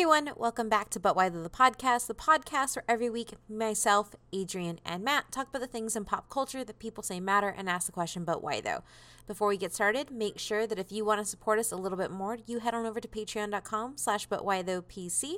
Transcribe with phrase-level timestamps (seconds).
[0.00, 4.80] everyone, welcome back to But Why the Podcast, the podcast where every week myself, Adrian,
[4.82, 7.84] and Matt talk about the things in pop culture that people say matter and ask
[7.84, 8.82] the question, but why though?
[9.26, 11.98] Before we get started, make sure that if you want to support us a little
[11.98, 15.34] bit more, you head on over to patreon.com slash but why though PC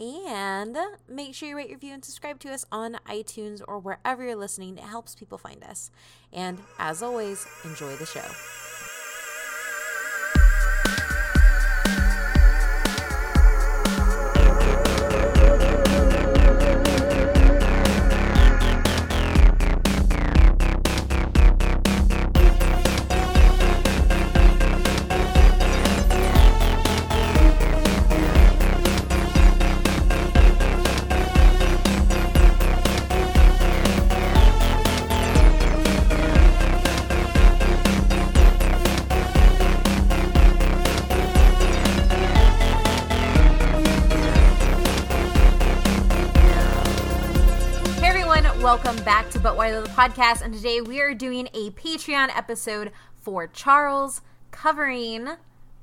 [0.00, 0.74] and
[1.06, 4.78] make sure you rate, review, and subscribe to us on iTunes or wherever you're listening.
[4.78, 5.90] It helps people find us.
[6.32, 8.24] And as always, enjoy the show.
[50.02, 55.28] Podcast, and today we are doing a Patreon episode for Charles covering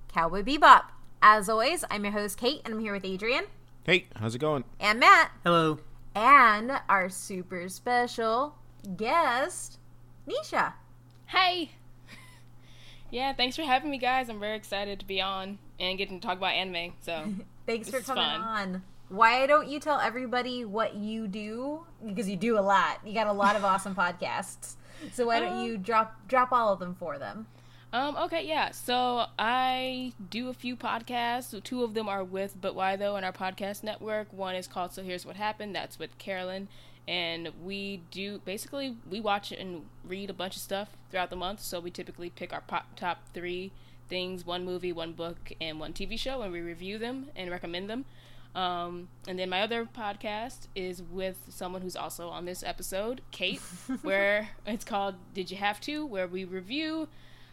[0.09, 0.87] Cowboy Bebop.
[1.21, 3.45] As always, I'm your host Kate, and I'm here with Adrian
[3.85, 4.65] Hey, how's it going?
[4.77, 5.79] and Matt, Hello.
[6.15, 8.55] and our super special
[8.97, 9.77] guest,
[10.27, 10.73] Nisha.
[11.27, 11.71] Hey!
[13.11, 14.27] Yeah, thanks for having me, guys.
[14.29, 16.91] I'm very excited to be on and getting to talk about anime.
[17.01, 17.23] So,
[17.65, 18.41] Thanks for It's coming fun.
[18.41, 18.83] on.
[19.09, 21.85] Why don't you tell everybody what you do?
[22.05, 22.99] Because you do a lot.
[23.05, 24.75] You got a lot of awesome podcasts.
[25.13, 27.47] So why don't Um, you drop drop all of them for them?
[27.91, 28.69] um, okay, yeah.
[28.71, 31.45] So I do a few podcasts.
[31.45, 34.31] So two of them are with But Why Though in our podcast network.
[34.31, 35.73] One is called So Here's What Happened.
[35.75, 36.67] That's with Carolyn,
[37.07, 41.61] and we do basically we watch and read a bunch of stuff throughout the month.
[41.61, 43.71] So we typically pick our pop, top three
[44.07, 47.89] things: one movie, one book, and one TV show, and we review them and recommend
[47.89, 48.05] them.
[48.55, 53.59] Um, and then my other podcast is with someone who's also on this episode, Kate,
[54.01, 56.05] where it's called Did You Have to?
[56.05, 57.07] Where we review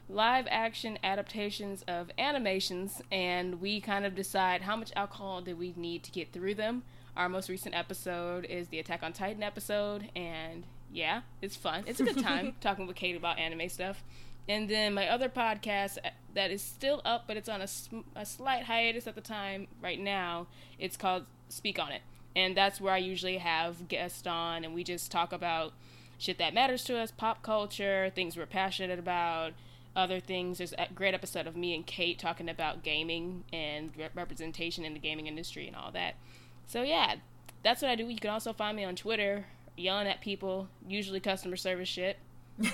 [0.09, 5.75] live action adaptations of animations and we kind of decide how much alcohol do we
[5.77, 6.83] need to get through them.
[7.17, 11.85] Our most recent episode is the Attack on Titan episode, and yeah, it's fun.
[11.87, 14.05] It's a good time talking with Kate about anime stuff.
[14.49, 15.99] And then my other podcast
[16.35, 17.69] that is still up, but it's on a,
[18.15, 20.47] a slight hiatus at the time right now.
[20.79, 22.03] It's called Speak on It.
[22.37, 25.73] And that's where I usually have guests on, and we just talk about
[26.19, 29.53] shit that matters to us, pop culture, things we're passionate about,
[29.97, 30.59] other things.
[30.59, 34.93] There's a great episode of me and Kate talking about gaming and re- representation in
[34.93, 36.15] the gaming industry and all that.
[36.67, 37.17] So, yeah,
[37.63, 38.07] that's what I do.
[38.07, 39.47] You can also find me on Twitter,
[39.77, 42.19] yelling at people, usually customer service shit.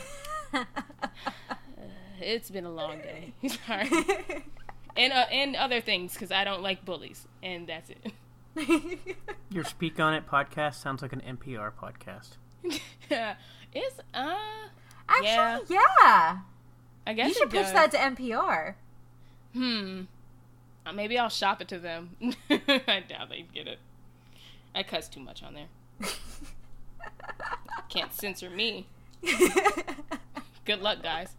[2.22, 3.33] It's been a long day.
[3.66, 3.88] Sorry.
[4.97, 8.12] and uh, and other things because I don't like bullies, and that's it.
[9.50, 12.37] Your Speak On It podcast sounds like an NPR podcast.
[13.11, 13.34] Yeah,
[13.75, 14.37] it's uh,
[15.09, 15.59] Actually, Yeah.
[16.03, 16.38] yeah.
[17.06, 17.72] I guess You should it pitch does.
[17.72, 18.75] that to NPR.
[19.55, 20.03] Hmm.
[20.87, 22.16] Uh, maybe I'll shop it to them.
[22.50, 23.78] I doubt they'd get it.
[24.75, 26.09] I cuss too much on there.
[27.88, 28.87] Can't censor me.
[30.65, 31.34] Good luck, guys.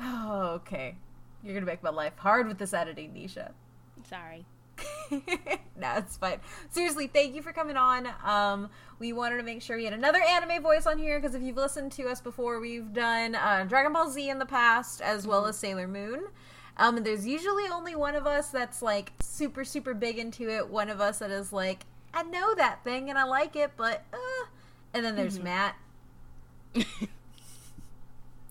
[0.00, 0.96] Oh, okay.
[1.42, 3.52] You're gonna make my life hard with this editing, Nisha.
[4.08, 4.44] Sorry.
[5.10, 6.40] no, it's fine.
[6.70, 8.08] Seriously, thank you for coming on.
[8.24, 11.42] Um, we wanted to make sure we had another anime voice on here because if
[11.42, 15.26] you've listened to us before, we've done uh, Dragon Ball Z in the past as
[15.26, 16.24] well as Sailor Moon.
[16.76, 20.68] Um, and there's usually only one of us that's like super, super big into it.
[20.68, 24.04] One of us that is like, I know that thing and I like it, but
[24.12, 24.46] uh.
[24.92, 25.76] And then there's Matt.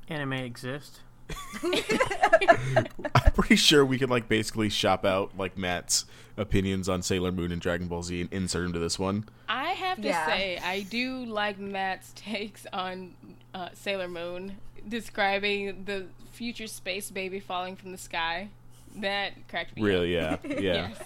[0.09, 0.99] Anime exist.
[1.63, 6.05] I'm pretty sure we could like basically shop out like Matt's
[6.37, 9.25] opinions on Sailor Moon and Dragon Ball Z and insert him to this one.
[9.47, 10.25] I have to Yeah.
[10.25, 13.13] say, I do like Matt's takes on
[13.53, 18.49] uh, Sailor Moon, describing the future space baby falling from the sky.
[18.97, 19.85] That cracked me up.
[19.87, 20.59] Really, yeah, yeah.
[20.59, 20.99] Yes.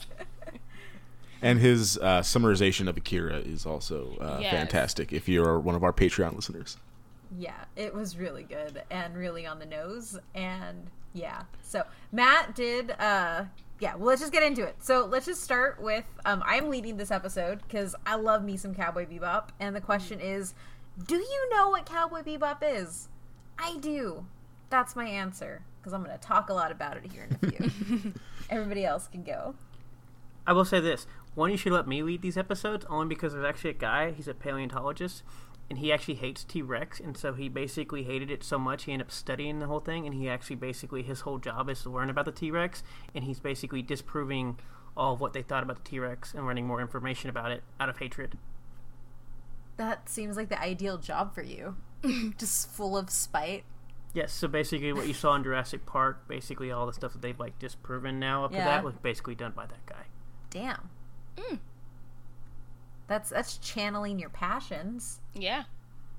[1.41, 4.52] And his uh, summarization of Akira is also uh, Yes.
[4.52, 5.14] fantastic.
[5.14, 6.78] If you're one of our Patreon listeners,
[7.35, 10.18] Yeah, it was really good and really on the nose.
[10.35, 12.91] And yeah, so Matt did.
[12.91, 13.46] uh
[13.79, 14.76] Yeah, well, let's just get into it.
[14.79, 16.06] So let's just start with.
[16.26, 20.20] um I'm leading this episode because I love me some Cowboy Bebop, and the question
[20.20, 20.53] is,
[21.06, 23.09] do you know what Cowboy Bebop is?
[23.59, 24.26] I do.
[24.70, 27.52] That's my answer because I'm going to talk a lot about it here in a
[27.52, 28.14] few.
[28.50, 29.56] Everybody else can go.
[30.46, 33.46] I will say this: one, you should let me lead these episodes, only because there's
[33.46, 34.12] actually a guy.
[34.12, 35.24] He's a paleontologist,
[35.69, 38.93] and he actually hates T Rex, and so he basically hated it so much he
[38.93, 41.90] ended up studying the whole thing, and he actually basically his whole job is to
[41.90, 42.84] learn about the T Rex,
[43.14, 44.58] and he's basically disproving
[44.96, 47.64] all of what they thought about the T Rex and learning more information about it
[47.79, 48.37] out of hatred.
[49.78, 51.75] That seems like the ideal job for you.
[52.37, 53.64] Just full of spite.
[54.14, 57.40] Yes, so basically what you saw in Jurassic Park, basically all the stuff that they've
[57.40, 60.05] like disproven now up to that was basically done by that guy.
[60.49, 60.90] Damn.
[61.35, 61.59] Mm.
[63.07, 65.21] That's that's channeling your passions.
[65.33, 65.63] Yeah.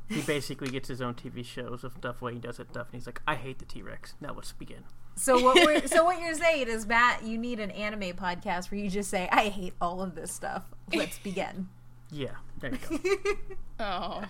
[0.08, 2.94] He basically gets his own TV shows of stuff where he does it stuff, and
[2.98, 4.84] he's like, "I hate the T Rex." Now let's begin.
[5.16, 8.80] So what we're so what you're saying is Matt, you need an anime podcast where
[8.80, 10.62] you just say, I hate all of this stuff.
[10.94, 11.68] Let's begin.
[12.10, 13.34] Yeah, there you go.
[13.80, 14.24] Oh.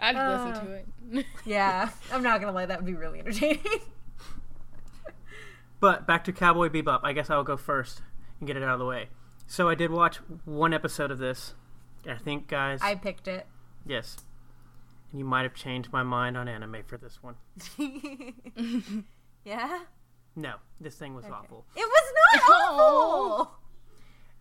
[0.00, 0.72] I'd uh, listen to
[1.20, 1.26] it.
[1.46, 1.88] yeah.
[2.12, 3.60] I'm not gonna lie, that would be really entertaining.
[5.80, 7.00] But back to Cowboy Bebop.
[7.04, 8.02] I guess I'll go first
[8.40, 9.08] and get it out of the way.
[9.48, 11.54] So I did watch one episode of this.
[12.06, 13.46] I think, guys, I picked it.
[13.84, 14.18] yes,
[15.10, 17.34] And you might have changed my mind on anime for this one.
[19.44, 19.78] Yeah?
[20.36, 21.64] No, this thing was awful.
[21.74, 23.50] It was not awful.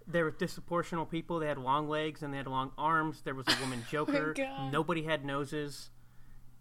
[0.05, 1.39] There were disproportional people.
[1.39, 3.21] They had long legs and they had long arms.
[3.23, 4.33] There was a woman oh Joker.
[4.35, 4.71] God.
[4.73, 5.91] Nobody had noses.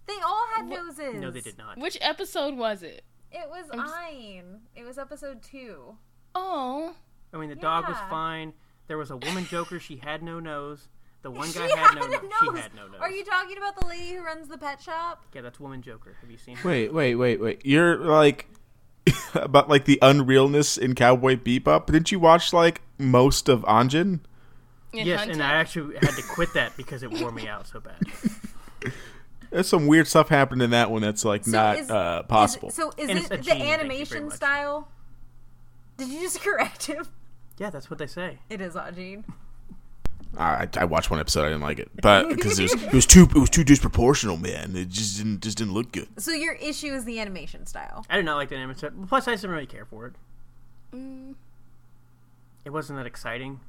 [0.07, 1.15] They all had noses.
[1.21, 1.79] No, they did not.
[1.79, 3.03] Which episode was it?
[3.33, 4.61] It was Ein.
[4.77, 5.97] It was episode two.
[6.35, 6.95] Oh.
[7.33, 8.53] I mean, the dog was fine.
[8.89, 9.79] There was a woman Joker.
[9.81, 10.89] She had no nose.
[11.23, 12.23] The one She guy had, had no a nose.
[12.23, 12.31] nose.
[12.41, 13.01] She had no nose.
[13.01, 15.25] Are you talking about the lady who runs the pet shop?
[15.35, 16.17] Yeah, that's woman Joker.
[16.21, 16.69] Have you seen her?
[16.69, 17.63] Wait, wait, wait, wait.
[17.67, 18.47] You're like
[19.35, 21.87] about like the unrealness in Cowboy Bebop.
[21.87, 24.21] Didn't you watch like most of Anjin?
[24.93, 25.33] In Yes, Hunter?
[25.33, 27.99] and I actually had to quit that because it wore me out so bad.
[29.51, 32.69] There's some weird stuff happened in that one that's like So not is- uh, possible.
[32.69, 34.35] it- so is And it the gene, thank animation much.
[34.35, 34.89] style?
[35.97, 37.07] Did you just correct him?
[37.59, 38.39] Yeah, that's what they say.
[38.51, 39.25] It is Ajin.
[40.37, 41.47] I, I watched one episode.
[41.47, 44.39] I didn't like it, but because it was it was too it was too disproportional,
[44.39, 44.77] man.
[44.77, 46.09] It just didn't just didn't look good.
[46.19, 48.05] So your issue is the animation style.
[48.11, 49.07] I did not like the animation.
[49.09, 50.13] Plus, I just didn't really care for it.
[50.93, 51.35] Mm.
[52.67, 53.61] It wasn't that exciting.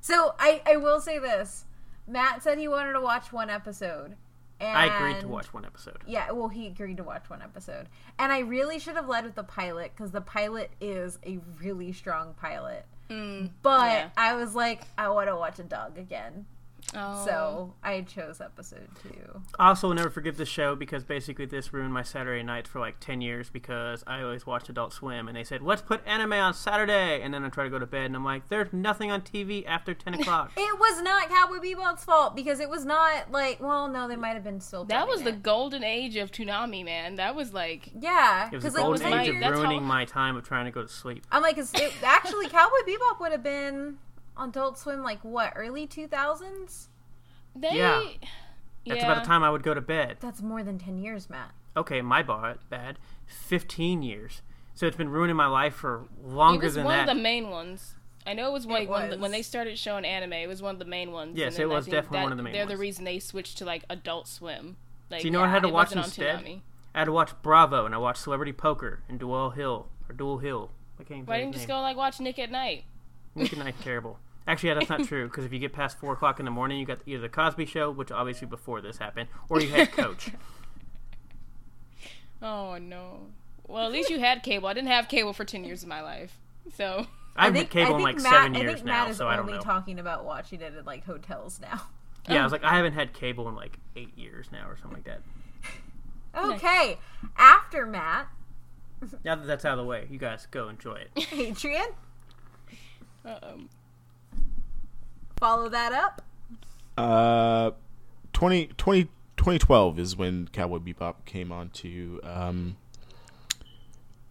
[0.00, 1.64] So I, I will say this.
[2.06, 4.16] Matt said he wanted to watch one episode.
[4.62, 5.98] And I agreed to watch one episode.
[6.06, 7.88] Yeah, well, he agreed to watch one episode.
[8.18, 11.92] And I really should have led with the pilot because the pilot is a really
[11.92, 12.86] strong pilot.
[13.08, 14.08] but Mm, yeah.
[14.16, 16.46] I was like, I want to watch a dog again.
[16.94, 17.24] Oh.
[17.24, 19.40] So I chose episode two.
[19.58, 22.80] I also will never forgive the show because basically this ruined my Saturday nights for
[22.80, 26.34] like 10 years because I always watched Adult Swim and they said, let's put anime
[26.34, 27.22] on Saturday.
[27.22, 29.64] And then I try to go to bed and I'm like, there's nothing on TV
[29.66, 30.52] after 10 o'clock.
[30.56, 34.34] It was not Cowboy Bebop's fault because it was not like, well, no, they might
[34.34, 34.84] have been still.
[34.84, 37.14] That was the golden age of Toonami, man.
[37.16, 38.48] That was like yeah.
[38.52, 40.44] It was the Because like golden my- age of that's how- ruining my time of
[40.44, 41.24] trying to go to sleep.
[41.32, 41.70] I'm like, it,
[42.02, 43.98] actually, Cowboy Bebop would have been on
[44.38, 46.88] Adult Swim like what early 2000s.
[47.54, 47.76] they.
[47.76, 48.02] Yeah.
[48.86, 49.12] That's yeah.
[49.12, 50.16] about the time I would go to bed.
[50.20, 51.52] That's more than 10 years, Matt.
[51.76, 52.98] Okay, my bar, bad.
[53.26, 54.42] 15 years.
[54.74, 57.08] So it's been ruining my life for longer It was one that.
[57.08, 57.94] of the main ones.
[58.26, 59.22] I know it was like one of the, was.
[59.22, 60.32] when they started showing anime.
[60.32, 61.36] It was one of the main ones.
[61.36, 62.58] Yes, and then it was definitely that- one of the main ones.
[62.68, 64.76] They're the reason they switched to like Adult Swim.
[65.10, 66.40] Like, Do you know what I had to watch instead?
[66.40, 66.60] Toonami.
[66.94, 70.38] I had to watch Bravo and I watched Celebrity Poker and Duel Hill or Duel
[70.38, 70.70] Hill.
[71.00, 72.84] I can't Why didn't you just go like watch Nick at Night?
[73.34, 74.18] Nick and Night terrible.
[74.46, 76.78] Actually, yeah, that's not true because if you get past four o'clock in the morning,
[76.78, 80.30] you got either the Cosby Show, which obviously before this happened, or you had Coach.
[82.42, 83.20] Oh no.
[83.68, 84.66] Well, at least you had cable.
[84.66, 86.40] I didn't have cable for ten years of my life.
[86.76, 87.06] So
[87.36, 89.28] I've I had cable in like Matt, seven I years think now, Matt is so
[89.28, 89.60] I don't only know.
[89.60, 91.82] talking about watching it at like hotels now.
[92.28, 92.56] Yeah, I was oh.
[92.56, 95.20] like, I haven't had cable in like eight years now, or something like that.
[96.34, 96.98] Okay,
[97.36, 98.28] after Matt,
[99.24, 101.28] Now that that's out of the way, you guys go enjoy it.
[101.32, 101.88] Adrian,
[103.24, 103.68] um,
[105.36, 106.22] follow that up.
[106.96, 107.70] Uh,
[108.32, 109.04] 20, 20
[109.36, 112.76] 2012 is when Cowboy Bebop came on to um,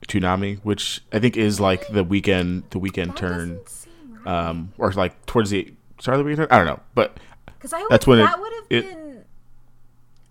[0.07, 3.91] Toonami, which I think is like the weekend the weekend turn, seem
[4.25, 4.47] right.
[4.49, 6.47] um, or like towards the start of the weekend.
[6.51, 9.25] I don't know, but Because I That's when it- that would have been.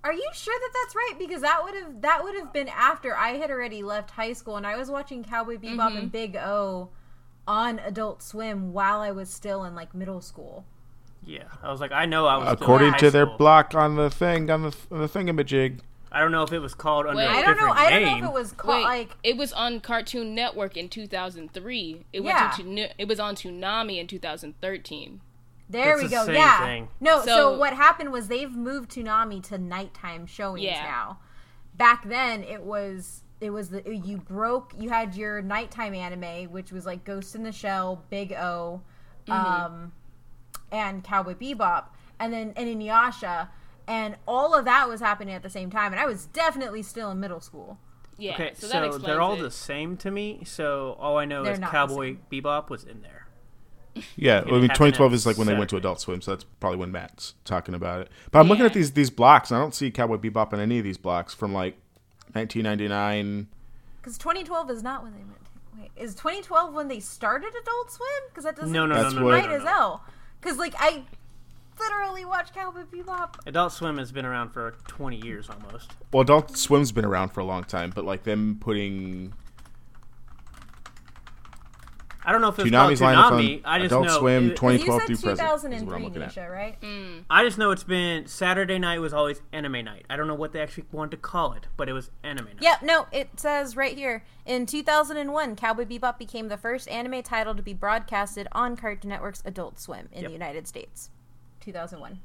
[0.02, 1.14] Are you sure that that's right?
[1.18, 4.56] Because that would have that would have been after I had already left high school
[4.56, 5.96] and I was watching Cowboy Bebop Mm-hmm.
[5.98, 6.88] and Big O
[7.46, 10.64] on Adult Swim while I was still in like middle school.
[11.24, 12.44] Yeah, I was like, I know I was.
[12.46, 13.36] still in according high to their school.
[13.38, 15.80] block on the thing on the on the thingamajig,
[16.12, 17.26] I don't know if it was called under Wait.
[17.26, 17.66] a I don't know.
[17.68, 18.20] different I don't name.
[18.22, 22.04] know if it was called wait, like it was on Cartoon Network in 2003.
[22.12, 22.54] It Yeah.
[22.56, 25.20] went to it was on Toonami in 2013.
[25.68, 26.24] There It's we the go.
[26.26, 26.64] same Yeah.
[26.64, 26.88] thing.
[27.00, 30.82] No, so, So- what happened was they've moved Toonami to nighttime showings Yeah.
[30.82, 31.18] now.
[31.76, 36.72] Back then it was it was the you broke you had your nighttime anime which
[36.72, 38.82] was like Ghost in the Shell, Big O,
[39.26, 39.32] Mm-hmm.
[39.72, 39.92] um
[40.72, 41.84] and Cowboy Bebop.
[42.18, 43.48] and then and Inuyasha,
[43.86, 47.10] and all of that was happening at the same time, and I was definitely still
[47.10, 47.78] in middle school.
[48.18, 49.40] Yeah, Okay, so, so, that explains they're all it.
[49.42, 50.42] the same to me.
[50.44, 53.26] So all I know They're is Cowboy Bebop was in there.
[54.16, 56.44] Yeah, it I mean, 2012 is like when they went to Adult Swim, so that's
[56.60, 58.08] probably when Matt's talking about it.
[58.30, 60.78] But I'm looking at these these blocks, and I don't see Cowboy Bebop in any
[60.78, 61.76] of these blocks from like
[62.34, 63.48] 1999.
[64.00, 65.36] Because 2012 is not when they went.
[65.78, 68.08] Wait, is 2012 when they started Adult Swim?
[68.28, 70.04] Because that doesn't No, no, That's no, no, what- no, right no, as hell.
[70.40, 71.04] Because like I
[71.78, 73.34] literally watched Cowboy Bebop.
[73.46, 75.92] Adult Swim has been around for 20 years almost.
[76.12, 79.32] Well, Adult Swim's been around for a long time, but like them putting
[82.24, 83.64] I don't know if it's called Toonami's lineup Toonami.
[83.64, 86.04] on I just Adult know Swim it- 2012 said through present is 2003, what I'm
[86.04, 86.34] looking at.
[86.34, 86.80] Nisha, right?
[86.80, 87.24] Mm.
[87.30, 90.04] I just know it's been Saturday night was always anime night.
[90.10, 92.56] I don't know what they actually wanted to call it, but it was anime night.
[92.60, 94.22] Yep, no, it says right here.
[94.44, 99.42] In 2001, Cowboy Bebop became the first anime title to be broadcasted on Cartoon Network's
[99.46, 100.28] Adult Swim in Yep.
[100.28, 101.10] the United States.
[101.60, 102.20] 2001.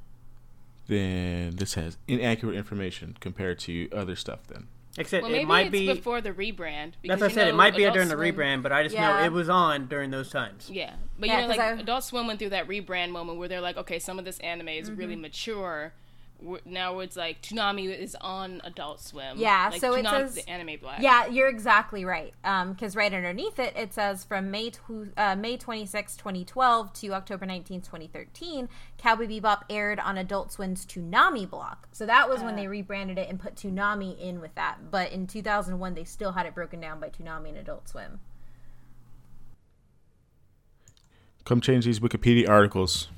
[0.88, 4.46] Then this has inaccurate information compared to other stuff.
[4.48, 5.88] Then Except Well, it maybe might it's be.
[5.94, 6.94] before the rebrand.
[7.04, 7.48] That's what I said.
[7.50, 9.20] It might be Adult during the Swim- rebrand, but I just Yeah.
[9.20, 10.70] know it was on during those times.
[10.72, 13.38] Yeah, but Yeah, you know, 'cause like I- Adult Swim went through that rebrand moment
[13.38, 15.00] where they're like, okay, some of this anime is Mm-hmm.
[15.00, 15.94] really mature.
[16.42, 19.38] We're- Now it's like Toonami is on Adult Swim.
[19.38, 21.02] Yeah, like, so it says- the anime black.
[21.02, 22.34] Yeah, you're exactly right.
[22.44, 27.46] Because right underneath it, it says from May tw- uh, May 26, 2012 to October
[27.46, 31.88] 19, 2013, Cowboy Bebop aired on Adult Swim's Toonami block.
[31.92, 34.92] So that was when they rebranded it and put Toonami in with that.
[34.92, 38.20] But in 2001, they still had it broken down by Toonami and Adult Swim.
[41.44, 43.10] come change these Wikipedia articles.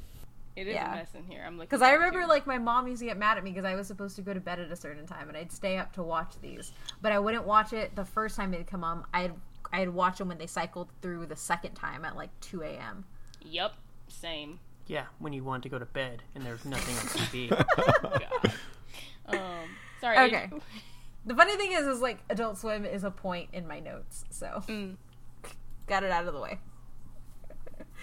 [0.58, 0.92] It is yeah.
[0.92, 1.44] a mess in here.
[1.46, 1.68] I'm looking.
[1.68, 2.28] Because I remember, too.
[2.28, 4.34] like, my mom used to get mad at me because I was supposed to go
[4.34, 6.72] to bed at a certain time, and I'd stay up to watch these.
[7.00, 9.06] But I wouldn't watch it the first time they'd come on.
[9.14, 9.34] I'd
[9.72, 13.06] I'd watch them when they cycled through the second time at like 2 a.m.
[13.42, 13.74] Yep,
[14.08, 14.60] same.
[14.88, 17.50] Yeah, when you wanted to go to bed and there's nothing on TV.
[17.50, 18.54] God.
[19.38, 19.70] um,
[20.02, 20.18] sorry.
[20.18, 20.44] Okay.
[20.46, 20.62] Adrian.
[21.26, 24.64] The funny thing is, is like Adult Swim is a point in my notes, so
[25.86, 26.58] got it out of the way.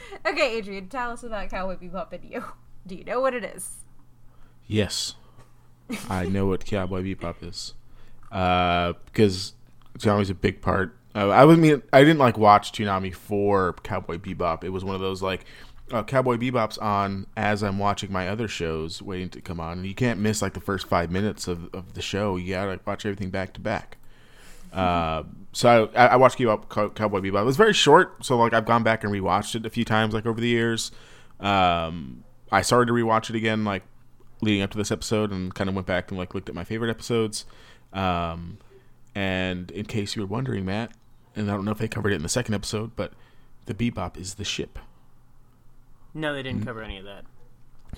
[0.27, 2.45] okay, Adrian, tell us about Cowboy Bebop and you.
[2.87, 3.77] Do you know what it is?
[4.67, 5.15] Yes,
[6.09, 7.75] I know what Cowboy Bebop is,
[8.31, 9.55] uh, because
[9.99, 10.97] Toonami's a big part.
[11.15, 14.65] Uh, I would mean I didn't like watch Toonami for Cowboy Bebop.
[14.65, 15.45] It was one of those like
[15.93, 19.87] uh, Cowboy Bebop's on as I'm watching my other shows waiting to come on, and
[19.87, 22.37] you can't miss like the first five minutes of, of the show.
[22.37, 23.99] You gotta watch everything back to back.
[24.75, 27.43] Uh, so I, I watched Cowboy Bebop.
[27.43, 30.13] It was very short, so like I've gone back and rewatched it a few times,
[30.15, 30.91] like over the years.
[31.41, 33.85] Um, I started to rewatch it again, like
[34.41, 36.65] leading up to this episode, and kind of went back and like looked at my
[36.65, 37.47] favorite episodes.
[37.93, 38.59] Um,
[39.15, 40.93] and in case you were wondering, Matt,
[41.37, 43.13] and I don't know if they covered it in the second episode, but
[43.67, 44.79] the Bebop is the ship.
[46.13, 47.25] no, they didn't cover any of that.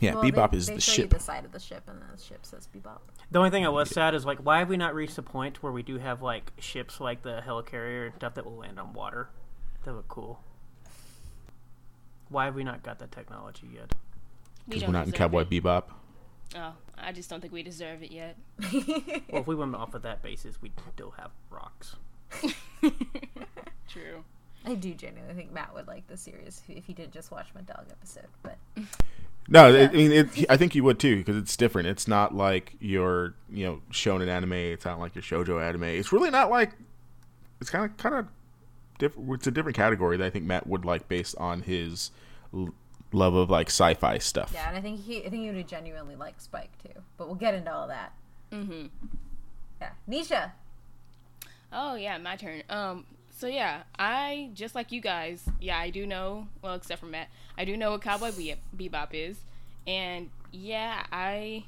[0.01, 1.13] Yeah, Well, Bebop they, is they the show ship.
[1.13, 2.99] You the side of the ship, and the ship says Bebop.
[3.31, 5.63] The only thing I was sad is like, why have we not reached the point
[5.63, 8.93] where we do have like ships like the helicarrier and stuff that will land on
[8.93, 9.29] water?
[9.85, 10.41] That would look cool.
[12.29, 13.95] Why have we not got that technology yet?
[14.67, 15.51] Because don't we're not in Cowboy it.
[15.51, 15.85] Bebop.
[16.55, 18.37] Oh, I just don't think we deserve it yet.
[19.29, 21.97] Well, if we went off of that basis, we'd still have rocks.
[23.89, 24.25] True.
[24.67, 27.61] I do genuinely think Matt would like the series if he did just watch my
[27.63, 28.27] dog episode.
[28.43, 28.59] But
[29.49, 31.87] No, I mean, it, I think you would too because it's different.
[31.87, 34.55] It's not like your you know shonen anime.
[34.55, 35.85] It's not like your shojo anime.
[35.85, 36.73] It's really not like.
[37.61, 38.27] It's kind of kind of
[38.99, 39.33] different.
[39.35, 42.11] It's a different category that I think Matt would like based on his
[42.53, 42.75] l-
[43.13, 44.51] love of like sci-fi stuff.
[44.53, 47.01] yeah, and I think he, I think he would genuinely like Spike too.
[47.17, 48.15] But we'll get into all that.
[48.51, 48.87] Mm-hmm.
[49.81, 50.51] Yeah, Nisha.
[51.73, 52.63] Oh yeah, my turn.
[52.69, 53.05] Um,
[53.37, 55.45] so yeah, I just like you guys.
[55.61, 56.49] Yeah, I do know.
[56.63, 59.39] Well, except for Matt, I do know what Cowboy Be- Bebop is,
[59.87, 61.65] and yeah, I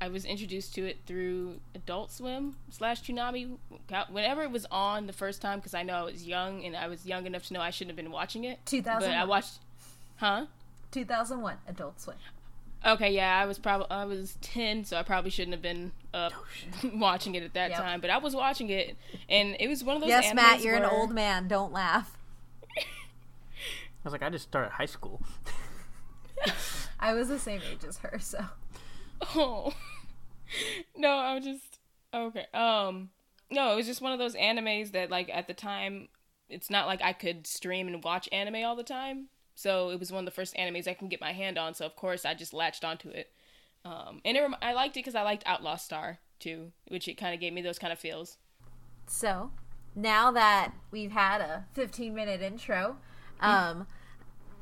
[0.00, 3.56] I was introduced to it through Adult Swim slash Toonami.
[4.10, 6.86] Whenever it was on the first time, because I know I was young and I
[6.86, 8.60] was young enough to know I shouldn't have been watching it.
[9.00, 9.58] But I watched.
[10.16, 10.46] Huh?
[10.92, 12.16] 2001 Adult Swim.
[12.86, 16.32] Okay, yeah, I was probably I was ten, so I probably shouldn't have been up
[16.94, 17.78] watching it at that Yep.
[17.80, 18.00] time.
[18.00, 18.96] But I was watching it,
[19.28, 20.08] and it was one of those.
[20.10, 21.48] Yes, Matt, animes you're an old man.
[21.48, 22.16] Don't laugh.
[22.76, 22.82] I
[24.04, 25.20] was like, I just started high school.
[27.00, 28.44] I was the same age as her, so
[29.34, 29.72] Oh
[30.96, 31.78] no, I was just
[32.14, 32.46] okay.
[32.54, 33.10] Um,
[33.50, 36.08] no, it was just one of those animes that, like, at the time,
[36.48, 39.26] it's not like I could stream and watch anime all the time.
[39.58, 41.74] So it was one of the first animes I can get my hand on.
[41.74, 43.32] So of course I just latched onto it.
[43.84, 47.14] Um, and it, rem- I liked it because I liked Outlaw Star too, which it
[47.14, 48.36] kind of gave me those kind of feels.
[49.08, 49.50] So,
[49.96, 52.98] now that we've had a 15 minute intro,
[53.40, 53.88] um,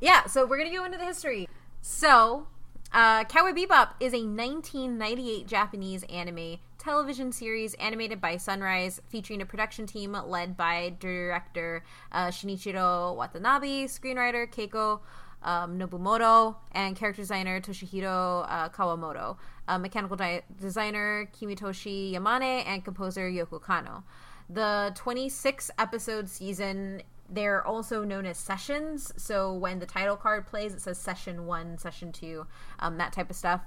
[0.00, 1.46] yeah, so we're going to go into the history.
[1.82, 2.46] So,
[2.92, 9.44] Uh, Cowboy Bebop is a 1998 Japanese anime television series animated by Sunrise, featuring a
[9.44, 15.00] production team led by director uh, Shinichiro Watanabe, screenwriter Keiko
[15.42, 22.84] um, Nobumoto, and character designer Toshihiro uh, Kawamoto, uh, mechanical di- designer Kimitoshi Yamane, and
[22.84, 24.04] composer Yoko Kanno.
[24.48, 29.12] The 26 episode season they're also known as sessions.
[29.16, 32.46] So when the title card plays, it says session one, session two,
[32.78, 33.62] um, that type of stuff.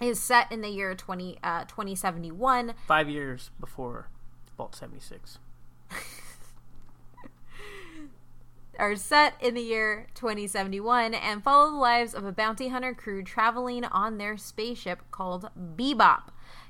[0.00, 2.74] Is set in the year 20, uh, 2071.
[2.86, 4.08] Five years before
[4.56, 5.38] Vault 76.
[8.78, 13.22] Are set in the year 2071 and follow the lives of a bounty hunter crew
[13.22, 16.24] traveling on their spaceship called Bebop.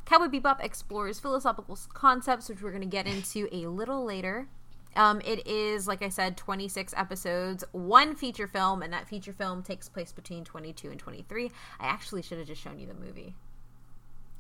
[0.05, 4.49] Cowboy Bebop explores philosophical concepts, which we're going to get into a little later.
[4.97, 9.63] Um, it is, like I said, 26 episodes, one feature film, and that feature film
[9.63, 11.51] takes place between 22 and 23.
[11.81, 13.35] I actually should have just shown you the movie.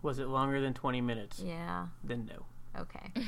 [0.02, 1.40] Was it longer than 20 minutes?
[1.40, 1.86] Yeah.
[2.02, 2.44] Then no.
[2.80, 3.12] Okay.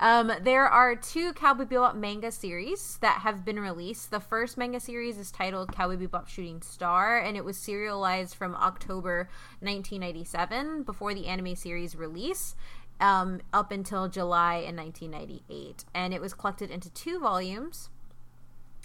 [0.00, 4.12] Um, there are two Cowboy Bebop manga series that have been released.
[4.12, 8.54] The first manga series is titled Cowboy Bebop Shooting Star, and it was serialized from
[8.54, 12.54] October 1997 before the anime series release
[13.00, 15.84] um, up until July in 1998.
[15.94, 17.90] And it was collected into two volumes.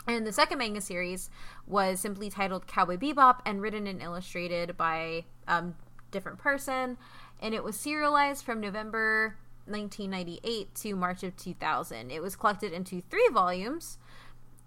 [0.07, 1.29] And the second manga series
[1.65, 5.75] was simply titled Cowboy Bebop and written and illustrated by um,
[6.11, 6.97] different person.
[7.41, 12.11] And it was serialized from November 1998 to March of 2000.
[12.11, 13.97] It was collected into three volumes.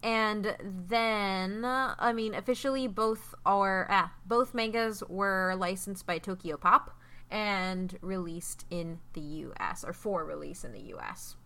[0.03, 6.91] And then, I mean, officially both are ah, both mangas were licensed by Tokyopop
[7.31, 9.85] and released in the U.S.
[9.85, 11.37] or for release in the U.S.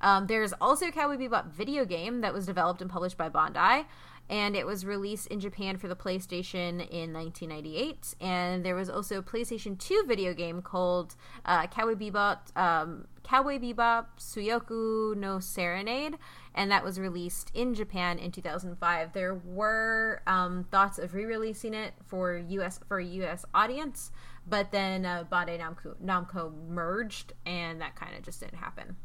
[0.00, 3.86] Um, there's also a Cowboy Bebop video game that was developed and published by Bandai,
[4.28, 8.14] and it was released in Japan for the PlayStation in 1998.
[8.20, 11.14] And there was also a PlayStation 2 video game called
[11.44, 16.16] uh, Cowboy Bebop, um, Cowboy Bebop Tsuioku no Serenade,
[16.54, 19.12] and that was released in Japan in 2005.
[19.12, 24.10] There were um, thoughts of re-releasing it for US for a US audience,
[24.46, 28.96] but then uh, Bandai Namco, Namco merged, and that kind of just didn't happen.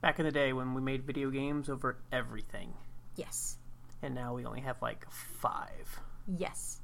[0.00, 2.72] Back in the day when we made video games over everything,
[3.16, 3.58] Yes.
[4.02, 6.00] and now we only have like five.
[6.26, 6.80] Yes.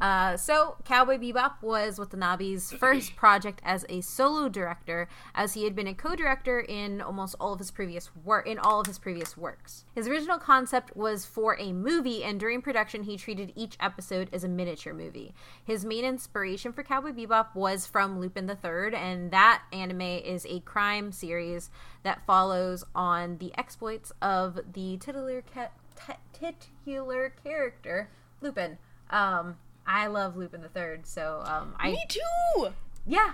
[0.00, 5.76] Uh, so, Cowboy Bebop was Watanabe's first project as a solo director, as he had
[5.76, 9.36] been a co-director in almost all of his previous work in all of his previous
[9.36, 9.84] works.
[9.94, 14.42] His original concept was for a movie, and during production, he treated each episode as
[14.42, 15.32] a miniature movie.
[15.64, 20.44] His main inspiration for Cowboy Bebop was from Lupin the Third, and that anime is
[20.48, 21.70] a crime series
[22.02, 28.78] that follows on the exploits of the titular ca- t- titular character Lupin.
[29.10, 32.68] Um, I love Lupin the Third, so um, I Me too.
[33.06, 33.32] yeah,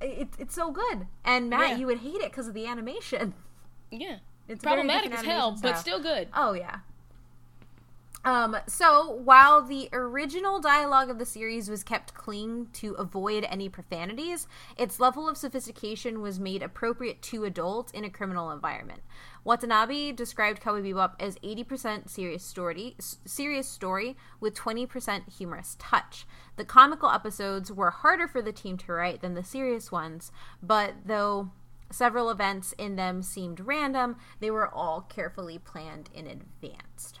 [0.00, 1.06] it, it's so good.
[1.24, 1.76] And Matt, Yeah.
[1.76, 3.34] you would hate it because of the animation.
[3.90, 4.18] Yeah.
[4.48, 6.28] It's Problematic as hell, but still good.
[6.34, 6.78] Oh yeah.
[8.26, 13.68] Um, so while the original dialogue of the series was kept clean to avoid any
[13.68, 19.02] profanities, its level of sophistication was made appropriate to adults in a criminal environment.
[19.44, 26.26] Watanabe described Cowboy Bebop as 80% serious story, serious story with 20% humorous touch.
[26.56, 30.94] The comical episodes were harder for the team to write than the serious ones, but
[31.04, 31.52] though
[31.92, 37.14] several events in them seemed random, they were all carefully planned in advance.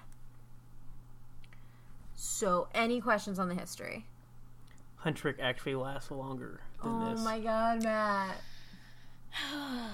[2.26, 4.04] So, any questions on the history?
[5.02, 7.20] Huntrick actually lasts longer than Oh this.
[7.20, 8.36] Oh my god, Matt.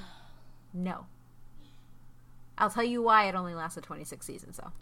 [0.75, 1.07] no.
[2.57, 4.73] I'll tell you why it only lasted 26 seasons, though.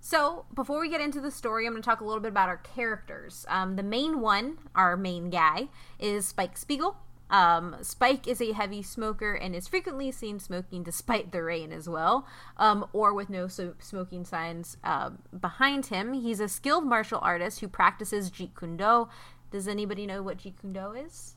[0.00, 2.48] So, before we get into the story, I'm going to talk a little bit about
[2.48, 3.46] our characters.
[3.48, 6.96] Um, the main one, our main guy, is Spike Spiegel.
[7.28, 11.88] Um, Spike is a heavy smoker and is frequently seen smoking despite the rain as
[11.88, 16.12] well, um, or with no so- smoking signs uh, behind him.
[16.12, 19.08] He's a skilled martial artist who practices Jeet Kune Do.
[19.50, 21.34] Does anybody know what Jeet Kune Do is?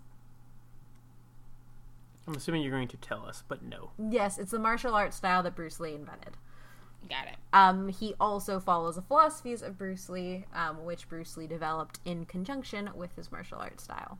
[2.28, 3.90] I'm assuming you're going to tell us, but no.
[3.98, 6.38] Yes, it's the martial arts style that Bruce Lee invented.
[7.10, 7.36] Got it.
[7.54, 12.26] Um, he also follows the philosophies of Bruce Lee, um, which Bruce Lee developed in
[12.26, 14.20] conjunction with his martial arts style.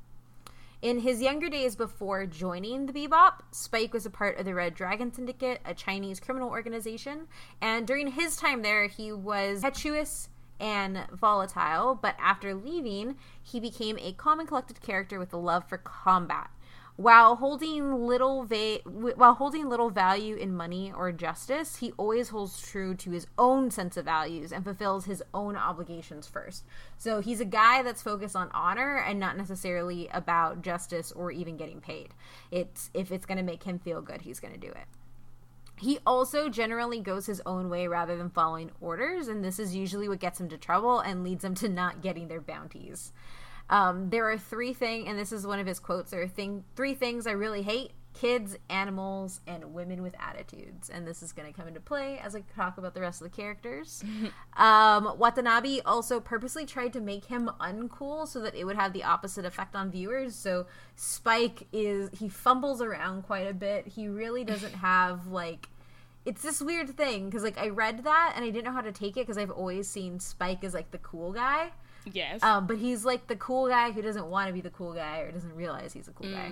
[0.82, 4.76] In his younger days before joining the Bebop, Spike was a part of the Red
[4.76, 7.28] Dragon Syndicate, a Chinese criminal organization,
[7.60, 13.98] and during his time there, he was impetuous and volatile, but after leaving, he became
[14.00, 16.50] a calm and collected character with a love for combat.
[17.00, 22.62] While holding little va- while holding little value in money or justice, he always holds
[22.62, 26.66] true to his own sense of values and fulfills his own obligations first.
[26.98, 31.56] So he's a guy that's focused on honor and not necessarily about justice or even
[31.56, 32.10] getting paid.
[32.52, 34.88] It's if it's going to make him feel good, he's going to do it.
[35.78, 40.10] He also generally goes his own way rather than following orders, and this is usually
[40.10, 43.14] what gets him to trouble and leads him to not getting their bounties.
[43.70, 46.12] Um, there are three things, and this is one of his quotes.
[46.12, 50.90] There are thing, three things I really hate: kids, animals, and women with attitudes.
[50.90, 53.32] And this is going to come into play as I talk about the rest of
[53.32, 54.04] the characters.
[54.58, 59.04] um, Watanabe also purposely tried to make him uncool so that it would have the
[59.04, 60.36] opposite effect on viewers.
[60.36, 63.88] So Spike is he fumbles around quite a bit.
[63.88, 65.70] He really doesn't have like
[66.26, 68.92] it's this weird thing because like I read that and I didn't know how to
[68.92, 71.72] take it because I've always seen Spike as like the cool guy.
[72.12, 72.42] Yes.
[72.44, 75.20] Um, but he's like the cool guy who doesn't want to be the cool guy
[75.20, 76.52] or doesn't realize he's a cool guy.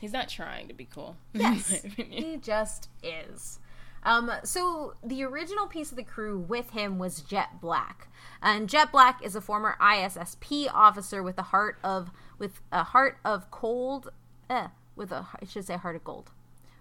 [0.00, 1.16] He's not trying to be cool.
[1.32, 3.58] Yes, he just is.
[4.04, 8.08] Um, so the original piece of the crew with him was Jet Black,
[8.42, 13.16] and Jet Black is a former ISSP officer with a heart of with a heart
[13.24, 14.10] of cold,
[14.50, 16.32] eh, with a I should say heart of gold,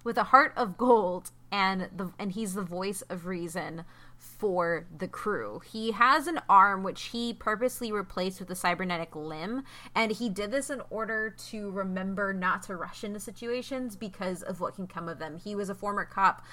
[0.04, 3.86] with a heart of gold, and the and he's the voice of reason
[4.24, 5.62] for the crew.
[5.70, 10.50] He has an arm which he purposely replaced with a cybernetic limb, and he did
[10.50, 15.10] this in order to remember not to rush into situations because of what can come
[15.10, 15.38] of them.
[15.38, 16.44] He was a former cop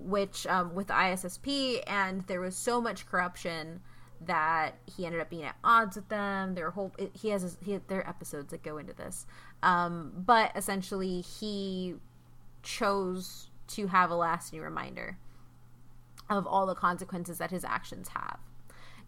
[0.00, 3.80] which um, with ISSP, and there was so much corruption
[4.20, 6.56] that he ended up being at odds with them.
[6.56, 9.24] There are whole it, he has his, he, there are episodes that go into this,
[9.62, 11.94] um, but essentially he
[12.64, 15.18] chose to have a lasting reminder
[16.38, 18.38] of all the consequences that his actions have.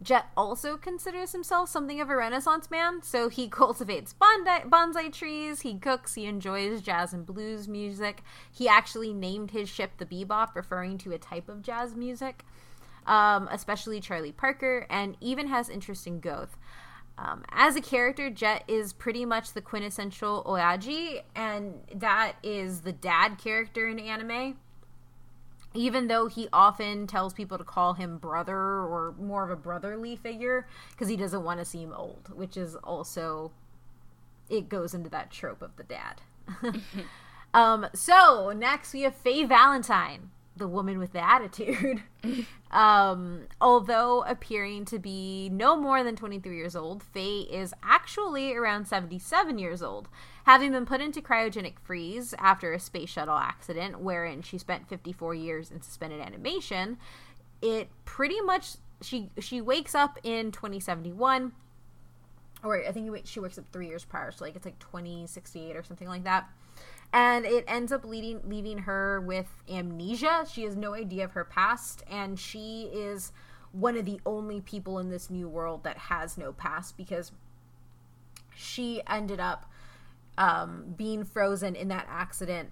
[0.02, 5.60] Jet also considers himself something of a renaissance man, so he cultivates bonsai, bonsai trees,
[5.60, 8.22] he cooks, he enjoys jazz and blues music.
[8.50, 12.44] He actually named his ship the Bebop, referring to a type of jazz music,
[13.06, 16.56] um, especially Charlie Parker, and even has interest in Goth.
[17.16, 22.92] Um, as a character, Jet is pretty much the quintessential Oyaji, and that is the
[22.92, 24.56] dad character in anime
[25.74, 30.16] even though he often tells people to call him brother or more of a brotherly
[30.16, 33.50] figure because he doesn't want to seem old, which is also
[34.48, 36.20] it goes into that trope of the dad.
[37.54, 42.02] um, so next we have Faye Valentine, the woman with the attitude.
[42.70, 48.87] um, although appearing to be no more than 23 years old, Faye is actually around
[48.87, 50.08] 77 years old,
[50.44, 55.35] having been put into cryogenic freeze after a space shuttle accident wherein she spent 54
[55.35, 56.98] years in suspended animation.
[57.61, 61.52] It pretty much she she wakes up in 2071
[62.62, 65.83] or I think she wakes up 3 years prior, so like it's like 2068 or
[65.83, 66.48] something like that
[67.14, 70.44] and it ends up leading leaving her with amnesia.
[70.50, 73.33] She has no idea of her past, and she is
[73.70, 77.30] one of the only people in this new world that has no past because
[78.54, 79.70] she ended up
[80.38, 82.70] um, being frozen in that accident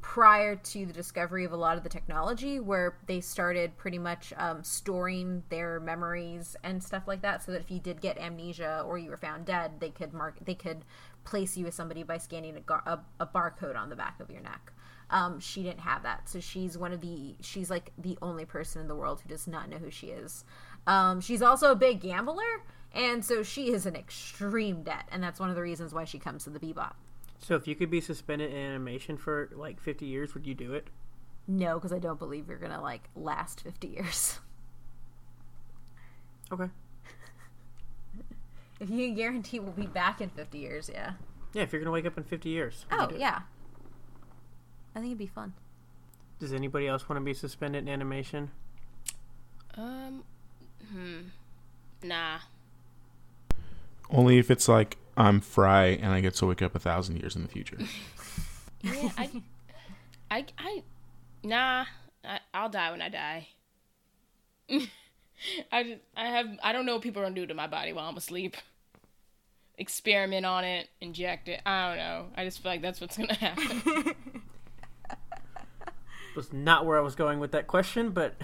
[0.00, 4.34] prior to the discovery of a lot of the technology where they started pretty much
[4.36, 8.84] um, storing their memories and stuff like that so that if you did get amnesia
[8.86, 10.84] or you were found dead they could mark they could
[11.24, 14.42] place you as somebody by scanning a, a, a barcode on the back of your
[14.42, 14.72] neck.
[15.10, 16.28] Um, she didn't have that.
[16.28, 19.46] So she's one of the she's like the only person in the world who does
[19.46, 20.44] not know who she is.
[20.86, 22.62] Um, she's also a big gambler
[22.94, 26.18] and so she is in extreme debt and that's one of the reasons why she
[26.18, 26.92] comes to the bebop
[27.40, 30.72] So if you could be suspended in animation for like 50 years, would you do
[30.74, 30.88] it?
[31.46, 34.38] no because i don't believe you're gonna like last 50 years
[36.52, 36.64] Okay.
[38.80, 41.12] if you can guarantee we'll be back in 50 years yeah
[41.52, 42.86] Yeah, if you're gonna wake up in 50 years.
[42.90, 43.20] would you oh do it?
[43.20, 43.40] yeah
[44.94, 45.52] i think it'd be fun
[46.38, 48.50] Does anybody else want to be suspended in animation?
[49.76, 50.22] Um,
[50.92, 51.20] hmm.
[52.02, 52.38] Nah.
[54.10, 57.36] Only if it's like I'm Fry and I get to wake up a thousand years
[57.36, 57.78] in the future.
[58.82, 59.30] Yeah, I,
[60.30, 60.82] I, I,
[61.42, 61.86] nah.
[62.22, 63.48] I, I'll die when I die.
[65.72, 67.94] I just, I have, I don't know what people are gonna do to my body
[67.94, 68.58] while I'm asleep.
[69.78, 71.62] Experiment on it, inject it.
[71.64, 72.26] I don't know.
[72.36, 74.14] I just feel like that's what's gonna happen.
[76.36, 78.34] Was not where I was going with that question, but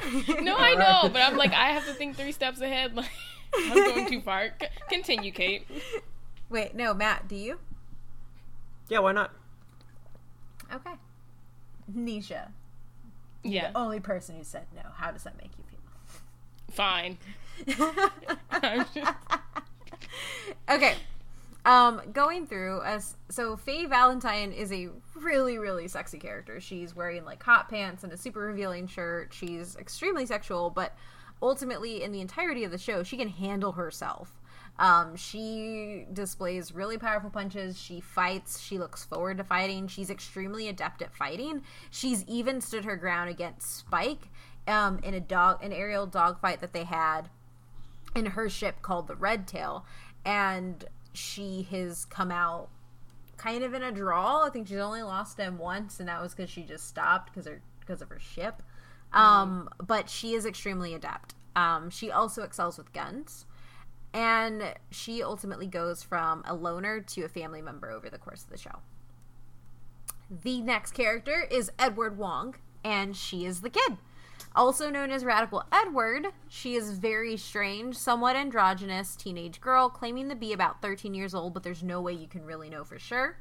[0.41, 2.95] no, I know, but I'm like, I have to think three steps ahead.
[2.95, 3.11] Like,
[3.57, 4.51] I'm going too far.
[4.61, 5.67] C- continue, Kate.
[6.49, 7.59] wait no matt do you
[8.89, 9.33] yeah, why not?
[10.75, 10.93] okay
[11.95, 12.49] nisha
[13.43, 17.19] Yeah, the only person who said no how does that make you feel fine.
[17.67, 18.99] Just-
[20.69, 20.95] Okay.
[21.65, 26.59] Um, going through as so Faye Valentine is a really really sexy character.
[26.61, 29.33] She's wearing like hot pants and a super revealing shirt.
[29.35, 30.97] She's extremely sexual, but
[31.43, 34.41] ultimately in the entirety of the show, she can handle herself.
[34.79, 37.79] Um, she displays really powerful punches.
[37.79, 38.61] She fights.
[38.61, 39.89] She looks forward to fighting.
[39.89, 41.63] She's extremely adept at fighting.
[41.91, 44.29] She's even stood her ground against Spike
[44.67, 47.29] um, in a dog, an aerial dogfight that they had
[48.15, 49.85] in her ship called the Red Tail,
[50.25, 52.71] and she has come out
[53.37, 54.47] kind of in a draw.
[54.47, 57.47] I think she's only lost him once, and that was because she just stopped because
[57.47, 58.63] her because of her ship.
[59.13, 61.35] Um, but she is extremely adept.
[61.57, 63.47] Um, she also excels with guns,
[64.13, 68.51] and she ultimately goes from a loner to a family member over the course of
[68.51, 68.81] the show.
[70.31, 73.99] The next character is Edward Wong, and she is the kid.
[74.55, 80.35] Also known as Radical Edward, she is very strange, somewhat androgynous teenage girl claiming to
[80.35, 83.37] be about 13 years old, but there's no way you can really know for sure.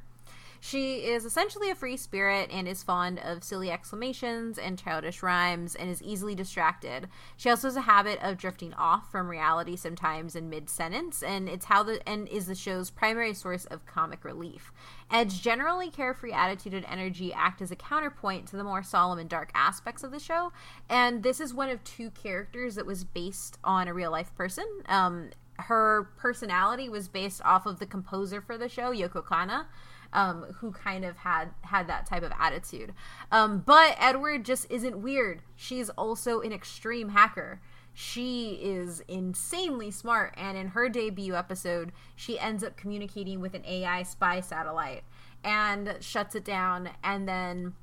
[0.61, 5.73] She is essentially a free spirit and is fond of silly exclamations and childish rhymes
[5.73, 7.07] and is easily distracted.
[7.37, 11.47] She also has a habit of drifting off from reality sometimes in mid sentence, and
[11.47, 14.73] it's how the and is the show's primary source of comic relief.
[15.09, 19.29] Ed's generally carefree attitude and energy act as a counterpoint to the more solemn and
[19.29, 20.51] dark aspects of the show,
[20.89, 24.65] and this is one of two characters that was based on a real life person.
[24.87, 29.65] Um, her personality was based off of the composer for the show, Yoko Kanno
[30.13, 32.93] um, who kind of had had that type of attitude.
[33.31, 35.41] Um, but Edward just isn't weird.
[35.55, 37.61] She's also an extreme hacker.
[37.93, 43.65] She is insanely smart, and in her debut episode, she ends up communicating with an
[43.65, 45.03] AI spy satellite
[45.43, 47.75] and shuts it down, and then.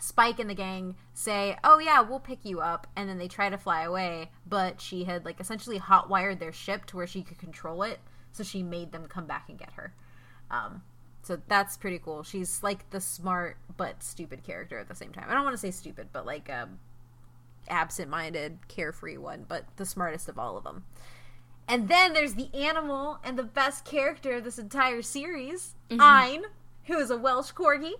[0.00, 3.50] Spike and the gang say, "Oh yeah, we'll pick you up," and then they try
[3.50, 4.30] to fly away.
[4.46, 7.98] But she had like essentially hot wired their ship to where she could control it,
[8.30, 9.92] so she made them come back and get her.
[10.52, 10.82] Um,
[11.28, 12.22] so that's pretty cool.
[12.22, 15.26] She's like the smart but stupid character at the same time.
[15.28, 16.78] I don't want to say stupid, but like um
[17.68, 20.86] absent-minded, carefree one, but the smartest of all of them.
[21.68, 26.00] And then there's the animal and the best character of this entire series, mm-hmm.
[26.00, 26.44] Ein,
[26.84, 27.92] who is a Welsh corgi.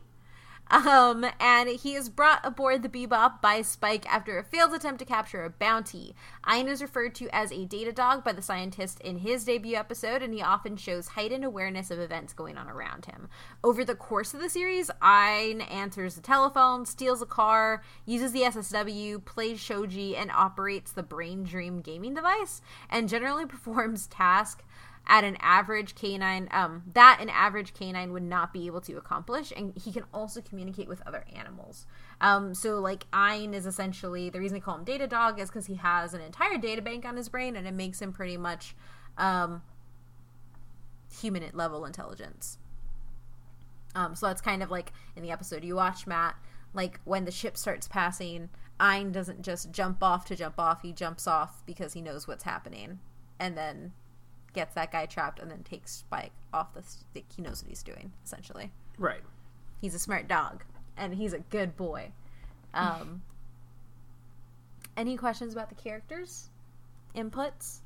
[0.70, 5.04] Um, and he is brought aboard the Bebop by Spike after a failed attempt to
[5.06, 6.14] capture a bounty.
[6.44, 10.22] Ein is referred to as a data dog by the scientist in his debut episode,
[10.22, 13.28] and he often shows heightened awareness of events going on around him.
[13.64, 18.42] Over the course of the series, Ein answers the telephone, steals a car, uses the
[18.42, 24.64] SSW, plays shogi, and operates the Brain Dream gaming device, and generally performs tasks
[25.08, 29.52] at an average canine um, that an average canine would not be able to accomplish
[29.56, 31.86] and he can also communicate with other animals.
[32.20, 35.66] Um, so like Ein is essentially the reason they call him data dog is because
[35.66, 38.76] he has an entire data bank on his brain and it makes him pretty much
[39.16, 39.62] um,
[41.20, 42.58] human level intelligence.
[43.94, 46.36] Um, so that's kind of like in the episode you watch matt
[46.74, 50.92] like when the ship starts passing Ein doesn't just jump off to jump off he
[50.92, 53.00] jumps off because he knows what's happening.
[53.40, 53.92] And then
[54.52, 57.24] gets that guy trapped and then takes Spike off the stick.
[57.34, 58.72] He knows what he's doing, essentially.
[58.98, 59.20] Right.
[59.80, 60.64] He's a smart dog,
[60.96, 62.12] and he's a good boy.
[62.74, 63.22] Um,
[64.96, 66.50] any questions about the characters?
[67.14, 67.78] Inputs?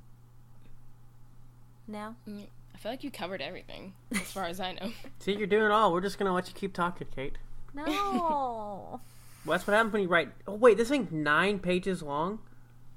[1.87, 2.15] No?
[2.29, 4.91] Mm, I feel like you covered everything, as far as I know.
[5.19, 5.93] See, you're doing all.
[5.93, 7.37] We're just going to let you keep talking, Kate.
[7.75, 7.85] No.
[7.85, 9.01] well,
[9.47, 10.31] that's what happens when you write.
[10.47, 12.39] Oh, wait, this thing's nine pages long?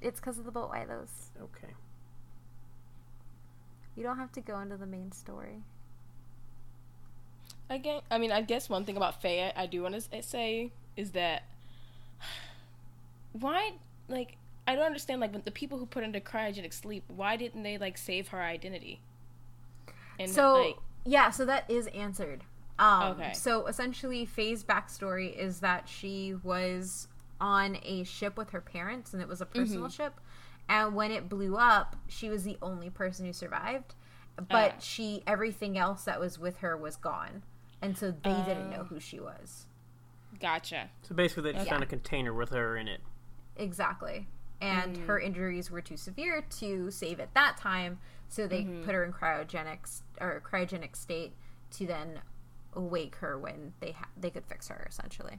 [0.00, 1.30] It's because of the boat those.
[1.40, 1.72] Okay.
[3.96, 5.62] You don't have to go into the main story.
[7.68, 11.12] Again, I mean, I guess one thing about Faye I do want to say is
[11.12, 11.44] that
[13.32, 13.72] why,
[14.08, 14.36] like,
[14.68, 17.98] I don't understand, like, the people who put into cryogenic sleep, why didn't they, like,
[17.98, 19.00] save her identity?
[20.18, 22.44] And, so, like, yeah, so that is answered.
[22.78, 23.32] Um, okay.
[23.32, 27.08] So essentially, Faye's backstory is that she was
[27.40, 30.02] on a ship with her parents, and it was a personal mm-hmm.
[30.02, 30.20] ship
[30.68, 33.94] and when it blew up she was the only person who survived
[34.48, 34.78] but uh.
[34.80, 37.42] she everything else that was with her was gone
[37.82, 38.44] and so they uh.
[38.44, 38.84] didn't know oh.
[38.84, 39.66] who she was
[40.40, 41.72] gotcha so basically they just yeah.
[41.72, 43.00] found a container with her in it
[43.56, 44.26] exactly
[44.60, 45.06] and mm.
[45.06, 47.98] her injuries were too severe to save at that time
[48.28, 48.82] so they mm-hmm.
[48.84, 51.32] put her in cryogenics or cryogenic state
[51.70, 52.20] to then
[52.74, 55.38] awake her when they ha- they could fix her essentially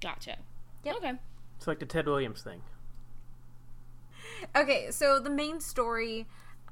[0.00, 0.36] gotcha
[0.84, 0.96] yep.
[0.96, 1.12] okay
[1.56, 2.60] it's like the ted williams thing
[4.56, 6.26] okay, so the main story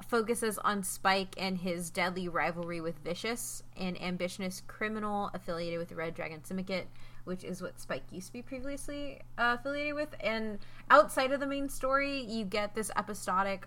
[0.09, 5.95] focuses on Spike and his deadly rivalry with Vicious, an ambitious criminal affiliated with the
[5.95, 6.89] Red Dragon Syndicate,
[7.25, 10.15] which is what Spike used to be previously uh, affiliated with.
[10.21, 10.59] And
[10.91, 13.67] outside of the main story, you get this episodic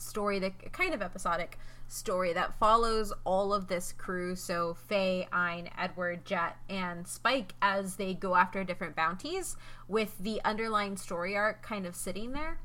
[0.00, 1.58] story, the kind of episodic
[1.88, 4.36] story that follows all of this crew.
[4.36, 9.56] So Faye, Ein, Edward, Jet, and Spike as they go after different bounties,
[9.88, 12.58] with the underlying story arc kind of sitting there.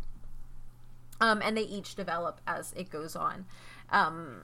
[1.20, 3.46] Um, and they each develop as it goes on.
[3.90, 4.42] Um,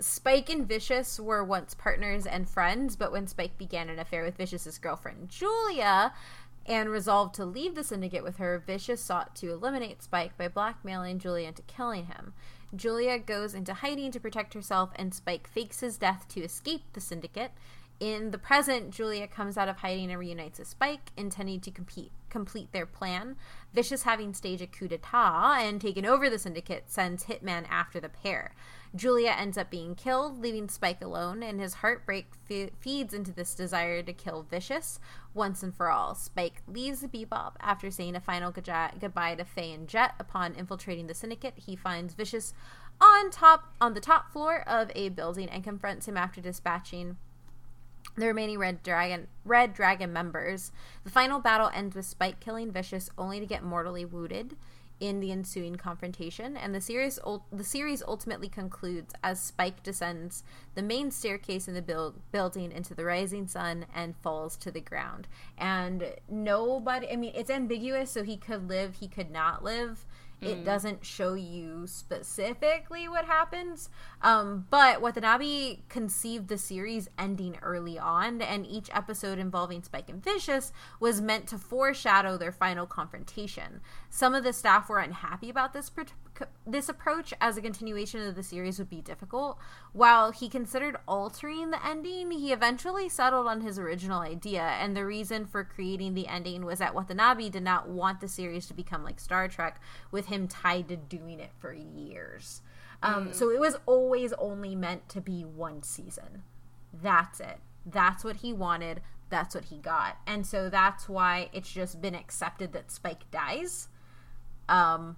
[0.00, 4.36] Spike and Vicious were once partners and friends, but when Spike began an affair with
[4.36, 6.12] Vicious's girlfriend Julia
[6.66, 11.18] and resolved to leave the syndicate with her, Vicious sought to eliminate Spike by blackmailing
[11.18, 12.32] Julia into killing him.
[12.74, 17.00] Julia goes into hiding to protect herself, and Spike fakes his death to escape the
[17.00, 17.52] syndicate.
[18.00, 22.10] In the present, Julia comes out of hiding and reunites with Spike, intending to compete,
[22.28, 23.36] complete their plan.
[23.72, 28.08] Vicious, having staged a coup d'etat and taken over the syndicate, sends Hitman after the
[28.08, 28.54] pair.
[28.94, 33.54] Julia ends up being killed, leaving Spike alone, and his heartbreak fe- feeds into this
[33.54, 35.00] desire to kill Vicious
[35.32, 36.14] once and for all.
[36.14, 40.14] Spike leaves the Bebop after saying a final goodbye to Faye and Jet.
[40.20, 42.54] Upon infiltrating the syndicate, he finds Vicious
[43.00, 47.16] on top on the top floor of a building and confronts him after dispatching
[48.16, 50.70] the remaining Red Dragon Red Dragon members.
[51.02, 54.56] The final battle ends with Spike killing Vicious, only to get mortally wounded
[55.04, 56.56] in the ensuing confrontation.
[56.56, 60.42] And the series ul- the series ultimately concludes as Spike descends
[60.74, 64.80] the main staircase in the build- building into the rising sun and falls to the
[64.80, 65.28] ground.
[65.58, 70.06] And nobody, I mean, it's ambiguous, so he could live, he could not live.
[70.40, 73.88] It doesn't show you specifically what happens.
[74.20, 80.22] Um, but Watanabe conceived the series ending early on, and each episode involving Spike and
[80.22, 83.80] Vicious was meant to foreshadow their final confrontation.
[84.10, 86.02] Some of the staff were unhappy about this pr-
[86.66, 89.58] this approach, as a continuation of the series would be difficult.
[89.92, 95.06] While he considered altering the ending, he eventually settled on his original idea, and the
[95.06, 99.04] reason for creating the ending was that Watanabe did not want the series to become
[99.04, 102.62] like Star Trek, with him tied to doing it for years.
[103.02, 106.42] Um, So it was always only meant to be one season.
[106.92, 107.58] That's it.
[107.84, 109.02] That's what he wanted.
[109.30, 110.18] That's what he got.
[110.26, 113.88] And so that's why it's just been accepted that Spike dies.
[114.68, 115.16] Um,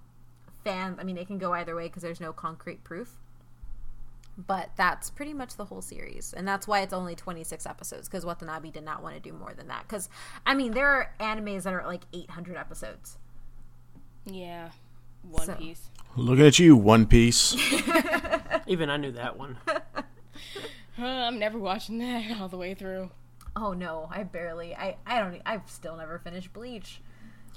[0.63, 3.17] fans, I mean, it can go either way because there's no concrete proof.
[4.37, 6.31] But that's pretty much the whole series.
[6.31, 9.53] And that's why it's only 26 episodes because Watanabe did not want to do more
[9.55, 9.83] than that.
[9.87, 10.09] Because,
[10.45, 13.17] I mean, there are animes that are like 800 episodes.
[14.25, 14.69] Yeah.
[15.23, 15.89] One So- Piece.
[16.15, 17.55] Look at you, One Piece.
[18.67, 19.57] Even I knew that one.
[20.97, 23.11] Huh, I'm never watching that all the way through.
[23.55, 24.75] Oh no, I barely.
[24.75, 25.39] I I don't.
[25.45, 27.01] I've still never finished Bleach.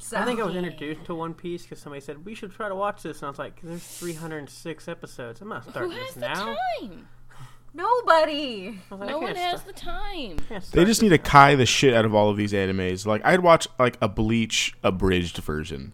[0.02, 2.68] So I think I was introduced to One Piece because somebody said we should try
[2.68, 5.40] to watch this, and I was like, "There's 306 episodes.
[5.40, 7.08] I'm not Who starting has this the now." time?
[7.74, 8.78] nobody.
[8.90, 10.36] I was like, No one can't has start- the time.
[10.38, 11.22] can't They start just this need to now.
[11.30, 13.06] kai the shit out of all of these animes.
[13.06, 15.92] Like I'd watch like a Bleach abridged version.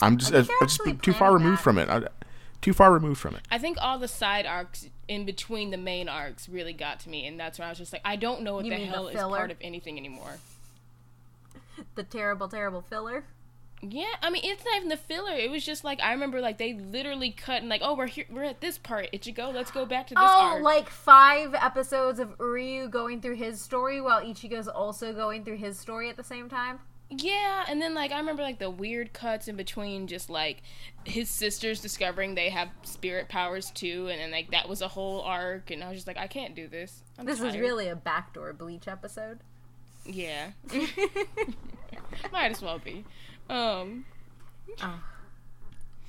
[0.00, 1.62] I'm just uh, I I've just been too far removed that.
[1.62, 1.88] from it.
[1.88, 2.02] I,
[2.60, 3.42] too far removed from it.
[3.50, 7.26] I think all the side arcs in between the main arcs really got to me,
[7.26, 8.92] and that's when I was just like, I don't know what You the mean the
[8.92, 9.36] hell is filler?
[9.38, 10.38] part of anything anymore.
[11.94, 13.24] The terrible, terrible filler.
[13.84, 15.32] Yeah, I mean it's not even the filler.
[15.32, 18.26] It was just like I remember like they literally cut and like, oh we're here
[18.30, 19.08] we're at this part.
[19.12, 20.62] Ichigo, let's go back to this Oh, arc.
[20.62, 25.78] like five episodes of Ryu going through his story while Ichigo's also going through his
[25.80, 26.78] story at the same time.
[27.10, 30.62] Yeah, and then like I remember like the weird cuts in between just like
[31.04, 35.20] his sisters discovering they have spirit powers too, and then like that was a whole
[35.22, 37.02] arc, and I was just like, I can't do this.
[37.18, 37.60] I'm This is tired.
[37.60, 39.40] really a backdoor Bleach episode.
[40.04, 40.50] Yeah.
[42.32, 43.04] Might as well be.
[43.48, 44.04] Um,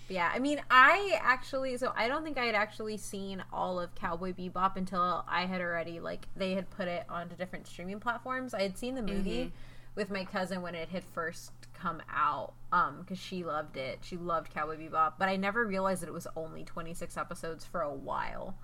[0.10, 3.96] Yeah, I mean, I actually, so I don't think I had actually seen all of
[3.96, 8.54] Cowboy Bebop until I had already, like, they had put it onto different streaming platforms.
[8.54, 9.52] I had seen the movie
[9.96, 14.00] with my cousin when it had first come out, um, because she loved it.
[14.04, 17.82] She loved Cowboy Bebop, but I never realized that it was only 26 episodes for
[17.82, 18.56] a while.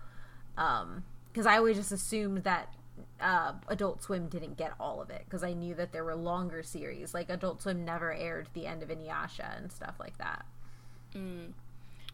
[0.58, 2.74] Um, because I always just assumed that
[3.22, 6.64] uh, Adult Swim didn't get all of it because I knew that there were longer
[6.64, 7.14] series.
[7.14, 10.46] Like Adult Swim never aired the end of Inuyasha and stuff like that.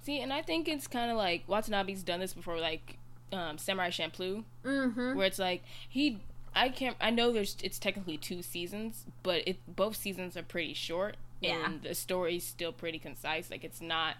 [0.03, 2.97] see, and I think it's kind of like Watanabe's done this before, like
[3.33, 5.15] um, Samurai Champloo, Mm-hmm.
[5.17, 6.19] where it's like he.
[6.57, 6.95] I can't.
[7.01, 7.57] I know there's.
[7.63, 11.65] It's technically two seasons, but it both seasons are pretty short, Yeah.
[11.65, 13.51] and the story's still pretty concise.
[13.51, 14.15] Like it's not.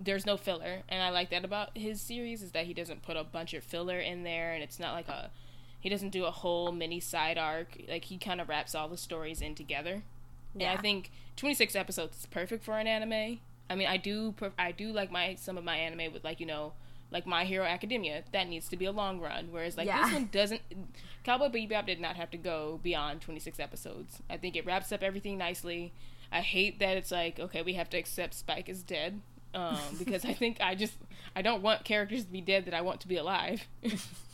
[0.00, 3.16] There's no filler, and I like that about his series is that he doesn't put
[3.16, 5.30] a bunch of filler in there, and it's not like a.
[5.84, 7.76] He doesn't do a whole mini side arc.
[7.86, 10.02] Like he kind of wraps all the stories in together.
[10.56, 13.40] Yeah, I think 26 episodes is perfect for an anime.
[13.68, 16.46] I mean, I do I do like my some of my anime with like you
[16.46, 16.72] know
[17.10, 20.04] like My Hero Academia that needs to be a long run, whereas like Yeah.
[20.04, 20.62] this one doesn't.
[21.22, 24.22] Cowboy Bebop did not have to go beyond 26 episodes.
[24.30, 25.92] I think it wraps up everything nicely.
[26.32, 29.20] I hate that it's like okay we have to accept Spike is dead.
[29.54, 30.94] um, because I think I just
[31.36, 33.66] I don't want characters to be dead that I want to be alive.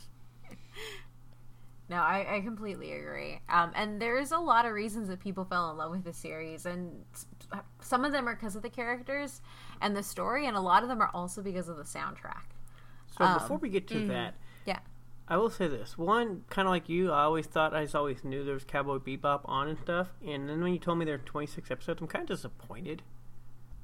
[1.91, 3.41] No, I, I completely agree.
[3.49, 6.65] Um, and there's a lot of reasons that people fell in love with the series,
[6.65, 7.03] and
[7.81, 9.41] some of them are because of the characters
[9.81, 12.43] and the story, and a lot of them are also because of the soundtrack.
[13.17, 14.35] So Um, before we get to that,
[14.65, 14.79] Yeah.
[15.27, 15.97] I will say this.
[15.97, 18.99] One, kind of like you, I always thought, I just always knew there was Cowboy
[18.99, 20.07] Bebop on and stuff.
[20.25, 23.01] And then when you told me there are 26 episodes, I'm kind of disappointed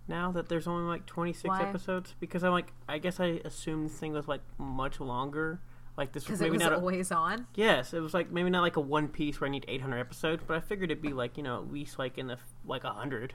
[0.08, 1.62] now that there's only like 26 Why?
[1.62, 2.16] episodes.
[2.22, 5.60] Because I'm like, I guess I assumed this thing was like much longer.
[5.98, 7.48] Like this was Because it maybe was not a, always on.
[7.56, 10.44] Yes, it was like maybe not like a One Piece where I need 800 episodes,
[10.46, 12.88] but I figured it'd be like, you know, at least like in the, like a
[12.90, 13.34] 100.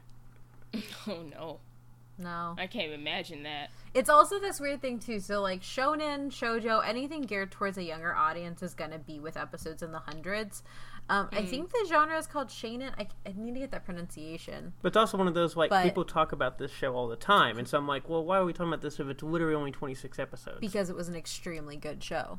[1.08, 1.60] oh no,
[2.18, 2.54] No.
[2.56, 3.70] I can't even imagine that.
[3.94, 5.20] It's also this weird thing, too.
[5.20, 9.36] So, like, shonen, shoujo, anything geared towards a younger audience is going to be with
[9.36, 10.62] episodes in the hundreds.
[11.10, 12.92] Um, I think the genre is called shonen.
[12.96, 14.72] I, I need to get that pronunciation.
[14.80, 17.16] But it's also one of those like But- people talk about this show all the
[17.16, 19.54] time, and so I'm like, well, why are we talking about this if it's literally
[19.56, 20.58] only 26 episodes?
[20.60, 22.38] Because it was an extremely good show.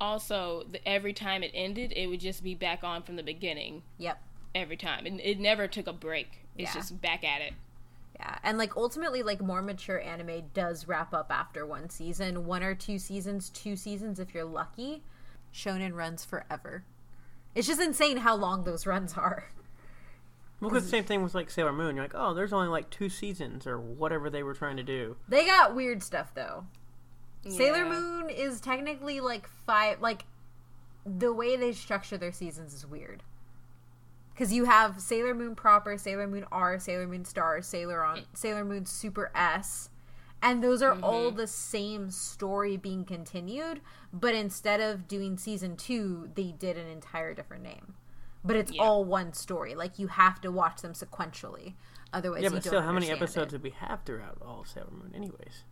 [0.00, 3.82] Also, the, every time it ended, it would just be back on from the beginning
[3.98, 4.20] Yep.
[4.54, 6.46] every time, and it never took a break.
[6.56, 6.80] It's Yeah.
[6.80, 7.54] just back at it.
[8.16, 12.62] Yeah, and like ultimately, like more mature anime does wrap up after one season, one
[12.62, 15.02] or two seasons, two seasons if you're lucky.
[15.54, 16.84] Shonen runs forever.
[17.54, 19.50] It's just insane how long those runs are.
[20.60, 21.94] Well, because the same thing was like Sailor Moon.
[21.94, 25.16] You're like, oh, there's only like two seasons or whatever they were trying to do.
[25.28, 26.66] They got weird stuff though.
[27.46, 30.00] Sailor Moon is technically like five.
[30.00, 30.24] Like
[31.04, 33.22] the way they structure their seasons is weird.
[34.32, 38.64] Because you have Sailor Moon proper, Sailor Moon R, Sailor Moon Star, Sailor on Sailor
[38.64, 39.90] Moon Super S,
[40.40, 41.38] and those are all mm-hmm.
[41.38, 43.80] the same story being continued.
[44.12, 47.94] But instead of doing season two, they did an entire different name.
[48.44, 48.82] But it's Yeah.
[48.82, 49.74] all one story.
[49.74, 51.74] Like you have to watch them sequentially,
[52.12, 52.42] otherwise.
[52.42, 53.56] yeah, you but don't still, how many episodes It.
[53.56, 55.64] did we have throughout all of Sailor Moon, anyways?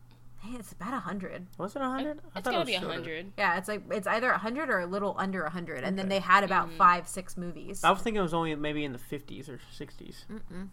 [0.47, 1.47] Hey, it's about a hundred.
[1.59, 2.07] Was it a 100?
[2.07, 3.33] I It's thought it gotta was be a hundred.
[3.37, 6.09] Yeah, it's like it's either a hundred or a little under a hundred, and then
[6.09, 6.77] they had about mm.
[6.77, 7.83] five, six movies.
[7.83, 10.25] I was thinking it was only maybe in the 50s or 60s.
[10.31, 10.69] Mm.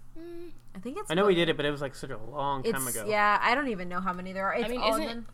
[0.76, 1.10] I think it's.
[1.10, 3.06] I know we did it, but it was like such a long time ago.
[3.08, 3.40] yeah.
[3.42, 4.54] I don't even know how many there are.
[4.54, 5.26] It's mean, all isn't- in.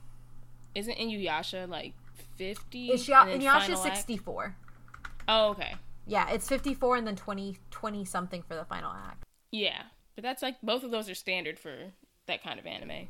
[0.75, 1.93] Isn't Inuyasha like
[2.37, 2.89] fifty?
[2.89, 4.55] It's and then Inuyasha sixty four.
[5.27, 5.75] Oh, okay.
[6.05, 9.23] Yeah, it's fifty four and then 20, 20 something for the final act.
[9.51, 9.81] Yeah,
[10.15, 11.75] but that's like both of those are standard for
[12.27, 13.07] that kind of anime.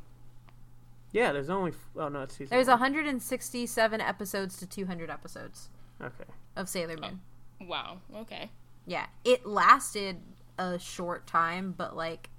[1.12, 1.72] Yeah, there's only.
[1.96, 2.78] Oh, no, it's season There's one.
[2.78, 5.68] hundred and sixty seven episodes to two hundred episodes
[6.00, 6.30] Okay.
[6.56, 7.20] of Sailor oh, Moon.
[7.68, 7.98] Wow.
[8.16, 8.50] Okay.
[8.86, 10.18] Yeah, it lasted
[10.58, 12.30] a short time, but like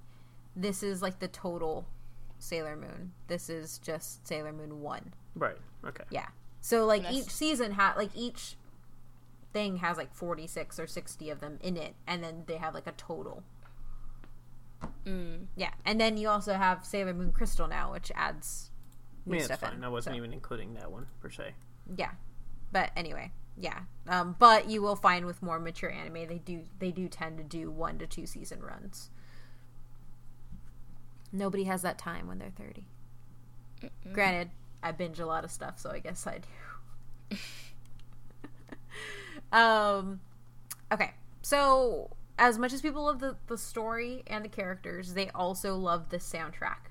[0.55, 1.85] this is like the total
[2.39, 3.11] Sailor Moon.
[3.27, 5.13] This is just Sailor Moon one.
[5.35, 5.57] Right.
[5.85, 6.03] Okay.
[6.09, 6.27] Yeah.
[6.61, 8.55] So like each season had like each
[9.53, 12.87] thing has like 46 or 60 of them in it and then they have like
[12.87, 13.43] a total.
[15.05, 15.47] Mm.
[15.55, 15.71] Yeah.
[15.85, 18.69] And then you also have Sailor Moon Crystal now which adds
[19.25, 19.73] I new mean, stuff fine.
[19.73, 19.83] in.
[19.83, 21.53] I wasn't So, even including that one, per se.
[21.95, 22.11] Yeah.
[22.71, 23.79] But anyway, yeah.
[24.07, 27.43] Um but you will find with more mature anime they do they do tend to
[27.43, 29.09] do 1 to 2 season runs.
[31.31, 32.83] Nobody has that time when they're 30.
[34.13, 34.51] Granted,
[34.83, 36.39] I binge a lot of stuff, so I guess I
[37.29, 37.37] do.
[39.51, 40.19] um,
[40.91, 41.11] okay,
[41.41, 42.11] so
[42.41, 46.17] as much as people love the, the story and the characters, they also love the
[46.17, 46.89] soundtrack.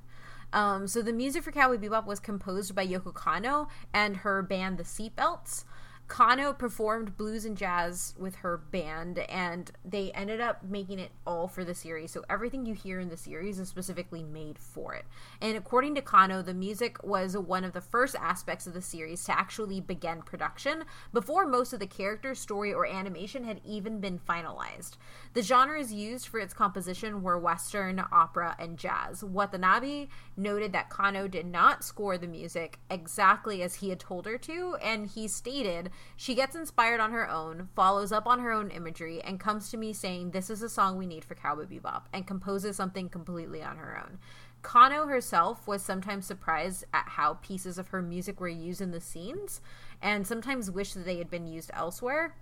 [0.53, 4.79] Um, so the music for Cowboy Bebop was composed by Yoko Kanno and her band
[4.79, 5.65] The Seatbelts.
[6.11, 11.47] Kanno performed blues and jazz with her band, and they ended up making it all
[11.47, 12.11] for the series.
[12.11, 15.05] So everything you hear in the series is specifically made for it.
[15.41, 19.23] And according to Kanno, the music was one of the first aspects of the series
[19.25, 24.19] to actually begin production before most of the character, story, or animation had even been
[24.19, 24.97] finalized.
[25.35, 29.23] The genres used for its composition were Western, opera, and jazz.
[29.23, 34.39] Watanabe noted that Kanno did not score the music exactly as he had told her
[34.39, 38.71] to, and he stated, She gets inspired on her own, follows up on her own
[38.71, 42.03] imagery, and comes to me saying, This is a song we need for Cowboy Bebop,
[42.13, 44.19] and composes something completely on her own.
[44.63, 49.01] Kanno herself was sometimes surprised at how pieces of her music were used in the
[49.01, 49.61] scenes,
[50.03, 52.35] and sometimes wished that they had been used elsewhere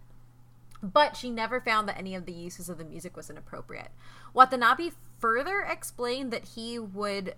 [0.82, 3.90] but she never found that any of the uses of the music was inappropriate.
[4.32, 7.34] Watanabe further explained that he would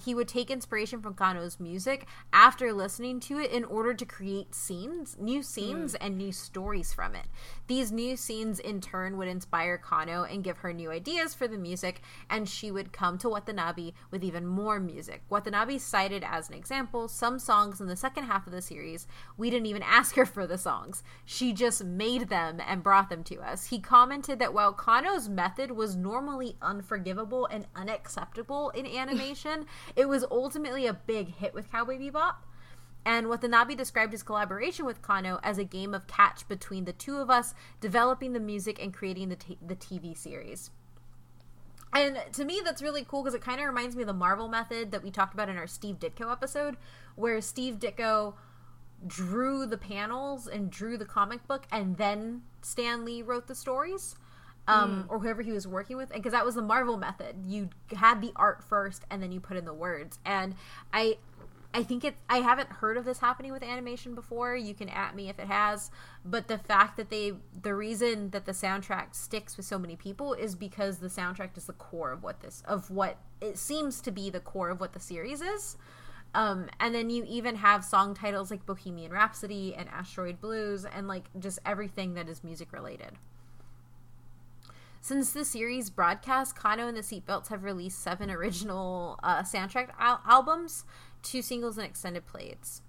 [0.00, 4.54] he would take inspiration from Kanno's music after listening to it in order to create
[4.54, 6.04] scenes, new scenes hmm.
[6.04, 7.26] and new stories from it.
[7.66, 11.58] These new scenes in turn would inspire Kanno and give her new ideas for the
[11.58, 15.22] music and she would come to Watanabe with even more music.
[15.28, 19.06] Watanabe cited as an example some songs in the second half of the series.
[19.36, 21.02] We didn't even ask her for the songs.
[21.24, 23.66] She just made them and brought them to us.
[23.66, 29.66] He commented that while Kanno's method was normally unforgivable and unacceptable in animation,
[29.96, 32.34] it was ultimately a big hit with Cowboy Bebop.
[33.04, 37.16] And Watanabe described his collaboration with Kanno as a game of catch between the two
[37.16, 40.70] of us, developing the music and creating the, t- the TV series.
[41.92, 44.48] And to me, that's really cool because it kind of reminds me of the Marvel
[44.48, 46.76] method that we talked about in our Steve Ditko episode,
[47.16, 48.34] where Steve Ditko
[49.06, 54.14] drew the panels and drew the comic book, and then Stan Lee wrote the stories,
[54.68, 56.12] um, or whoever he was working with.
[56.12, 57.36] Because that was the Marvel method.
[57.46, 60.18] You had the art first, and then you put in the words.
[60.24, 60.54] And
[60.92, 61.18] I
[61.74, 62.16] I think it.
[62.28, 64.54] I haven't heard of this happening with animation before.
[64.54, 65.90] You can at me if it has,
[66.24, 67.32] but the fact that they,
[67.62, 71.64] the reason that the soundtrack sticks with so many people is because the soundtrack is
[71.64, 74.92] the core of what this, of what it seems to be the core of what
[74.92, 75.76] the series is.
[76.34, 81.08] Um, and then you even have song titles like Bohemian Rhapsody and Asteroid Blues, and
[81.08, 83.12] like just everything that is music related.
[85.04, 90.22] Since the series broadcast, Kanno and the Seatbelts have released seven original uh, soundtrack al-
[90.24, 90.84] albums,
[91.24, 92.82] two singles, and extended plays.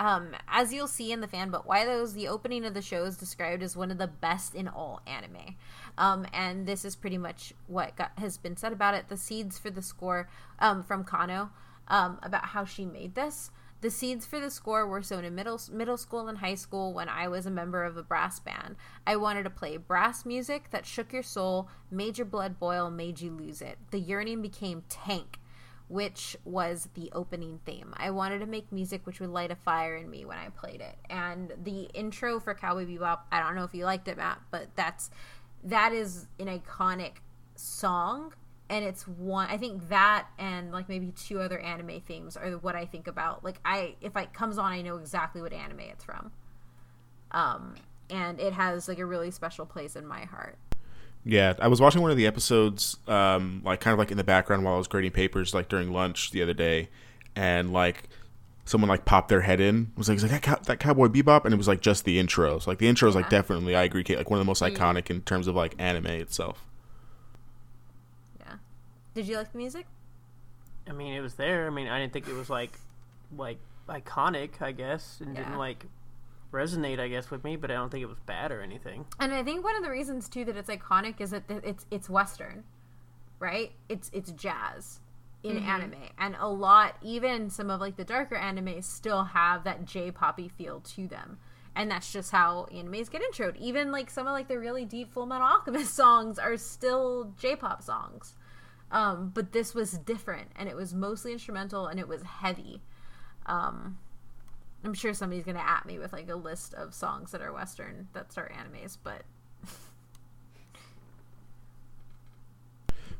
[0.00, 3.04] Um, as you'll see in the fan but why those the opening of the show
[3.04, 5.54] is described as one of the best in all anime.
[5.96, 9.08] Um, and this is pretty much what got, has been said about it.
[9.08, 10.28] The seeds for the score
[10.58, 11.50] um, from Kanno
[11.86, 15.60] um, about how she made this the seeds for the score were sown in middle
[15.72, 18.76] middle school and high school when I was a member of a brass band.
[19.06, 23.20] I wanted to play brass music that shook your soul, made your blood boil, made
[23.20, 23.78] you lose it.
[23.90, 25.38] The yearning became tank,
[25.86, 27.94] which was the opening theme.
[27.96, 30.80] I wanted to make music which would light a fire in me when I played
[30.80, 30.96] it.
[31.08, 34.68] And the intro for Cowboy Bebop, I don't know if you liked it, Matt, but
[34.74, 35.10] that's
[35.62, 37.14] that is an iconic
[37.54, 38.32] song
[38.70, 42.74] and it's one i think that and like maybe two other anime themes are what
[42.76, 46.04] i think about like i if it comes on i know exactly what anime it's
[46.04, 46.30] from
[47.30, 47.74] um
[48.10, 50.56] and it has like a really special place in my heart
[51.24, 54.24] Yeah, I was watching one of the episodes, um, like kind of like in the
[54.24, 56.88] background while I was grading papers, like during lunch the other day,
[57.36, 58.08] and like
[58.64, 61.44] someone like popped their head in, was like, "Is like that, cow- that Cowboy Bebop?"
[61.44, 62.60] And it was like just the intro.
[62.60, 63.30] So like the intro is like Yeah.
[63.30, 66.06] definitely, I agree, Kate, like one of the most iconic in terms of like anime
[66.06, 66.64] itself.
[69.18, 69.86] Did you like the music
[70.88, 71.66] I mean, it was there.
[71.66, 72.72] I mean, I didn't think it was like,
[73.36, 73.58] like
[73.88, 74.62] iconic.
[74.62, 75.42] I guess, and Yeah.
[75.42, 75.84] didn't like
[76.52, 76.98] resonate.
[76.98, 79.04] I guess with me, but I don't think it was bad or anything.
[79.20, 82.08] and i think one of the reasons too that it's iconic is that it's it's
[82.08, 82.64] western
[83.38, 85.00] right it's it's jazz
[85.42, 85.68] in mm-hmm.
[85.68, 90.48] anime and a lot even some of like the darker animes still have that j-poppy
[90.48, 91.38] feel to them
[91.76, 95.12] and that's just how animes get introed even like some of like the really deep
[95.12, 98.34] full metal alchemist songs are still j-pop songs
[98.90, 102.82] um, but this was different and it was mostly instrumental and it was heavy
[103.46, 103.98] um,
[104.84, 108.08] i'm sure somebody's gonna at me with like a list of songs that are western
[108.12, 109.22] that start animes but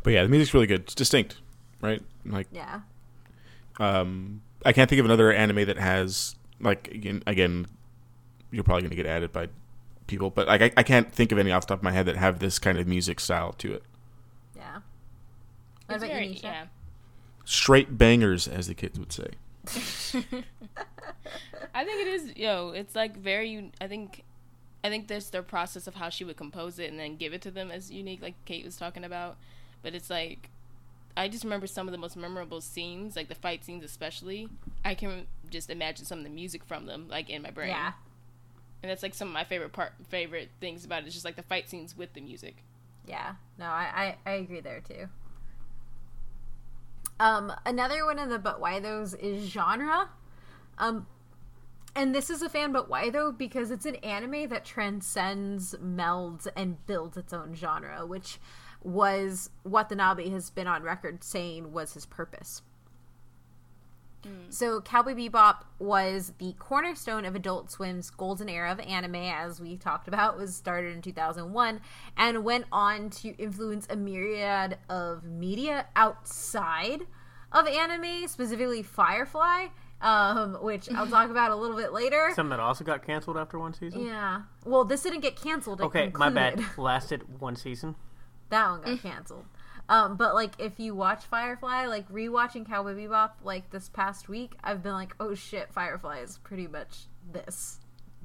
[0.05, 0.83] But yeah, the music's really good.
[0.83, 1.39] It's distinct,
[1.83, 2.01] right?
[2.25, 2.83] Like, yeah
[3.79, 7.67] um, I can't think of another anime that has like again, again
[8.51, 9.49] you're probably going to get added by
[10.07, 12.07] people, but like I, I can't think of any off the top of my head
[12.07, 13.83] that have this kind of music style to it.
[15.89, 16.43] Yeah what It's about very- you Nisha?
[16.43, 16.67] yeah.
[17.45, 19.31] Straight bangers, as the kids would say.
[21.75, 22.37] I think it is.
[22.37, 23.71] Yo, it's like very.
[23.81, 24.25] I think,
[24.85, 27.41] I think there's their process of how she would compose it and then give it
[27.43, 29.37] to them as unique, like Kate was talking about.
[29.83, 30.51] But it's like,
[31.17, 34.49] I just remember some of the most memorable scenes, like the fight scenes especially.
[34.85, 37.69] I can just imagine some of the music from them, like in my brain.
[37.69, 37.93] yeah
[38.83, 41.07] And that's like some of my favorite part, favorite things about it.
[41.07, 42.57] It's just like the fight scenes with the music.
[43.07, 45.09] Yeah, no, I, I, I agree there too.
[47.21, 50.09] Um, another one of the but why those is genre.
[50.79, 51.07] Um,
[51.97, 56.47] and this is a fan but why though because it's an anime that transcends, melds,
[56.55, 58.39] and builds its own genre, which
[58.83, 62.63] was Watanabe has been on record saying was his purpose.
[64.51, 69.77] So, Cowboy Bebop was the cornerstone of Adult Swim's golden era of anime, as we
[69.77, 71.81] talked about, was started in 2001
[72.17, 77.03] and went on to influence a myriad of media outside
[77.53, 79.67] of anime, specifically Firefly,
[80.01, 82.31] um, which I'll talk about a little bit later.
[82.35, 84.05] Some that also got canceled after one season.
[84.05, 84.43] yeah.
[84.65, 85.81] Well, this didn't get canceled.
[85.81, 86.63] Okay, my bad.
[86.77, 87.95] Lasted one season.
[88.51, 89.45] That one got canceled.
[89.89, 94.53] Um, but like if you watch Firefly, like rewatching Cowboy Bebop like this past week,
[94.63, 97.79] I've been like, oh shit, Firefly is pretty much this,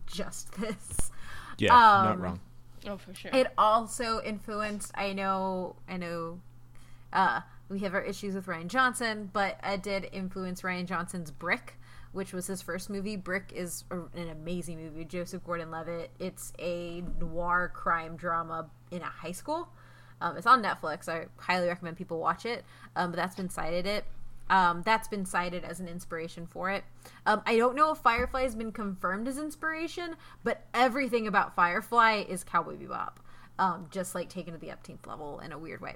[0.06, 1.12] just this.
[1.58, 2.40] Yeah, not Um, wrong.
[2.88, 3.32] Oh, for sure.
[3.34, 4.92] It also influenced.
[4.96, 6.42] I know, I know.
[7.14, 11.80] Uh, we have our issues with Rian Johnson, but it did influence Rian Johnson's Brick,
[12.12, 13.16] which was his first movie.
[13.16, 15.06] Brick is a, an amazing movie.
[15.06, 16.12] Joseph Gordon-Levitt.
[16.20, 19.70] It's a noir crime drama in a high school.
[20.22, 21.08] Um, it's on Netflix.
[21.10, 22.64] I highly recommend people watch it.
[22.96, 24.06] Um, but that's been cited it.
[24.50, 26.84] Um, that's been cited as an inspiration for it.
[27.26, 32.26] Um, I don't know if Firefly has been confirmed as inspiration, but everything about Firefly
[32.28, 33.14] is Cowboy Bebop,
[33.58, 35.96] um, just like taken to the upteenth level in a weird way.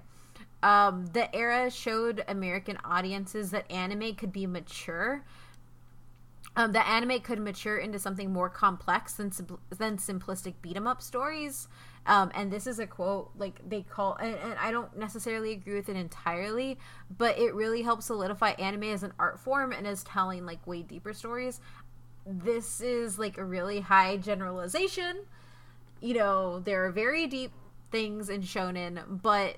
[0.63, 5.23] Um, the era showed American audiences that anime could be mature.
[6.55, 9.31] Um, that anime could mature into something more complex than
[9.69, 11.67] than simplistic beat 'em up stories.
[12.07, 15.75] Um, and this is a quote like they call, and, and I don't necessarily agree
[15.75, 16.79] with it entirely,
[17.15, 20.81] but it really helps solidify anime as an art form and as telling like way
[20.81, 21.59] deeper stories.
[22.25, 25.25] This is like a really high generalization.
[25.99, 27.51] You know, there are very deep
[27.91, 29.57] things in shonen, but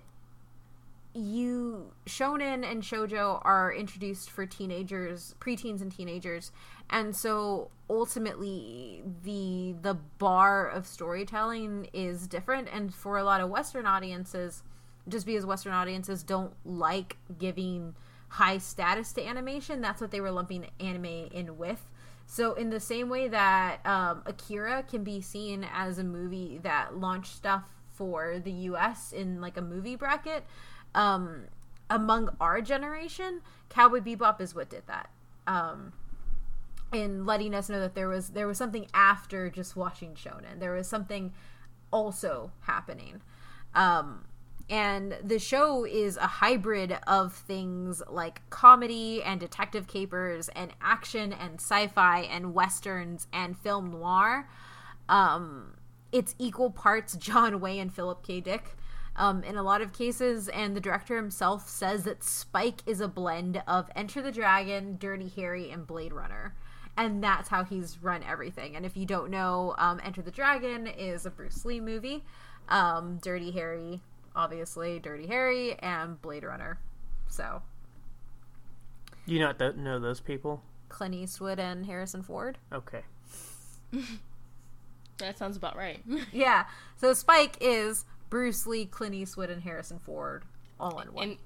[1.14, 6.52] you shonen and shojo are introduced for teenagers preteens and teenagers.
[6.90, 12.70] And so ultimately the the bar of storytelling is different.
[12.72, 14.64] And for a lot of western audiences
[15.08, 17.96] just because western audiences don't like giving
[18.28, 21.90] high status to animation that's what they were lumping anime in with.
[22.28, 26.96] So in the same way that um, akira can be seen as a movie that
[26.96, 27.64] launched stuff
[28.00, 30.46] for the us in like a movie bracket
[30.96, 31.46] um,
[31.90, 35.10] among our generation, Cowboy Bebop is what did that.
[35.48, 35.94] Um,
[36.92, 40.60] in letting us know that there was there was something after just watching shonen.
[40.60, 41.34] There was something
[41.92, 43.22] also happening.
[43.76, 44.26] Um,
[44.70, 51.34] and the show is a hybrid of things like comedy and detective capers and action
[51.34, 54.48] and sci-fi and westerns and film noir.
[55.08, 55.76] Um,
[56.12, 58.42] it's equal parts John Wayne and Philip K.
[58.42, 58.76] Dick
[59.20, 63.08] um, in a lot of cases, and the director himself says that Spike is a
[63.08, 66.56] blend of Enter the Dragon, Dirty Harry, and Blade Runner.
[66.96, 68.78] And that's how he's run everything.
[68.78, 72.24] And if you don't know, um, Enter the Dragon is a Bruce Lee movie.
[72.70, 74.02] Um, Dirty Harry,
[74.36, 76.80] obviously, Dirty Harry, and Blade Runner.
[77.28, 77.62] So.
[79.28, 80.64] Do you not th- know those people?
[80.88, 82.58] Clint Eastwood and Harrison Ford.
[82.72, 83.02] Okay.
[85.18, 86.00] that sounds about right.
[86.32, 86.66] yeah.
[86.96, 90.44] So Spike is Bruce Lee, Clint Eastwood, and Harrison Ford
[90.80, 91.30] all in one.
[91.30, 91.38] And,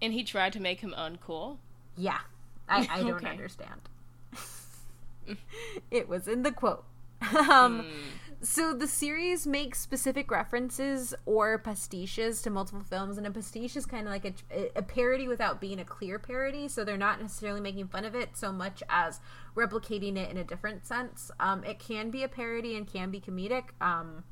[0.00, 1.58] and he tried to make him uncool.
[1.96, 2.18] Yeah,
[2.68, 3.28] I, I don't okay.
[3.28, 3.80] understand.
[5.90, 6.84] it was in the quote.
[7.50, 7.84] um, mm.
[8.40, 13.84] So the series makes specific references or pastiches to multiple films, and a pastiche is
[13.84, 16.68] kind of like a, a, parody without being a clear parody.
[16.68, 19.18] So they're not necessarily making fun of it so much as
[19.56, 21.32] replicating it in a different sense.
[21.40, 23.70] Um, it can be a parody and can be comedic.
[23.80, 24.22] Um,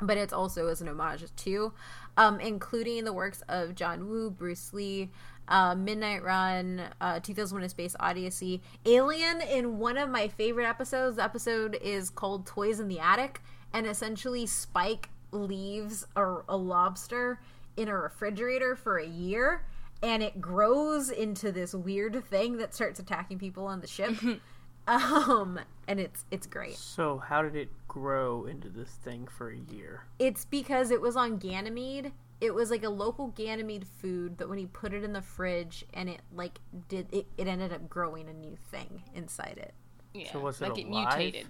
[0.00, 1.72] but it's also as an homage too,
[2.16, 5.10] um, including the works of John Woo, Bruce Lee,
[5.48, 9.40] uh, Midnight Run, uh, 2001: A Space Odyssey, Alien.
[9.40, 13.40] In one of my favorite episodes, the episode is called "Toys in the Attic,"
[13.72, 17.40] and essentially Spike leaves a, a lobster
[17.76, 19.64] in a refrigerator for a year,
[20.02, 24.14] and it grows into this weird thing that starts attacking people on the ship.
[24.86, 26.76] um and it's it's great.
[26.76, 30.04] So how did it grow into this thing for a year?
[30.18, 32.12] It's because it was on ganymede.
[32.40, 35.84] It was like a local ganymede food but when he put it in the fridge
[35.94, 36.58] and it like
[36.88, 39.74] did it, it ended up growing a new thing inside it.
[40.14, 41.20] Yeah so was it like alive?
[41.20, 41.46] it mutated.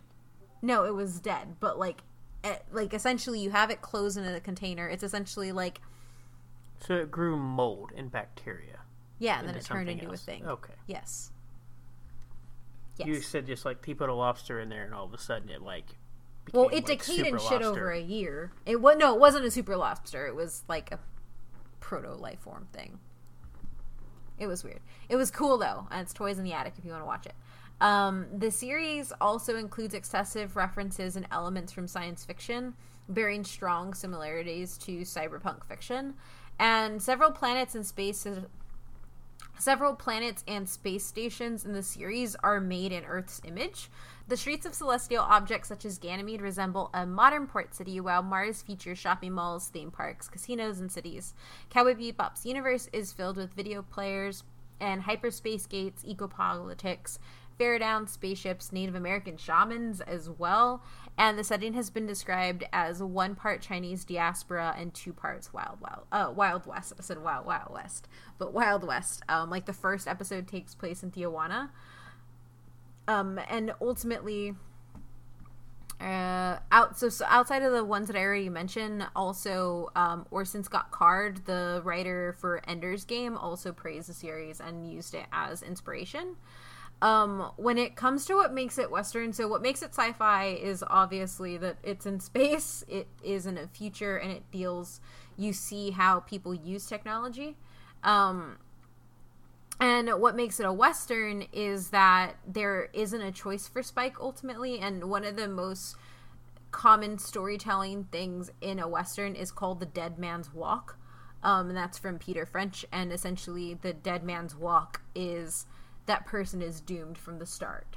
[0.61, 2.03] No it was dead but like
[2.45, 4.89] it, like essentially you have it closed in a container.
[4.89, 5.81] It's essentially like
[6.81, 8.81] so it grew mold and bacteria
[9.19, 10.23] yeah and then it turned into else.
[10.23, 10.47] a thing.
[10.47, 10.75] Okay.
[10.87, 11.32] Yes
[12.97, 13.09] Yes.
[13.09, 15.49] You said just like he put a lobster in there, and all of a sudden
[15.49, 15.87] it like.
[16.53, 18.53] well, it like decayed and shit over a year.
[18.67, 20.27] It was no, it wasn't a super lobster.
[20.27, 20.99] It was like a
[21.81, 22.99] proto life form thing.
[24.39, 24.81] It was weird.
[25.09, 27.27] It was cool though, and it's Toys in the Attic if you want to watch
[27.27, 27.35] it.
[27.81, 32.75] Um, the series also includes excessive references and elements from science fiction,
[33.09, 36.15] bearing strong similarities to cyberpunk fiction.
[36.61, 38.39] And several planets and spaces
[39.63, 43.89] Several planets and space stations in the series are made in Earth's image.
[44.27, 48.61] The streets of celestial objects such as Ganymede resemble a modern port city, while Mars
[48.61, 51.33] features shopping malls, theme parks, casinos, and cities.
[51.71, 54.43] Cowboy Bebop's universe is filled with video players
[54.81, 57.21] and hyperspace gates, ecopolitics,
[57.61, 60.83] Faradown spaceships, Native American shamans as well,
[61.19, 65.81] and the setting has been described as one part Chinese diaspora and two parts Wild
[65.81, 66.93] Wild uh, Wild West.
[66.99, 68.09] I said Wild Wild West,
[68.39, 69.23] but Wild West.
[69.29, 71.71] Um, like the first episode takes place in Tijuana,
[73.09, 74.55] um, and ultimately.
[76.01, 80.65] Uh, out so, so, outside of the ones that I already mentioned, also um, Orson
[80.65, 85.63] Scott Card, the writer for Ender's Game, also praised the series and used it as
[85.63, 86.35] inspiration.
[87.03, 90.47] Um, when it comes to what makes it Western, so what makes it sci fi
[90.47, 95.01] is obviously that it's in space, it is in a future, and it deals,
[95.37, 97.57] you see how people use technology.
[98.05, 98.59] Um,
[99.81, 104.79] And what makes it a Western is that there isn't a choice for Spike ultimately.
[104.79, 105.97] And one of the most
[106.71, 110.99] common storytelling things in a Western is called the Dead Man's Walk.
[111.43, 112.87] Um, and that's from Peter French.
[112.93, 115.67] And essentially, the Dead Man's Walk is
[116.07, 117.97] that person is doomed from the start.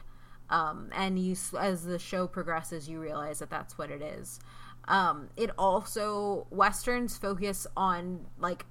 [0.49, 4.39] Um, and you, as the show progresses, you realize that that's what it is.
[4.88, 8.66] Um, it also westerns focus on like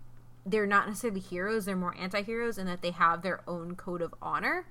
[0.46, 4.14] they're not necessarily heroes; they're more anti-heroes, in that they have their own code of
[4.22, 4.66] honor,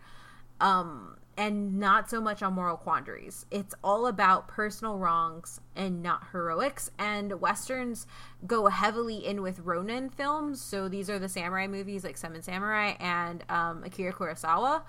[0.62, 3.46] um, and not so much on moral quandaries.
[3.50, 6.92] It's all about personal wrongs and not heroics.
[7.00, 8.06] And westerns
[8.46, 12.94] go heavily in with Ronin films, so these are the samurai movies like Seven Samurai
[13.00, 14.84] and um, Akira Kurosawa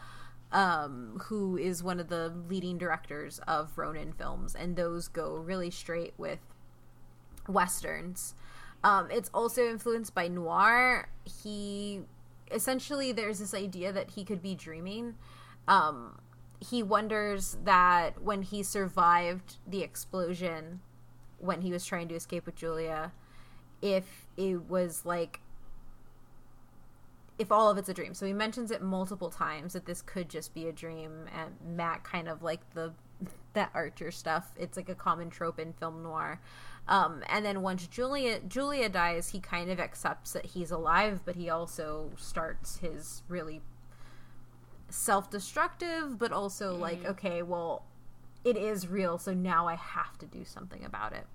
[0.55, 5.71] um, who is one of the leading directors of Ronin films, and those go really
[5.71, 6.39] straight with
[7.49, 8.35] westerns.
[8.85, 11.09] Um, it's also influenced by noir.
[11.43, 12.03] He
[12.53, 15.17] essentially there's this idea that he could be dreaming.
[15.67, 16.19] Um,
[16.71, 20.81] he wonders that when he survived the explosion,
[21.39, 23.13] when he was trying to escape with Julia,
[23.83, 25.41] if it was like
[27.37, 28.15] if all of it's a dream.
[28.15, 32.05] So he mentions it multiple times that this could just be a dream, and Matt
[32.05, 32.93] kind of like the
[33.55, 34.53] that Archer stuff.
[34.57, 36.41] It's like a common trope in film noir.
[36.87, 41.37] Um, and then once Julia Julia dies, he kind of accepts that he's alive, but
[41.37, 43.61] he also starts his really
[44.91, 46.83] self-destructive, but also mm-hmm.
[46.83, 47.85] like, okay, well,
[48.45, 51.27] it is real, so now I have to do something about it.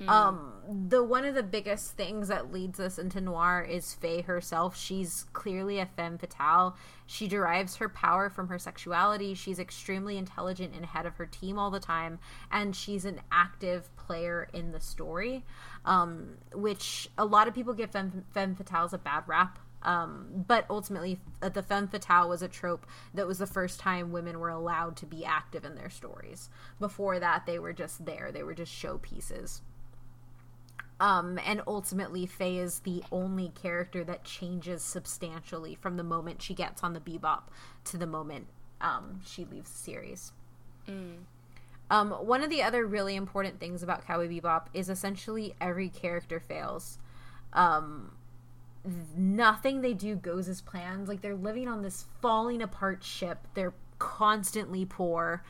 [0.00, 0.08] Mm.
[0.08, 0.52] Um,
[0.88, 4.76] the one of the biggest things that leads us into noir is Faye herself.
[4.76, 6.76] She's clearly a femme fatale.
[7.06, 9.32] She derives her power from her sexuality.
[9.32, 12.18] She's extremely intelligent and ahead of her team all the time,
[12.50, 15.44] and she's an active player in the story,
[15.86, 19.58] um, which a lot of people give femme, femme fatales a bad rap.
[19.86, 24.10] Um, but ultimately, uh, the femme fatale was a trope that was the first time
[24.10, 26.50] women were allowed to be active in their stories.
[26.80, 29.60] Before that, they were just there; they were just showpieces.
[30.98, 36.54] Um, and ultimately, Faye is the only character that changes substantially from the moment she
[36.54, 37.42] gets on the Bebop
[37.84, 38.48] to the moment
[38.80, 40.32] um, she leaves the series.
[40.88, 41.18] Mm.
[41.90, 46.40] Um, one of the other really important things about Cowboy Bebop is essentially every character
[46.40, 46.98] fails.
[47.52, 48.12] Um,
[49.16, 51.08] nothing they do goes as planned.
[51.08, 53.38] Like they're living on this falling apart ship.
[53.54, 55.42] They're constantly poor.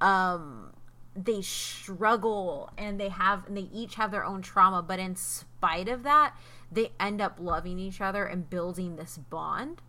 [0.00, 0.72] Um,
[1.14, 5.86] they struggle and they have and they each have their own trauma but in spite
[5.86, 6.34] of that
[6.72, 9.82] they end up loving each other and building this bond.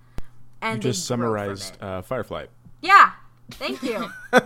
[0.61, 2.47] And you just summarized uh, firefly.
[2.81, 3.11] Yeah.
[3.51, 4.09] Thank you.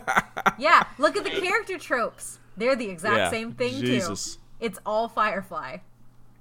[0.60, 0.88] Yeah.
[0.98, 2.40] Look at the character tropes.
[2.56, 4.36] They're the exact yeah, same thing Jesus.
[4.36, 5.78] too it's all firefly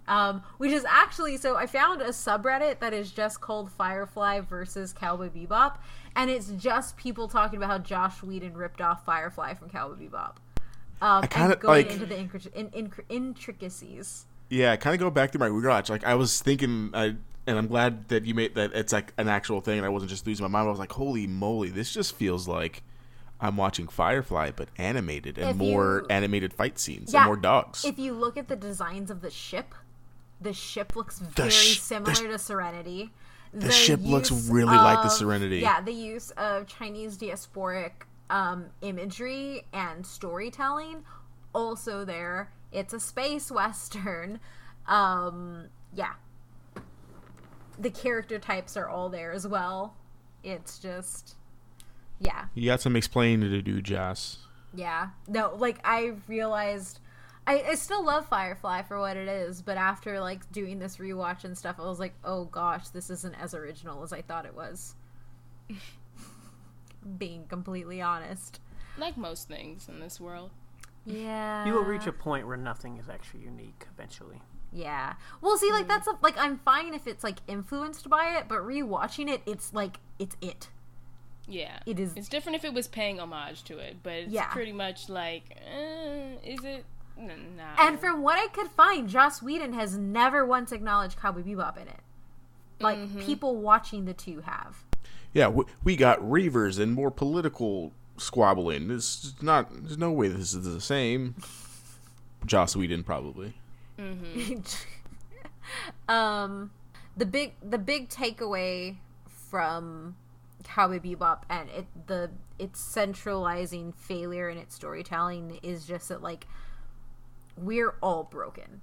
[0.09, 4.92] um, which is actually so i found a subreddit that is just called firefly versus
[4.92, 5.78] cowboy bebop
[6.16, 10.36] and it's just people talking about how Joss Whedon ripped off Firefly from Cowboy Bebop.
[11.02, 12.16] Um, I kind of going like, into the
[12.54, 14.24] in, in, intricacies.
[14.48, 15.90] Yeah, I kind of go back to my rewatch.
[15.90, 18.72] Like I was thinking, I, and I'm glad that you made that.
[18.72, 20.68] It's like an actual thing, and I wasn't just losing my mind.
[20.68, 22.82] I was like, holy moly, this just feels like
[23.38, 27.36] I'm watching Firefly, but animated and if more you, animated fight scenes yeah, and more
[27.36, 27.84] dogs.
[27.84, 29.74] If you look at the designs of the ship,
[30.41, 33.11] the ship looks very sh- similar sh- to Serenity
[33.53, 35.59] the, the ship looks really of, like the Serenity.
[35.59, 37.93] Yeah, the use of Chinese diasporic
[38.28, 41.05] um, imagery and storytelling
[41.55, 42.53] also there.
[42.72, 44.41] It's a space western.
[44.87, 46.14] Um, yeah,
[47.78, 49.97] the character types are all there as well.
[50.45, 51.37] It's just,
[52.20, 52.47] yeah.
[52.55, 54.39] You got some explaining to do, Joss.
[54.74, 55.09] Yeah.
[55.26, 57.01] No, like I realized
[57.47, 61.44] I, I still love Firefly for what it is, but after like doing this rewatch
[61.44, 64.55] and stuff, I was like, oh gosh, this isn't as original as I thought it
[64.55, 64.94] was.
[67.18, 68.61] Being completely honest.
[68.99, 70.51] Like most things in this world.
[71.05, 71.64] Yeah.
[71.64, 74.42] You will reach a point where nothing is actually unique eventually.
[74.72, 75.14] Yeah.
[75.40, 75.88] Well, see, like mm.
[75.88, 79.72] that's a, like I'm fine if it's like influenced by it, but rewatching it, it's
[79.72, 80.68] like it's it.
[81.49, 82.14] Yeah, it is.
[82.16, 84.49] It's different if it was paying homage to it, but it's yeah.
[84.49, 86.84] pretty much like, eh, is it
[87.16, 87.32] no.
[87.78, 91.88] And from what I could find, Joss Whedon has never once acknowledged Cowboy Bebop in
[91.88, 92.00] it.
[92.80, 93.20] Like mm-hmm.
[93.20, 94.84] people watching the two have.
[95.32, 98.90] Yeah, we, we got Reavers and more political squabbling.
[98.90, 99.68] It's not.
[99.70, 101.34] There's no way this is the same.
[102.44, 103.54] Joss Whedon probably.
[103.98, 104.60] Mm-hmm.
[106.12, 106.70] um,
[107.16, 108.96] the big the big takeaway
[109.28, 110.16] from
[110.64, 116.46] Cowboy Bebop and it the its centralizing failure in its storytelling is just that like
[117.57, 118.80] we're all broken.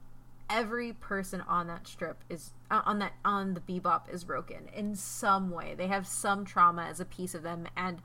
[0.49, 4.95] Every person on that strip is uh, on that on the bebop is broken in
[4.95, 5.74] some way.
[5.76, 8.01] They have some trauma as a piece of them and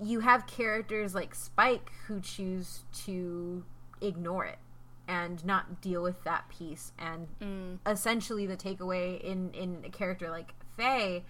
[0.00, 3.64] you have characters like spike who choose to
[4.00, 4.58] ignore it
[5.08, 6.92] and not deal with that piece.
[6.98, 7.78] And Mm.
[7.86, 11.24] essentially the takeaway in in a character like faye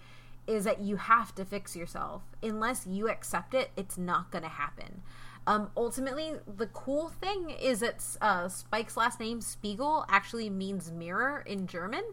[0.45, 2.23] is that you have to fix yourself.
[2.43, 5.01] Unless you accept it it's not going to happen
[5.47, 11.43] um, ultimately, the cool thing is that uh, Spike's last name, Spiegel, actually means mirror
[11.45, 12.03] in German.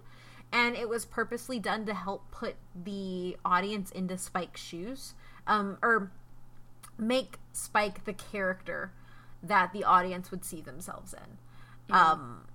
[0.53, 5.15] And it was purposely done to help put the audience into Spike's shoes.
[5.47, 6.11] Um, or
[6.99, 8.93] make Spike the character
[9.43, 11.95] that the audience would see themselves in.
[11.95, 12.47] Um,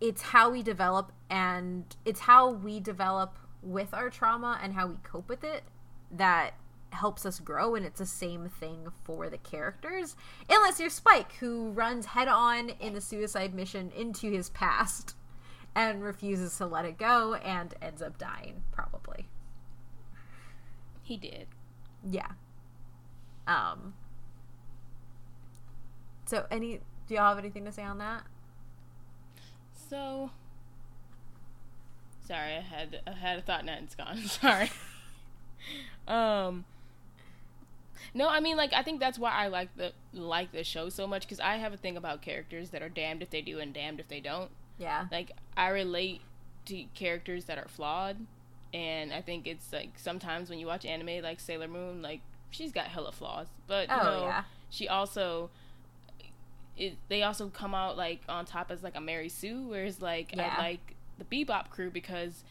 [0.00, 4.96] it's how we develop, and it's how we develop with our trauma and how we
[5.02, 5.62] cope with it
[6.10, 6.54] that
[6.92, 10.14] helps us grow and it's the same thing for the characters
[10.48, 15.14] unless you're spike who runs head on in the suicide mission into his past
[15.74, 19.28] and refuses to let it go and ends up dying probably
[21.02, 21.46] He did.
[22.08, 22.32] yeah
[23.46, 23.94] um
[26.26, 28.22] so any do y'all have anything to say on that
[29.88, 30.30] So,
[32.26, 34.16] sorry, I had I had a thought and it's gone.
[34.26, 34.70] Sorry.
[36.08, 36.64] um.
[38.14, 41.06] No, I mean, like, I think that's why I like the like the show so
[41.06, 43.72] much because I have a thing about characters that are damned if they do and
[43.72, 44.50] damned if they don't.
[44.78, 46.20] yeah Like, I relate
[46.66, 48.16] to characters that are flawed,
[48.72, 52.72] and I think it's like sometimes when you watch anime like Sailor Moon, like she's
[52.72, 54.44] got hella flaws, but Oh, no, yeah.
[54.70, 55.50] she also
[56.76, 60.34] it, they also come out like on top as like a Mary Sue, whereas like
[60.34, 60.54] Yeah.
[60.58, 62.44] I like the Bebop crew because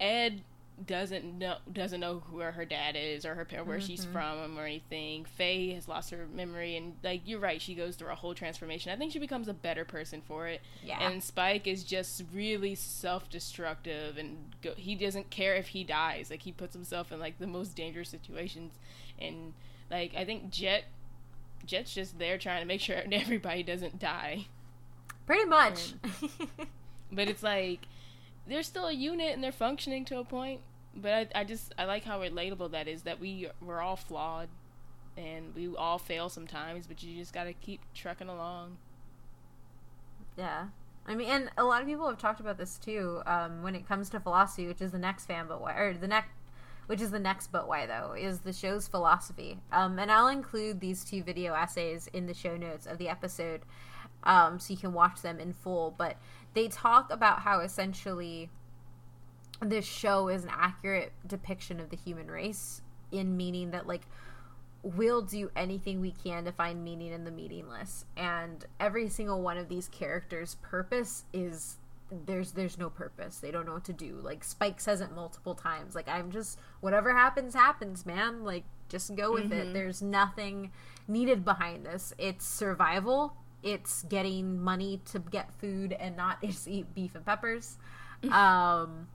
[0.00, 0.42] Ed
[0.84, 4.12] doesn't know doesn't know where her dad is or her where she's Mm-hmm.
[4.12, 5.24] from or anything.
[5.24, 8.92] Faye has lost her memory and like you're right, she goes through a whole transformation.
[8.92, 10.60] I think she becomes a better person for it.
[10.84, 11.00] Yeah.
[11.00, 16.30] And Spike is just really self-destructive and go- he doesn't care if he dies.
[16.30, 18.72] Like he puts himself in like the most dangerous situations
[19.18, 19.54] and
[19.90, 20.84] like I think Jet
[21.64, 24.46] Jet's just there trying to make sure everybody doesn't die.
[25.26, 25.94] pretty much
[27.10, 27.80] But it's like
[28.48, 30.60] they're still a unit and they're functioning to a point.
[30.94, 34.48] But I, I just I like how relatable that is that we we're all flawed
[35.16, 38.78] and we all fail sometimes, but you just gotta keep trucking along.
[40.36, 40.66] Yeah.
[41.06, 43.22] I mean, and a lot of people have talked about this too.
[43.26, 46.08] Um, when it comes to philosophy, which is the next fan, but why, or the
[46.08, 46.30] next,
[46.86, 49.58] which is the next, but why though, is the show's philosophy.
[49.70, 53.62] Um, and I'll include these two video essays in the show notes of the episode,
[54.24, 55.94] um, so you can watch them in full.
[55.96, 56.16] But
[56.56, 58.48] they talk about how essentially
[59.60, 62.80] this show is an accurate depiction of the human race,
[63.12, 64.02] in meaning that like
[64.82, 68.06] we'll do anything we can to find meaning in the meaningless.
[68.16, 71.76] And every single one of these characters purpose is
[72.24, 73.36] there's there's no purpose.
[73.38, 74.18] They don't know what to do.
[74.22, 75.94] Like spike says it multiple times.
[75.94, 78.44] Like i'm just whatever happens happens man.
[78.44, 79.64] Like just go with it.
[79.64, 79.72] Mm-hmm.
[79.74, 80.70] There's nothing
[81.06, 82.14] needed behind this.
[82.16, 87.76] It's survival it's getting money to get food and not just eat beef and peppers.
[88.30, 89.08] Um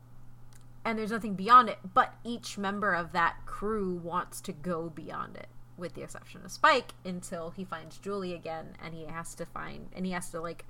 [0.84, 5.36] and there's nothing beyond it but each member of that crew wants to go beyond
[5.36, 9.46] it with the exception of spike until he finds julie again and he has to
[9.46, 10.66] find and he has to like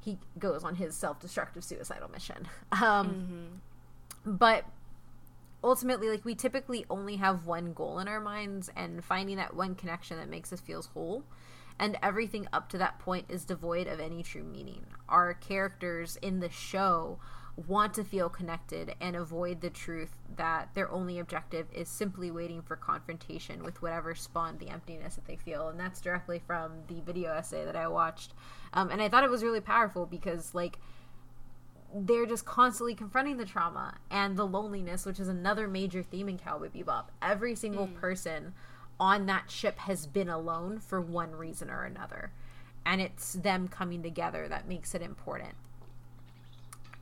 [0.00, 2.46] he goes on his self-destructive suicidal mission.
[2.82, 3.60] Um
[4.26, 4.64] but
[5.62, 9.74] ultimately like we typically only have one goal in our minds and finding that one
[9.74, 11.24] connection that makes us feel whole
[11.78, 14.86] and everything up to that point is devoid of any true meaning.
[15.08, 17.18] Our characters in the show
[17.68, 22.62] want to feel connected and avoid the truth that their only objective is simply waiting
[22.62, 25.68] for confrontation with whatever spawned the emptiness that they feel.
[25.68, 28.34] And that's directly from the video essay that i watched.
[28.72, 30.78] Um, and i thought it was really powerful because like
[31.94, 36.38] they're just constantly confronting the trauma and the loneliness, which is another major theme in
[36.38, 37.04] Cowboy Bebop.
[37.22, 38.52] Every single person
[38.98, 42.30] on that ship has been alone for one reason or another.
[42.86, 45.54] And it's them coming together that makes it important.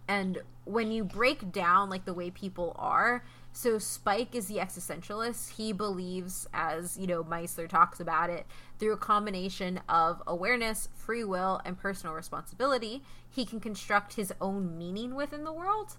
[0.09, 5.57] And when you break down like the way people are, so Spike is the existentialist.
[5.57, 8.47] He believes, as you know, Meisler talks about it,
[8.78, 14.76] through a combination of awareness, free will, and personal responsibility, he can construct his own
[14.78, 15.97] meaning within the world.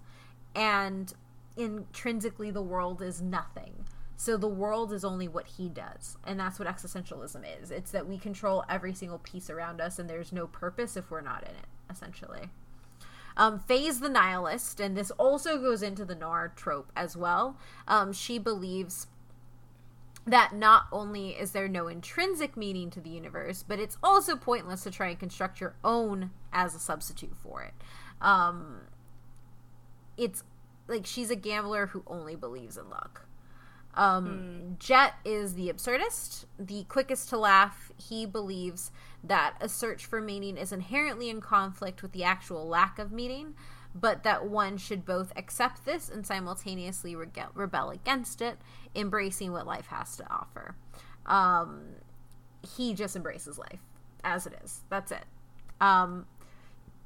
[0.55, 1.13] And
[1.55, 3.85] intrinsically, the world is nothing.
[4.24, 6.17] So the world is only what he does.
[6.26, 7.71] And that's what existentialism is.
[7.71, 11.19] It's that we control every single piece around us, and there's no purpose if we're
[11.19, 12.47] not in it, essentially.
[13.36, 17.57] Um, Faye's the nihilist, and this also goes into the noir trope as well.
[17.86, 19.07] Um, she believes
[20.26, 24.84] that not only is there no intrinsic meaning to the universe, but it's also pointless
[24.84, 27.74] to try and construct your own as a substitute for it.
[28.21, 28.84] Um,
[30.15, 30.45] it's
[30.88, 33.26] like she's a gambler who only believes in luck.
[33.95, 37.91] Um, Jet is the absurdist, the quickest to laugh.
[37.97, 38.91] He believes
[39.23, 43.53] that a search for meaning is inherently in conflict with the actual lack of meaning,
[43.93, 48.57] but that one should both accept this and simultaneously rege- rebel against it,
[48.95, 50.75] embracing what life has to offer.
[51.25, 51.83] Um,
[52.75, 53.79] he just embraces life
[54.23, 54.81] as it is.
[54.89, 55.25] That's it.
[55.79, 56.25] Um,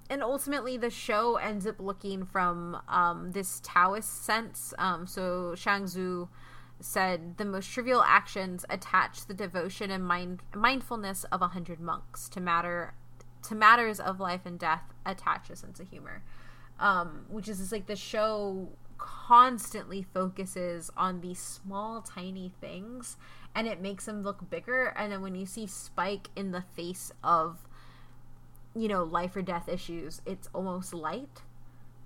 [0.10, 4.74] and ultimately, the show ends up looking from um, this Taoist sense.
[4.78, 6.30] Um, so Shangzu
[6.80, 12.30] said the most trivial actions attach the devotion and mind mindfulness of a hundred monks
[12.30, 12.94] to matter
[13.44, 16.24] to matters of life and death attach a sense of humor.
[16.80, 18.70] Um, which is just like the show
[19.00, 23.18] constantly focuses on these small tiny things
[23.56, 24.94] and it makes them look bigger.
[24.96, 27.58] And then when you see spike in the face of
[28.76, 31.42] you know life or death issues it's almost light.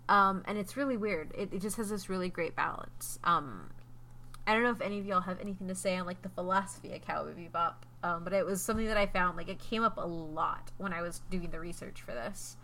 [0.07, 1.31] Um, and it's really weird.
[1.37, 3.19] It, it just has this really great balance.
[3.23, 3.69] Um,
[4.47, 6.93] I don't know if any of y'all have anything to say on like the philosophy
[6.93, 7.73] of Cowboy Bebop,
[8.03, 10.93] um, but it was something that I found like it came up a lot when
[10.93, 12.57] I was doing the research for this.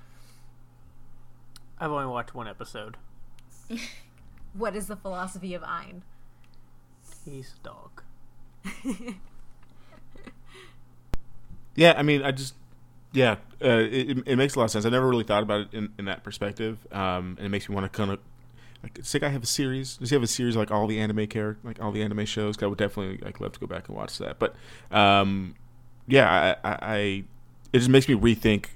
[1.79, 2.97] I've only watched one episode.
[4.53, 6.01] What is the philosophy of Ein?
[7.23, 8.01] He's a dog.
[11.77, 12.55] Yeah, I mean, I just
[13.13, 14.85] yeah, uh, it, it makes a lot of sense.
[14.85, 17.75] I never really thought about it in, in that perspective, um, and it makes me
[17.75, 18.19] want to kind of
[18.83, 18.93] like.
[18.95, 19.97] Does the guy have a series?
[19.97, 22.55] Does he have a series like all the anime character, like all the anime shows?
[22.57, 24.39] 'Cause I would definitely like love to go back and watch that.
[24.39, 24.55] But
[24.91, 25.55] um,
[26.07, 26.97] yeah, I, I, I
[27.73, 28.67] it just makes me rethink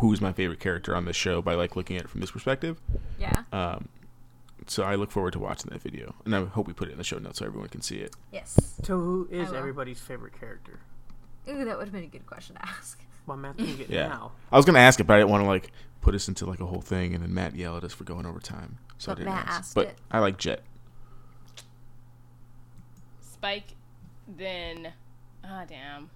[0.00, 2.80] who's my favorite character on this show by like looking at it from this perspective.
[3.18, 3.42] Yeah.
[3.52, 3.88] Um,
[4.66, 6.98] so I look forward to watching that video, and I hope we put it in
[6.98, 8.14] the show notes so everyone can see it.
[8.32, 8.56] Yes.
[8.84, 10.78] So who is everybody's favorite character?
[11.48, 12.98] Ooh, that would have been a good question to ask.
[13.24, 14.08] Well, Matt can get Yeah.
[14.08, 14.32] now.
[14.50, 16.58] I was gonna ask it, but I didn't want to like put us into like
[16.58, 18.78] a whole thing, and then Matt yell at us for going over time.
[19.02, 19.58] So But I didn't Matt ask.
[19.58, 19.98] asked but it.
[20.12, 20.62] I like Jet.
[23.20, 23.74] Spike,
[24.28, 24.92] then
[25.44, 26.08] ah damn,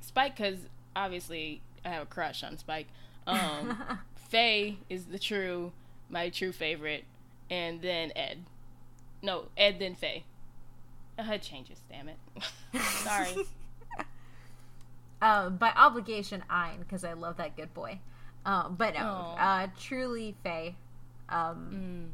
[0.00, 0.58] Spike because
[0.94, 2.88] obviously I have a crush on Spike.
[3.26, 5.72] Um, Faye is the true
[6.10, 7.04] my true favorite,
[7.50, 8.44] and then Ed.
[9.22, 10.24] No, Ed then Faye.
[11.18, 11.80] Uh, it changes.
[11.88, 12.18] Damn it.
[12.80, 13.34] Sorry.
[15.22, 18.00] Uh, by obligation, Ein, because I love that good boy.
[18.44, 20.76] Uh, but no, uh, truly Faye.
[21.28, 22.08] Um, Mm.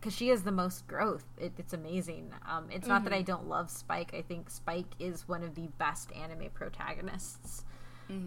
[0.00, 1.24] because she has the most growth.
[1.36, 2.32] It, it's amazing.
[2.48, 4.14] Um, it's not that I don't love Spike.
[4.14, 7.64] I think Spike is one of the best anime protagonists,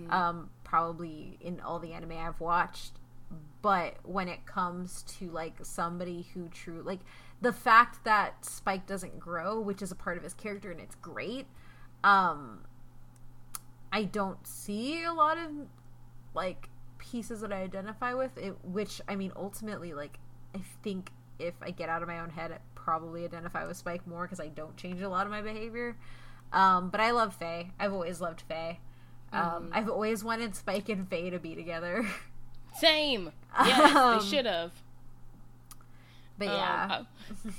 [0.09, 2.93] um, probably in all the anime I've watched.
[3.61, 6.99] But when it comes to like somebody who true like
[7.41, 10.95] the fact that Spike doesn't grow, which is a part of his character and it's
[10.95, 11.45] great,
[12.03, 12.61] um,
[13.91, 15.51] I don't see a lot of
[16.33, 16.68] like
[16.99, 18.37] pieces that I identify with.
[18.37, 20.19] It, which I mean, ultimately, like
[20.55, 24.05] I think if I get out of my own head, I probably identify with Spike
[24.05, 25.95] more because I don't change a lot of my behavior.
[26.51, 27.71] Um, but I love Faye.
[27.79, 28.79] I've always loved Faye.
[29.31, 32.05] Um, I've always wanted Spike and Faye to be together.
[32.79, 33.31] Same.
[33.65, 34.71] Yes, Um, they should have.
[36.37, 37.01] but Um, yeah,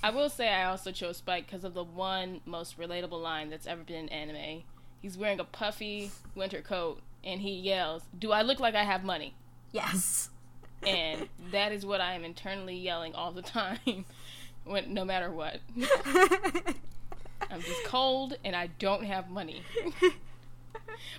[0.02, 3.50] I, I will say I also chose Spike because of the one most relatable line
[3.50, 4.62] that's ever been in anime.
[5.00, 9.04] He's wearing a puffy winter coat and he yells, "Do I look like I have
[9.04, 9.34] money?"
[9.72, 10.30] yes.
[10.86, 14.06] And that is what I am internally yelling all the time,
[14.64, 15.60] when no matter what.
[17.50, 19.62] I'm just cold and I don't have money.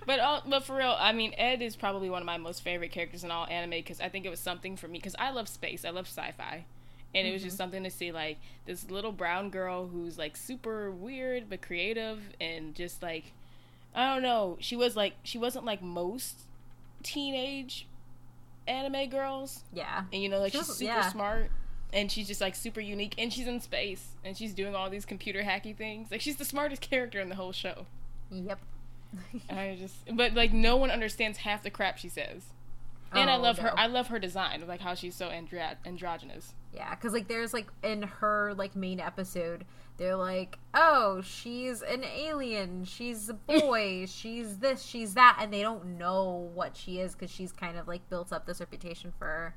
[0.06, 2.92] but all, but for real, I mean, Ed is probably one of my most favorite
[2.92, 5.48] characters in all anime because I think it was something for me because I love
[5.50, 6.66] space, I love sci-fi,
[7.14, 7.64] and it was just mm-hmm.
[7.64, 12.74] something to see like this little brown girl who's like super weird but creative and
[12.76, 13.34] just like
[13.94, 16.42] I don't know, she was like she wasn't like most
[17.04, 17.88] teenage
[18.68, 20.04] anime girls, yeah.
[20.14, 21.10] and you know like She she's super yeah.
[21.10, 21.52] smart.
[21.94, 23.16] And she's just like super unique.
[23.18, 24.16] And she's in space.
[24.24, 26.10] And she's doing all these computer hacky things.
[26.10, 27.86] Like she's the smartest character in the whole show.
[28.32, 28.60] Yep.
[29.50, 32.44] i just but like no one understands half the crap she says.
[33.12, 35.76] And oh, i Oh, love her i love her design like how she's so andro-
[35.86, 39.66] androgynous Yeah, because like there's like in her like main episode,
[39.98, 45.62] they're like, oh, she's an alien, she's a boy, she's this, she's that, and they
[45.62, 49.54] don't know what she is because she's kind of like built up this reputation for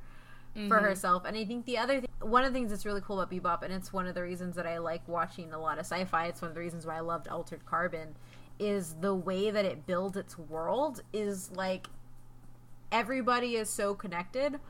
[0.54, 0.84] for mm-hmm.
[0.84, 1.24] herself.
[1.24, 3.62] And I think the other thing, one of the things that's really cool about Bebop,
[3.62, 6.26] and it's one of the reasons that I like watching a lot of sci-fi.
[6.26, 8.14] It's one of the reasons why I loved Altered Carbon,
[8.58, 11.88] is the way that it builds its world is like
[12.92, 14.60] everybody is so connected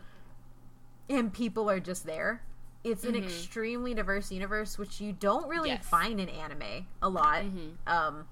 [1.09, 2.43] and people are just there.
[2.83, 5.87] It's an extremely diverse universe, which you don't really Yes.
[5.87, 7.45] find in anime a lot.
[7.87, 8.27] Um,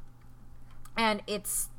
[0.97, 1.71] and it's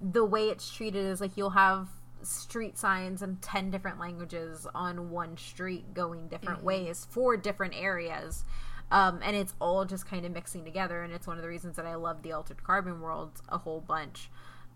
[0.00, 1.88] the way it's treated is like you'll have
[2.22, 8.44] street signs in 10 different languages on one street going different ways for different areas.
[8.90, 11.76] Um, and it's all just kind of mixing together and it's one of the reasons
[11.76, 14.30] that i love the altered carbon world a whole bunch.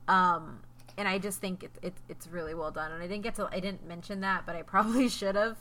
[0.09, 0.61] Um,
[0.97, 3.49] and i just think it, it, it's really well done and i didn't get to
[3.53, 5.57] i didn't mention that but i probably should have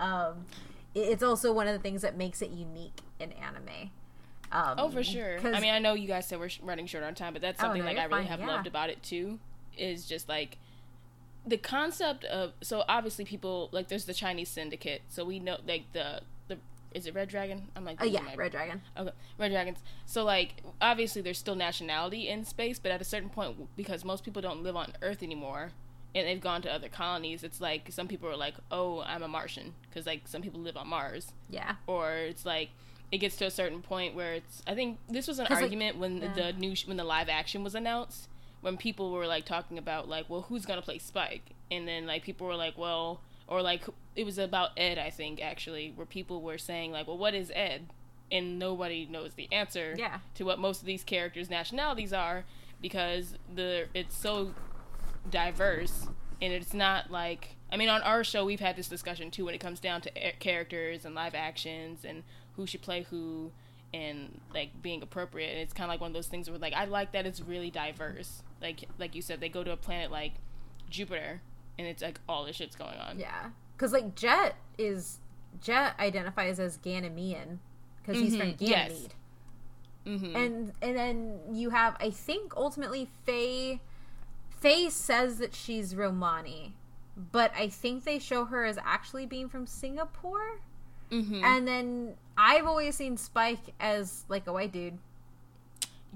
[0.00, 0.46] um,
[0.94, 3.90] it- it's also one of the things that makes it unique in anime
[4.52, 5.38] um, Oh, for sure.
[5.42, 7.58] I mean, I know you guys said we're sh- running short on time, but that's
[7.60, 8.46] Oh, something no, like I really fine, have yeah.
[8.46, 9.40] loved about it too.
[9.76, 10.58] Is just like
[11.44, 15.92] the concept of so obviously people like there's the Chinese syndicate, so we know like
[15.92, 16.20] the
[16.94, 17.68] is it Red Dragon?
[17.76, 19.78] I'm like oh yeah red dragon Okay, Red Dragons.
[20.06, 24.24] So like obviously there's still nationality in space, but at a certain point, because most
[24.24, 25.72] people don't live on Earth anymore,
[26.14, 29.28] and they've gone to other colonies, it's like some people are like, "Oh, I'm a
[29.28, 32.70] Martian," because like some people live on Mars yeah or it's like
[33.12, 35.64] it gets to a certain point where it's i think this was an 'Cause, like,
[35.64, 36.32] argument when yeah.
[36.34, 38.28] the new sh- when the live action was announced
[38.60, 42.22] when people were like talking about like well who's gonna play spike and then like
[42.24, 43.84] people were like well or like
[44.16, 47.50] it was about ed i think actually where people were saying like well what is
[47.54, 47.86] ed?
[48.32, 50.18] And nobody knows the answer Yeah.
[50.36, 52.44] to what most of these characters nationalities are
[52.80, 54.54] because the it's so
[55.30, 56.06] diverse
[56.42, 59.54] and it's not like i mean on our show we've had this discussion too when
[59.54, 62.22] it comes down to characters and live actions and
[62.56, 63.50] who should play who
[63.92, 65.50] and like being appropriate.
[65.50, 67.40] And it's kind of like one of those things where like i like that it's
[67.40, 68.42] really diverse.
[68.60, 70.32] Like like you said they go to a planet like
[70.90, 71.40] jupiter
[71.78, 75.18] and it's like all this shit's going on Yeah, because like Jet is
[75.62, 77.58] Jet identifies as Ganymean
[78.00, 78.90] because he's from Mhm, yes.
[78.92, 79.14] Ganymede,
[80.06, 80.36] mm-hmm.
[80.36, 83.80] and and then you have I think ultimately Faye.
[84.60, 86.74] Faye says that she's Romani,
[87.32, 90.60] but I think they show her as actually being from Singapore.
[91.10, 91.44] mm-hmm.
[91.44, 94.98] And then I've always seen Spike as like a white dude.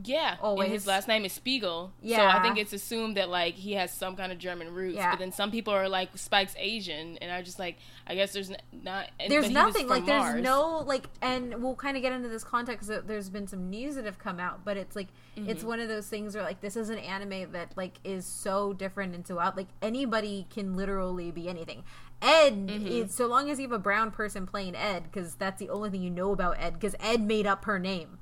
[0.05, 0.65] Yeah, Always.
[0.67, 1.93] and his last name is Spiegel.
[2.03, 2.37] So Yeah.
[2.37, 4.97] I think it's assumed that like he has some kind of German roots.
[4.97, 5.11] Yeah.
[5.11, 8.51] But then some people are like Spike's Asian, and I just like I guess there's
[8.51, 8.59] not.
[8.73, 10.43] there's but he was nothing like there's Mars.
[10.43, 13.97] no like and we'll kind of get into this context that there's been some news
[13.97, 15.69] that have come out but it's like it's Mm-hmm.
[15.69, 19.15] one of those things where like this is an anime that like is so different
[19.15, 21.85] and so out like anybody can literally be anything
[22.21, 22.87] ed Mm-hmm.
[22.89, 25.91] is, so long as you have a brown person playing ed because that's the only
[25.91, 28.19] thing you know about ed because ed made up her name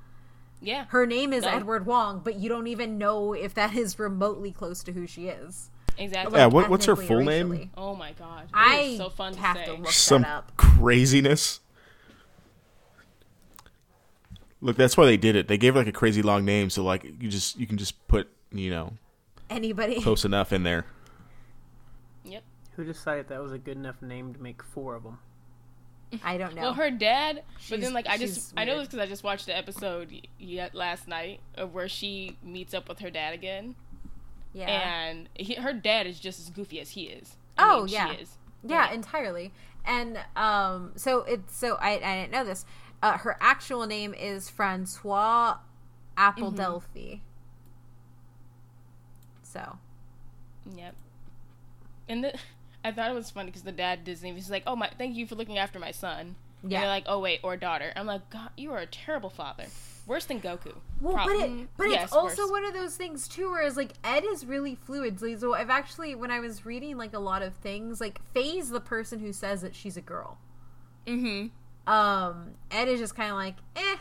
[0.61, 1.51] Yeah, her name is No.
[1.51, 5.29] edward wong but you don't even know if that is remotely close to who she
[5.29, 6.39] is exactly.
[6.39, 7.71] Yeah, what- what's her full name?
[7.77, 9.65] Oh my god, it i so fun to have say.
[9.67, 11.61] to look Some that up craziness.
[14.63, 15.49] Look, that's why they did it.
[15.49, 18.07] They gave her like a crazy long name, so like you just you can just
[18.09, 18.95] put you know
[19.51, 20.87] anybody close enough in there.
[22.25, 22.43] Yep.
[22.77, 25.19] Who decided that was a good enough name to make four of them?
[26.25, 28.89] I don't know Well, her dad, but then like I she's just I know this
[28.89, 33.01] because I just watched the episode yet last night of where she meets up with
[33.01, 33.75] her dad again,
[34.53, 37.37] yeah and he, her dad is just as goofy as he is.
[37.59, 38.15] Oh, mean, yeah.
[38.15, 38.39] she is.
[38.65, 39.53] Yeah, entirely.
[39.85, 42.65] And um, so it's so I I didn't know this.
[43.03, 45.57] Uh, her actual name is Francois
[46.17, 47.21] Apple Mm-hmm.
[49.43, 49.79] So
[50.75, 50.95] Yep.
[52.09, 52.39] And the,
[52.87, 55.26] I thought it was funny because the dad Disney was like, "Oh my, thank you
[55.26, 56.80] for looking after my son." And Yeah.
[56.80, 59.66] they're like, "Oh wait, or daughter." I'm like, "God, you are a terrible father.
[60.07, 62.51] Worse than Goku." well, Prob- but it but yes, it's also worse.
[62.51, 65.18] one of those things too, where it's like Ed is really fluid.
[65.20, 68.80] So- I've actually when I was reading like a lot of things, like Faye's the
[68.80, 70.39] person who says that she's a girl.
[71.07, 71.51] Mhm.
[71.87, 73.97] Um, Ed is just kind of like, eh,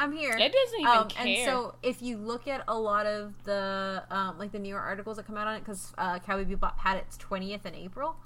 [0.00, 0.32] I'm here.
[0.32, 1.26] Ed doesn't even um, care.
[1.26, 5.18] And so, if you look at a lot of the um, like the newer articles
[5.18, 8.16] that come out on it, because uh, Cowboy Bebop had its 20th in April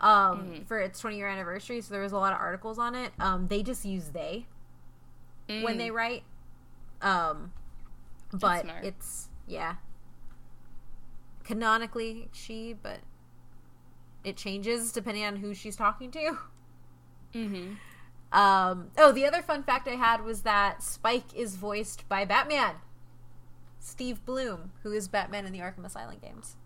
[0.00, 0.62] um, Mm-hmm.
[0.64, 3.12] for its 20 year anniversary, so there was a lot of articles on it.
[3.20, 4.46] Um, they just use they
[5.48, 5.78] when Mm.
[5.78, 6.22] they write.
[7.02, 7.52] Um,
[8.32, 9.74] but it's yeah,
[11.44, 13.00] canonically she, but
[14.24, 16.38] it changes depending on who she's talking to.
[17.34, 17.76] Mhm.
[18.32, 22.76] Um, oh, the other fun fact I had was that Spike is voiced by Batman.
[23.78, 26.56] Steve Blum, who is Batman in the Arkham Asylum games.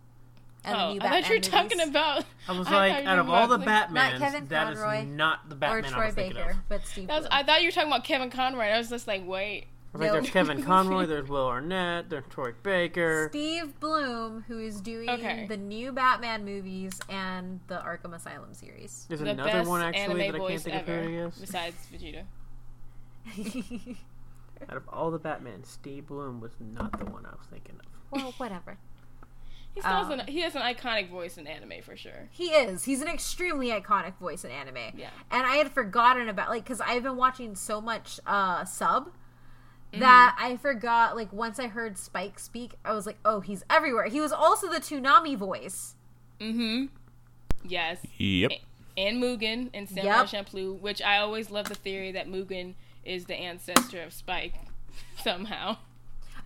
[0.63, 2.25] And the Oh, new I thought you were talking about.
[2.47, 4.47] I was like, thought you were out of all the about, like- Batmans, Not Kevin
[4.47, 6.57] that is Conroy not the or Batman I Troy was thinking Baker, of.
[6.69, 7.39] but Steve That was, Blum.
[7.39, 8.65] I thought you were talking about Kevin Conroy.
[8.65, 9.65] I was just like, wait.
[9.97, 10.13] I was No.
[10.13, 13.27] there's Kevin Conroy, there's Will Arnett, there's Troy Baker.
[13.31, 15.45] Steve Blum, who is doing Okay.
[15.47, 19.05] the new Batman movies and the Arkham Asylum series.
[19.09, 21.15] There's The another best one actually that I can't voice think of ever, who he
[21.15, 21.37] is.
[21.37, 22.23] besides Vegeta.
[24.69, 27.85] Out of all the Batman, Steve Blum was not the one I was thinking of.
[28.11, 28.77] well, whatever.
[29.75, 32.29] He still has Um, an, he has an iconic voice in anime for sure.
[32.31, 32.85] He is.
[32.85, 34.77] He's an extremely iconic voice in anime.
[34.97, 35.09] Yeah.
[35.29, 39.11] And I had forgotten about like because I've been watching so much uh sub
[39.99, 41.15] that I forgot.
[41.15, 44.05] Like once I heard Spike speak, I was like, oh, he's everywhere.
[44.05, 45.95] He was also the Toonami voice.
[46.39, 46.85] Mm-hmm.
[47.63, 47.99] Yes.
[48.17, 48.51] Yep.
[48.97, 50.25] And Mugen and Samurai Yep.
[50.27, 52.73] Champloo, which I always love the theory that Mugen
[53.05, 54.55] is the ancestor of Spike
[55.23, 55.77] somehow.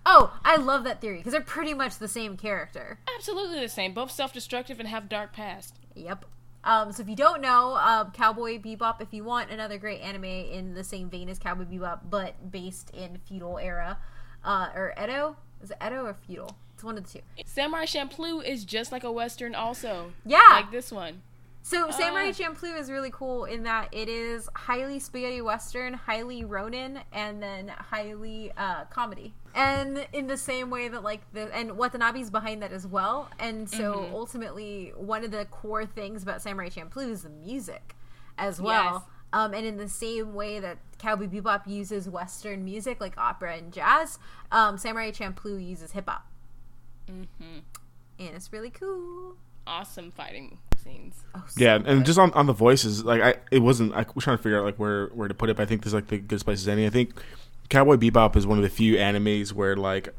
[0.04, 2.98] Oh, I love that theory because they're pretty much the same character.
[3.16, 3.94] Absolutely the same.
[3.94, 5.76] Both self-destructive and have dark past.
[5.94, 6.24] Yep.
[6.64, 10.24] Um, so if you don't know, um, Cowboy Bebop, if you want another great anime
[10.24, 13.98] in the same vein as Cowboy Bebop, but based in feudal era,
[14.44, 16.56] uh, or Edo, is it Edo or feudal?
[16.74, 17.24] It's one of the two.
[17.44, 20.12] Samurai Champloo is just like a western also.
[20.24, 20.40] Yeah.
[20.50, 21.22] Like this one.
[21.64, 22.32] So Samurai Ah.
[22.32, 27.68] Champloo is really cool in that it is highly spaghetti western, highly Ronin, and then
[27.68, 29.32] highly uh, comedy.
[29.54, 33.30] And in the same way that like the and Watanabe's behind that as well.
[33.38, 34.14] And so Mm-hmm.
[34.14, 37.94] ultimately, one of the core things about Samurai Champloo is the music,
[38.36, 38.94] as well.
[38.94, 39.02] Yes.
[39.34, 43.72] Um, and in the same way that Cowboy Bebop uses Western music like opera and
[43.72, 44.18] jazz,
[44.50, 46.26] um, Samurai Champloo uses hip hop,
[47.08, 47.58] Mm-hmm.
[48.18, 49.36] and it's really cool.
[49.66, 51.14] Awesome fighting scenes.
[51.34, 51.86] Oh, so Yeah, good.
[51.88, 53.94] and just on, on the voices, like I, it wasn't.
[53.94, 55.56] I was trying to figure out like where where to put it.
[55.56, 56.68] But I think this is like the good places.
[56.68, 57.20] Any, I think
[57.68, 60.14] Cowboy Bebop is one of the few animes where like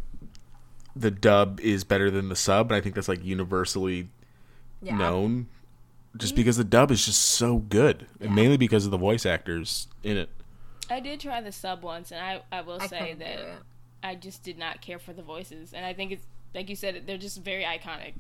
[0.96, 4.10] the dub is better than the sub, and I think that's like universally
[4.82, 4.98] yeah.
[4.98, 5.48] known.
[6.16, 6.42] Just mm-hmm.
[6.42, 10.18] because the dub is just so good, and mainly because of the voice actors in
[10.18, 10.30] it.
[10.90, 13.40] I did try the sub once, and I, I will I say that.
[14.04, 17.04] I just did not care for the voices, and I think it's like you said,
[17.08, 18.14] they're just very iconic.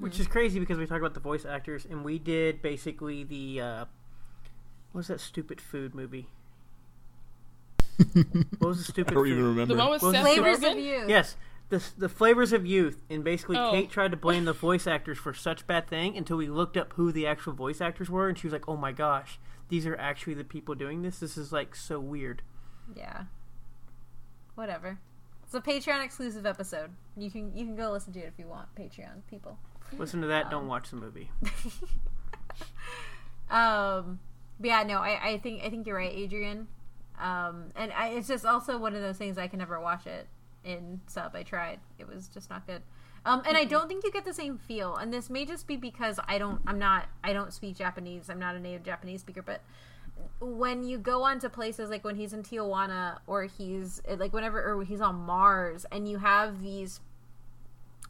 [0.00, 3.60] Which is crazy because we talked about the voice actors, and we did basically the
[3.60, 3.84] uh,
[4.92, 6.28] what was that stupid food movie?
[8.58, 9.32] what was the I stupid don't food?
[9.32, 9.74] even remember.
[9.74, 10.72] The one with Well, Seth Flavors Rogen.
[10.72, 11.04] of You.
[11.08, 11.36] Yes,
[11.68, 13.70] the the flavors of youth, and basically Oh.
[13.70, 16.92] Kate tried to blame the voice actors for such bad thing until we looked up
[16.94, 19.38] who the actual voice actors were, and she was like, "Oh my gosh,
[19.68, 21.18] these are actually the people doing this.
[21.18, 22.42] This is like so weird."
[22.94, 23.24] Yeah.
[24.54, 24.98] Whatever.
[25.44, 26.90] It's a Patreon exclusive episode.
[27.16, 28.74] You can you can go listen to it if you want.
[28.74, 29.58] Patreon people.
[29.96, 30.50] Listen to that.
[30.50, 31.30] Don't watch the movie.
[33.48, 34.18] Um.
[34.58, 36.66] But yeah, no, I, I think I think you're right, Adrian.
[37.18, 40.26] Um, and I, it's just also one of those things I can never watch it
[40.64, 41.34] in sub.
[41.34, 42.82] I tried, it was just not good.
[43.24, 44.94] Um, and I don't think you get the same feel.
[44.96, 48.28] And this may just be because I don't, I'm not, I don't speak Japanese.
[48.28, 49.42] I'm not a native Japanese speaker.
[49.42, 49.62] But
[50.40, 54.62] when you go on to places like when he's in Tijuana or he's like whenever
[54.62, 57.00] or he's on Mars, and you have these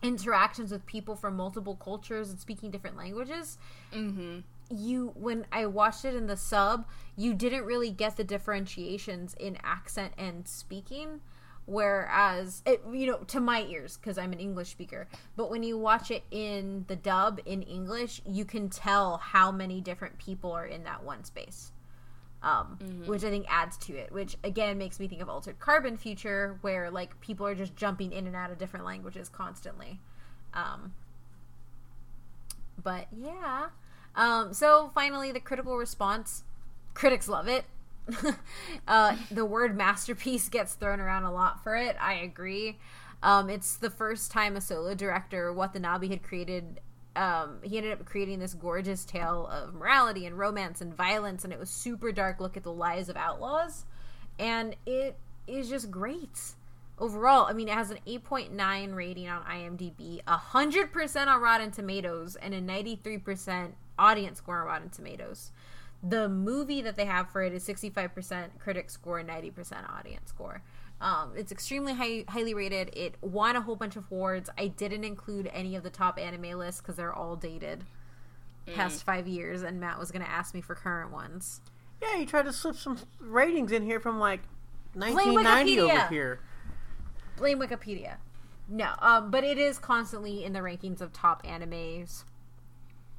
[0.02, 3.59] interactions with people from multiple cultures and speaking different languages
[3.93, 4.40] Mm-hmm.
[4.70, 6.86] you when I watched it in the sub,
[7.16, 11.20] you didn't really get the differentiations in accent and speaking.
[11.68, 15.77] Whereas, it, you know, to my ears, because I'm an English speaker, but when you
[15.77, 20.66] watch it in the dub in English, you can tell how many different people are
[20.66, 21.73] in that one space.
[22.47, 25.97] Um, Which I think adds to it, which again makes me think of Altered Carbon
[25.97, 29.98] Future, where like people are just jumping in and out of different languages constantly.
[30.55, 30.94] Um,
[32.81, 33.66] but yeah.
[34.14, 36.44] Um, so finally, the critical response.
[36.94, 37.64] Critics love it.
[38.89, 41.97] uh, the word masterpiece gets thrown around a lot for it.
[42.01, 42.78] I agree.
[43.24, 46.81] Um, it's the first time a solo director, Watanabe, had created.
[47.17, 51.53] Um, he ended up creating this gorgeous tale of morality and romance and violence, and
[51.53, 53.87] it was super dark look at the lives of outlaws,
[54.39, 55.17] and it
[55.47, 56.55] is just great
[56.99, 57.47] overall.
[57.47, 62.61] I mean, it has an 8.9 rating on IMDb, 100% on Rotten Tomatoes, and a
[62.61, 65.53] 93% audience score on Rotten Tomatoes.
[66.03, 70.63] The movie that they have for it is 65% critic score 90% audience score.
[71.01, 72.90] Um, it's extremely high, highly rated.
[72.97, 74.48] It won a whole bunch of awards.
[74.56, 77.85] I didn't include any of the top anime lists because they're all dated
[78.74, 81.60] past five years, and Matt was going to ask me for current ones.
[82.02, 84.40] Yeah, you tried to slip some ratings in here from like
[84.94, 86.40] 1990 over here.
[87.36, 88.16] blame Wikipedia.
[88.68, 92.24] No, um, but it is constantly in the rankings of top animes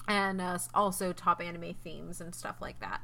[0.07, 3.01] and uh, also top anime themes and stuff like that.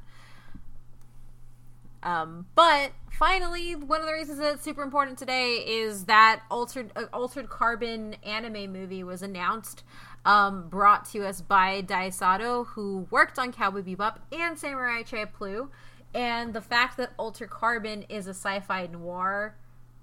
[2.03, 6.91] Um, but finally, one of the reasons that it's super important today is that altered
[6.95, 9.83] uh, altered carbon anime movie was announced,
[10.25, 15.69] um, brought to us by Dai Sato, who worked on Cowboy Bebop and Samurai Champloo,
[16.13, 19.55] and the fact that Altered Carbon is a sci-fi noir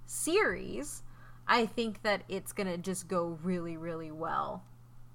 [0.06, 1.02] series,
[1.47, 4.64] I think that it's gonna just go really, really well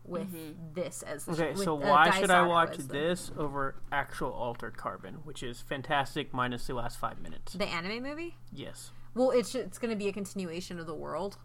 [0.07, 0.27] with
[0.73, 3.75] this as the Okay, with, so uh, why should I watch as the- this over
[3.91, 7.53] actual Altered Carbon, which is fantastic minus the last five minutes?
[7.53, 8.37] The anime movie?
[8.53, 8.91] Yes.
[9.13, 11.37] Well, it's it's going to be a continuation of the world.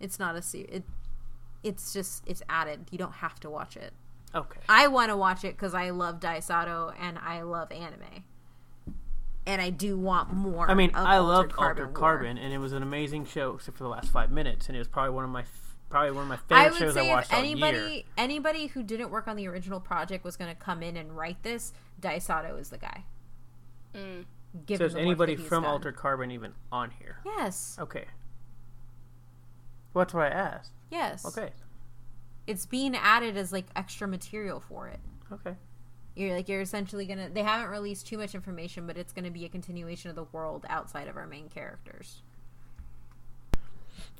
[0.00, 0.84] It's not a se- it
[1.62, 2.86] it's just it's added.
[2.90, 3.92] You don't have to watch it.
[4.34, 4.60] Okay.
[4.68, 8.24] I want to watch it because I love Dai Sato and I love anime,
[9.46, 10.70] and I do want more.
[10.70, 12.00] I mean, of I Altered loved Carbon Altered War.
[12.10, 14.78] Carbon, and it was an amazing show, except for the last five minutes, and it
[14.78, 15.61] was probably one of my f-
[15.92, 17.78] probably one of my favorite I favorite would shows I say if watched all anybody
[17.78, 18.02] year.
[18.16, 21.42] anybody who didn't work on the original project was going to come in and write
[21.42, 23.04] this, Dai Sato is the guy.
[23.94, 24.24] Mm.
[24.66, 25.72] Given So is anybody from done.
[25.72, 27.18] Altered Carbon even on here?
[27.24, 27.76] Yes.
[27.78, 28.06] Okay.
[29.92, 30.72] Well, that's what I asked.
[30.90, 31.24] Yes.
[31.26, 31.50] Okay.
[32.46, 35.00] It's being added as like extra material for it.
[35.30, 35.56] Okay.
[36.14, 37.30] You're like you're essentially gonna.
[37.30, 40.66] They haven't released too much information, but it's gonna be a continuation of the world
[40.68, 42.22] outside of our main characters.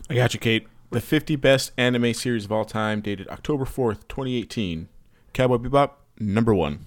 [0.09, 0.66] I got you, Kate.
[0.93, 4.89] The 50 best anime series of all time, dated October 4th, 2018.
[5.32, 6.86] Cowboy Bebop, number one.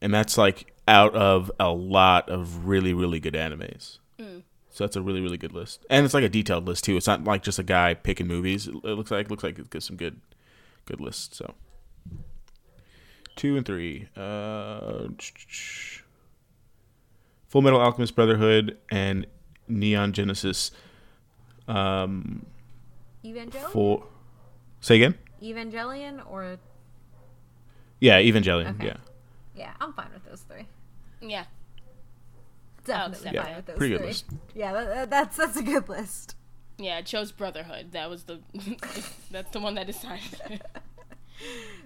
[0.00, 3.98] And that's like out of a lot of really, really good animes.
[4.70, 5.84] So that's a really, really good list.
[5.90, 6.96] And it's like a detailed list too.
[6.96, 8.68] It's not like just a guy picking movies.
[8.68, 10.20] It, it looks like looks like it's some good
[10.84, 11.36] good lists.
[11.36, 11.54] So
[13.34, 14.08] two and three.
[14.16, 15.08] Uh,
[17.48, 19.26] Full Metal Alchemist Brotherhood and
[19.66, 20.70] Neon Genesis.
[21.68, 22.46] Um,
[23.24, 24.04] Evangelion, for
[24.80, 25.14] say again?
[25.42, 26.56] Evangelion, or
[28.00, 28.74] Yeah, Evangelion.
[28.76, 28.86] Okay.
[28.86, 28.96] Yeah,
[29.54, 30.66] yeah, I'm fine with those three.
[31.20, 31.44] Yeah.
[32.84, 34.06] Definitely accept fine with those pretty good three.
[34.08, 34.24] list.
[34.54, 36.34] Yeah, that, that- that's that's a good list.
[36.78, 37.92] Yeah, I chose Brotherhood.
[37.92, 38.40] That was the
[39.30, 40.62] that's the one that decided.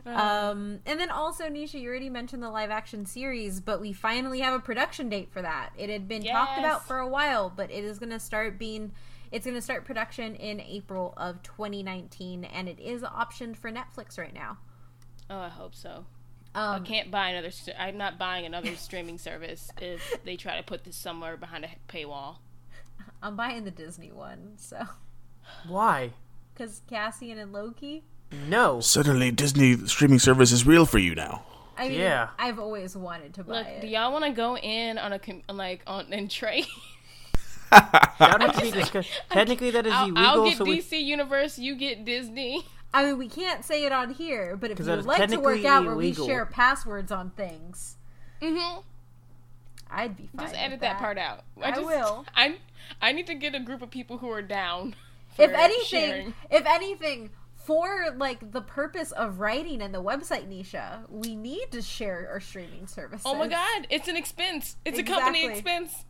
[0.05, 4.41] Um, and then also, Nisha, you already mentioned the live action series, but we finally
[4.41, 5.71] have a production date for that.
[5.77, 8.93] It had been talked about for a while, but it is going to start being.
[9.33, 14.19] It's going to start production in April of 2019, and it is optioned for Netflix
[14.19, 14.59] right now.
[15.31, 16.05] oh, I hope so.
[16.55, 17.51] I Um, can't buy another.
[17.51, 21.65] st- I'm not buying another streaming service if they try to put this somewhere behind
[21.65, 22.37] a paywall.
[23.23, 24.83] I'm buying the Disney one, so
[25.67, 26.11] Why?
[26.53, 28.05] because Cassian and Loki.
[28.49, 28.81] No.
[28.81, 31.45] Suddenly, Disney streaming service is real for you now.
[31.79, 32.29] I mean, Yeah.
[32.39, 33.81] I've always wanted to buy Look, it.
[33.81, 36.67] do y'all want to go in on a com- like on and trade?
[38.19, 39.11] That needs be discussed.
[39.31, 40.25] Technically, that is I'll, illegal.
[40.25, 42.65] I'll get so we, DC Universe, you get Disney.
[42.95, 45.55] I mean, we can't say it on here, but if you would like to work
[45.57, 47.97] technically out where we share passwords on things,
[48.43, 48.81] Mm-hmm.
[49.91, 50.47] I'd be fine.
[50.47, 50.99] Just with edit that.
[50.99, 51.45] part out.
[51.63, 52.27] I just, will.
[52.35, 52.57] I
[53.01, 54.95] I need to get a group of people who are down.
[55.37, 56.35] For If anything, sharing.
[56.51, 61.81] if anything, for like the purpose of writing and the website Nisha, we need to
[61.83, 63.23] share our streaming services.
[63.25, 64.77] Oh my god, it's an expense.
[64.85, 66.05] It's a company expense.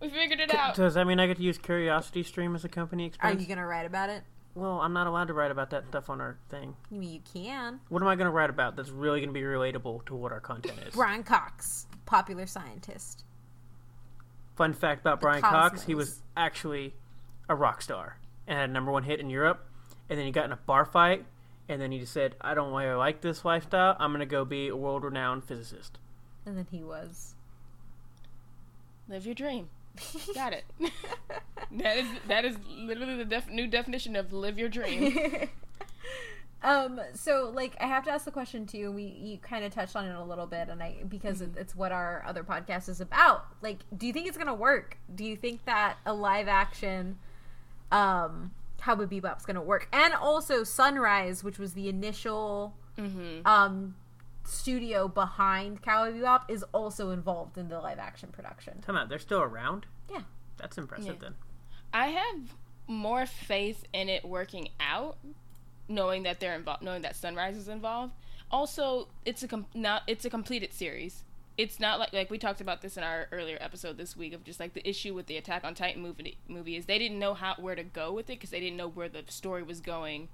[0.00, 0.74] We figured it out.
[0.74, 3.66] does that mean I get to use Curiosity Stream as a company Are you gonna
[3.66, 4.22] write about it?
[4.54, 6.74] Well, I'm not allowed to write about that stuff on our thing.
[6.90, 7.80] I mean, you can.
[7.88, 10.32] What am I going to write about that's really going to be relatable to what
[10.32, 10.94] our content is?
[10.94, 13.24] Brian Cox, popular scientist.
[14.56, 16.94] Fun fact about Brian Cox: he was actually
[17.48, 19.66] a rock star and had a number one hit in Europe.
[20.08, 21.24] And then he got in a bar fight,
[21.68, 23.96] and then he just said, "I don't really like this lifestyle.
[24.00, 25.98] I'm going to go be a world-renowned physicist."
[26.44, 27.36] And then he was.
[29.08, 29.68] Live your dream.
[30.34, 30.64] Got it.
[31.72, 35.48] that is that is literally the def- new definition of live your dream.
[36.62, 38.92] Um, so like I have to ask the question too.
[38.92, 41.74] We you kind of touched on it a little bit, and I because it, it's
[41.74, 43.46] what our other podcast is about.
[43.62, 44.98] Like, do you think it's gonna work?
[45.14, 47.18] Do you think that a live action,
[47.90, 49.88] um, Cowboy Bebop's gonna work?
[49.90, 52.74] And also Sunrise, which was the initial,
[53.46, 53.94] um,
[54.50, 58.80] studio behind Cowboy Bebop, is also involved in the live action production.
[58.80, 59.08] Time out.
[59.08, 59.86] They're still around.
[60.10, 60.22] Yeah.
[60.58, 61.06] That's impressive.
[61.06, 61.20] Yeah.
[61.20, 61.34] Then
[61.92, 62.54] I have
[62.86, 65.18] more faith in it working out,
[65.88, 68.12] knowing that they're involved, knowing that Sunrise is involved.
[68.50, 71.24] Also, it's a com- not it's a completed series.
[71.56, 74.44] It's not like like we talked about this in our earlier episode this week of
[74.44, 77.34] just like the issue with the Attack on Titan movie movie is they didn't know
[77.34, 80.28] how where to go with it because they didn't know where the story was going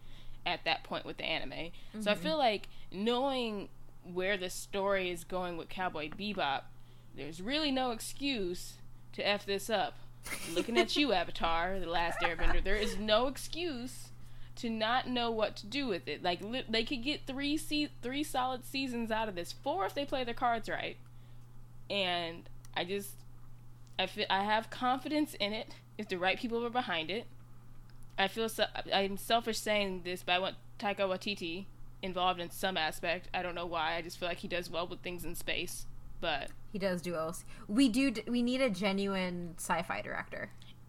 [0.46, 1.72] at that point with the anime.
[2.00, 2.22] So I mm-hmm.
[2.22, 3.68] feel like knowing
[4.12, 6.62] where the story is going with Cowboy Bebop,
[7.16, 8.74] there's really no excuse
[9.12, 9.94] to f this up.
[10.54, 14.08] Looking at you, Avatar, the last Airbender, there is no excuse
[14.56, 16.22] to not know what to do with it.
[16.22, 19.94] Like li- they could get three se- three solid seasons out of this, four if
[19.94, 20.96] they play their cards right.
[21.88, 23.10] And I just,
[23.98, 27.26] I feel I have confidence in it if the right people are behind it.
[28.18, 31.66] I feel so, I'm selfish saying this, but I want Taika Waititi
[32.06, 33.28] involved in some aspect.
[33.34, 33.96] I don't know why.
[33.96, 35.86] I just feel like he does well with things in space.
[36.18, 37.44] But He does do else.
[37.68, 38.10] We do.
[38.26, 40.48] We need a genuine sci-fi director.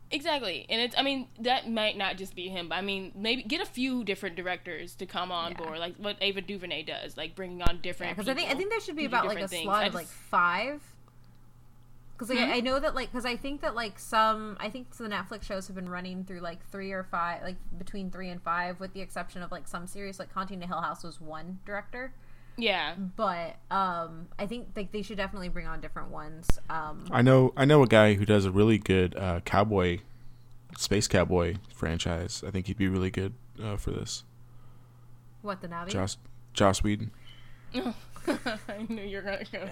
[0.10, 0.96] exactly, and it's.
[0.98, 4.06] I mean, that might not just be him, but I mean, maybe get a few
[4.06, 5.58] different directors to come on Yeah.
[5.58, 8.16] board, like what Ava DuVernay does, like bringing on different.
[8.16, 9.64] Because I think I think there should be about like a things.
[9.64, 10.82] slot I of like five.
[12.18, 14.96] Because like, I, I know that like because I think that like some I think
[14.96, 18.42] the Netflix shows have been running through like three or five like between three and
[18.42, 21.60] five with the exception of like some series like Haunting the Hill House was one
[21.64, 22.12] director.
[22.58, 22.96] Yeah.
[22.96, 26.48] But um I think like they should definitely bring on different ones.
[26.72, 30.00] Um I know I know a guy who does a really good uh, cowboy,
[30.76, 32.44] space cowboy franchise.
[32.46, 34.24] I think he'd be really good uh, for this.
[35.44, 35.92] Watanabe?
[35.92, 36.18] Joss
[36.54, 37.12] Joss Whedon.
[37.76, 39.70] I knew you were gonna go.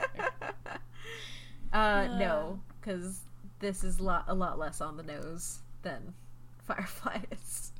[1.75, 3.21] Uh, no, because
[3.59, 6.13] this is lot, a lot less on the nose than
[6.63, 7.71] Firefly is.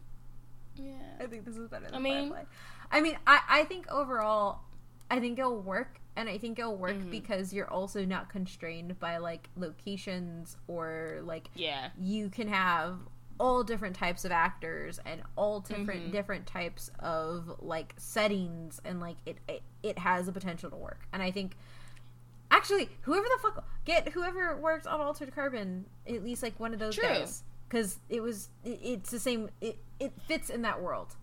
[1.22, 2.44] I think this is better than I mean- Firefly.
[2.92, 4.60] I mean, I, I think overall,
[5.10, 7.10] I think it'll work, and I think it'll work Mm-hmm.
[7.10, 11.90] because you're also not constrained by like locations or like Yeah.
[12.00, 12.98] you can have
[13.40, 16.12] all different types of actors and all different Mm-hmm.
[16.12, 21.06] different types of like settings and like it, it it has the potential to work
[21.12, 21.58] and i think
[22.66, 26.80] actually whoever the fuck get whoever worked on altered carbon at least like one of
[26.80, 27.08] those True.
[27.08, 31.16] guys because it was it, it's the same it, it fits in that world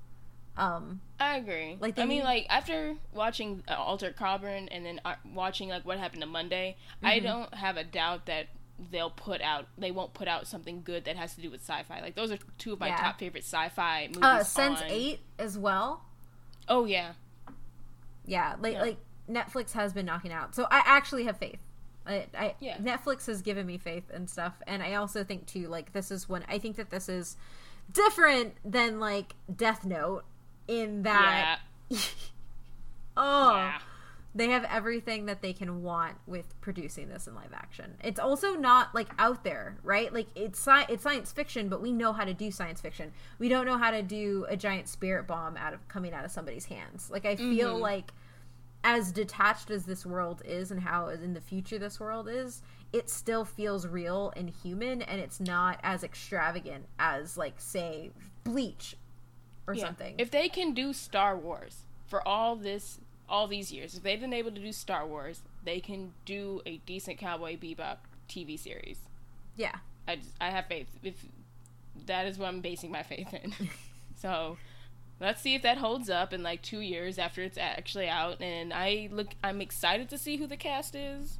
[0.56, 1.78] um I agree.
[1.80, 5.86] Like, I mean, need- like after watching uh, Altered Carbon and then uh, watching like
[5.86, 7.26] what happened to Monday, I Mm-hmm.
[7.26, 8.48] don't have a doubt that
[8.90, 9.66] they'll put out.
[9.78, 12.02] They won't put out something good that has to do with sci-fi.
[12.02, 12.96] Like those are two of my Yeah.
[12.98, 14.22] top favorite sci-fi movies.
[14.22, 16.04] uh sense on- 8 as well
[16.68, 17.12] Oh yeah.
[18.26, 18.82] yeah like Yeah.
[18.82, 18.96] like
[19.30, 21.60] netflix has been knocking out so i actually have faith
[22.04, 22.78] I, I Yeah.
[22.78, 26.28] netflix has given me faith and stuff and i also think too like this is
[26.28, 27.36] when i think that this is
[27.92, 30.24] different than like death note
[30.68, 31.98] in that Yeah.
[33.16, 33.78] oh Yeah.
[34.34, 37.94] they have everything that they can want with producing this in live action.
[38.02, 40.12] It's also not like out there, right?
[40.12, 43.12] Like it's sci- it's science fiction, but we know how to do science fiction.
[43.38, 46.30] We don't know how to do a giant spirit bomb out of coming out of
[46.30, 47.10] somebody's hands.
[47.10, 47.82] Like I feel mm-hmm.
[47.82, 48.12] like
[48.84, 53.08] as detached as this world is and how in the future this world is, it
[53.08, 58.10] still feels real and human and it's not as extravagant as like say
[58.44, 58.96] Bleach
[59.66, 59.84] or Yeah.
[59.86, 60.16] something.
[60.18, 62.98] If they can do Star Wars for all this,
[63.28, 66.78] all these years, if they've been able to do Star Wars, they can do a
[66.78, 67.98] decent Cowboy Bebop
[68.28, 68.98] TV series.
[69.56, 69.76] yeah.
[70.08, 70.88] I, just, I have faith.
[71.04, 71.14] If
[72.06, 73.54] that is what I'm basing my faith in.
[74.16, 74.56] so
[75.22, 78.42] let's see if that holds up in like two years after it's actually out.
[78.42, 81.38] And I look, I'm excited to see who the cast is,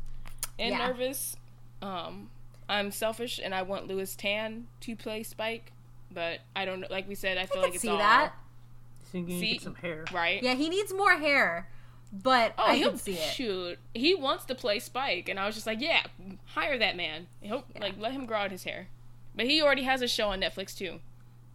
[0.59, 0.87] and Yeah.
[0.87, 1.37] nervous.
[1.83, 2.31] Um,
[2.69, 5.73] I'm selfish and I want Lewis Tan to play Spike,
[6.11, 6.89] but I don't.
[6.91, 8.33] Like we said, I feel I like can it's see all that.
[9.11, 10.05] So you can See- some hair.
[10.13, 10.43] right.
[10.43, 11.69] Yeah, he needs more hair,
[12.13, 13.33] but Oh, I he'll see it.
[13.35, 13.79] shoot.
[13.93, 16.05] He wants to play Spike, and I was just like, yeah,
[16.47, 17.27] hire that man.
[17.43, 18.87] He'll like let him grow out his hair.
[19.35, 21.01] But he already has a show on Netflix too.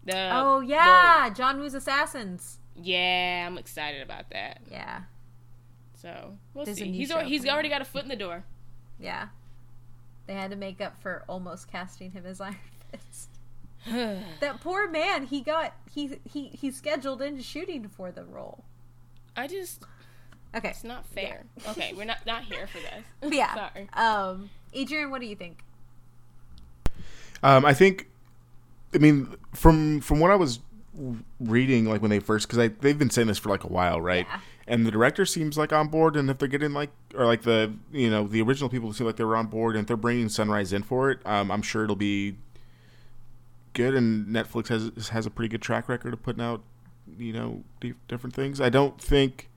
[0.08, 2.58] The Oh yeah, John Woo's Assassins.
[2.76, 4.62] yeah, I'm excited about that.
[4.72, 5.02] Yeah,
[6.02, 6.92] So we'll There's see.
[6.92, 8.44] He's show he's already got a foot in the door.
[9.00, 9.28] yeah.
[10.26, 12.56] They had to make up for almost casting him as Iron
[12.92, 13.30] Fist.
[14.42, 15.26] that poor man.
[15.28, 18.64] He got he he he's scheduled into shooting for the role.
[19.38, 19.84] I just
[20.56, 21.44] Okay, it's not fair.
[21.70, 23.04] Okay, we're not not here for this.
[23.34, 23.54] Yeah.
[23.56, 23.90] Sorry.
[23.94, 25.64] Um, Adrian, what do you think?
[27.44, 28.10] Um, I think,
[28.94, 30.60] I mean, from from what I was
[31.40, 34.26] reading, like when they first, because they've been saying this for like a while, right?
[34.30, 34.40] Yeah.
[34.70, 37.72] And the director seems like on board, and if they're getting like, or like the,
[37.92, 40.28] you know, the original people seem like they were on board, and if they're bringing
[40.28, 42.36] Sunrise in for it, um, I'm sure it'll be
[43.74, 43.94] good.
[43.96, 46.64] And Netflix has has a pretty good track record of putting out,
[47.18, 47.64] you know,
[48.08, 48.60] different things.
[48.60, 49.50] I don't think,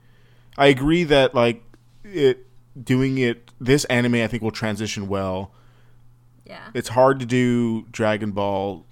[0.57, 1.63] I agree that like
[2.05, 2.45] it
[2.81, 5.51] doing it this anime, I think will transition well
[6.45, 6.69] Yeah.
[6.73, 8.85] it's hard to do Dragon Ball,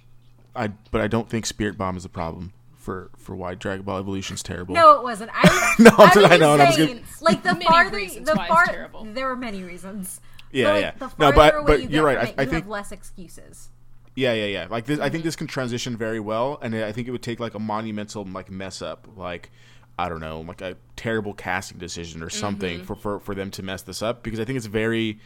[0.54, 3.98] I but I don't think Spirit Bomb is a problem for for why Dragon Ball
[3.98, 4.74] Evolution's terrible.
[4.74, 5.30] No, it wasn't.
[5.34, 7.96] I, No, I, was I know, and I was saying, gonna- like the Many farther
[7.96, 9.04] reasons the why far terrible.
[9.04, 10.20] there were many reasons.
[10.52, 10.90] yeah, But, like, yeah.
[10.98, 12.18] The No, but away but you you're right.
[12.18, 13.70] I, it, I you think have less excuses.
[14.16, 14.66] yeah, yeah, yeah.
[14.70, 17.38] Like this, I think this can transition very well, and I think it would take
[17.40, 19.50] like a monumental like mess up, like
[19.98, 23.62] I don't know, like a terrible casting decision or something for, for for them to
[23.62, 25.20] mess this up because I think it's very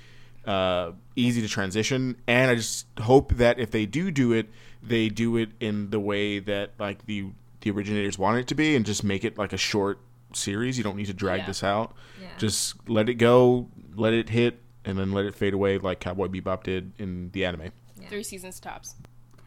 [0.45, 4.51] uh, easy to transition, and I just hope that if they do do it,
[4.86, 7.27] they do it in the way that like the
[7.61, 9.98] the originators wanted it to be, and just make it like a short
[10.32, 10.77] series.
[10.77, 11.47] You don't need to drag Yeah.
[11.47, 11.94] this out.
[12.20, 12.28] Yeah.
[12.39, 16.28] Just let it go, let it hit, and then let it fade away like Cowboy
[16.28, 17.70] Bebop did in the anime.
[18.09, 18.97] Three seasons tops.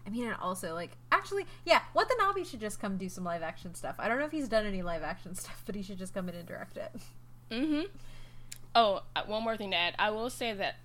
[0.06, 3.76] I mean, and also like actually, yeah, Watanabe should just come do some live action
[3.76, 3.96] stuff.
[4.00, 6.28] I don't know if he's done any live action stuff, but he should just come
[6.30, 6.92] in and direct it.
[7.52, 7.82] Mm-hmm.
[8.74, 9.96] Oh, uh, one more thing to add.
[10.00, 10.76] I will say that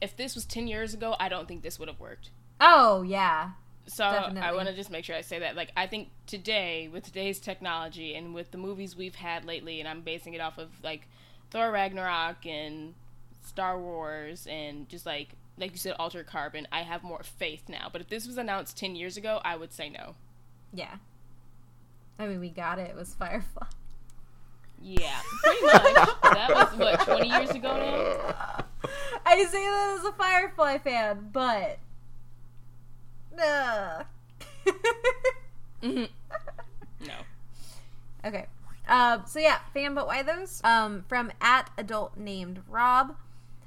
[0.00, 2.30] if this was ten years ago, I don't think this would have worked.
[2.60, 3.50] Oh yeah,
[3.86, 5.54] So I want to just make sure I say that.
[5.54, 9.88] Like, I think today, with today's technology and with the movies we've had lately, and
[9.88, 11.08] I'm basing it off of like
[11.50, 12.94] Thor Ragnarok and
[13.44, 17.88] Star Wars and just like like you said, altered carbon, I have more faith now.
[17.90, 20.14] But if this was announced ten years ago, I would say no.
[20.72, 20.96] Yeah.
[22.18, 22.90] I mean, we got it.
[22.90, 23.66] It was Firefly.
[24.82, 25.82] Yeah, pretty much.
[26.22, 28.90] that was what twenty years ago now.
[29.26, 31.78] I say that as a Firefly fan, but
[33.36, 34.02] nah.
[37.00, 37.14] No.
[38.24, 38.46] Okay.
[38.88, 40.60] Um, so yeah, fan, but why those?
[40.64, 43.16] Um, from at adult named Rob.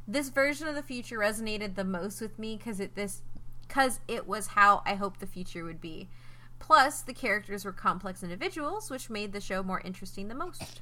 [0.08, 3.22] This version of the future resonated the most with me because it this
[3.68, 6.10] because it was how I hoped the future would be.
[6.58, 10.82] Plus, the characters were complex individuals, which made the show more interesting the most.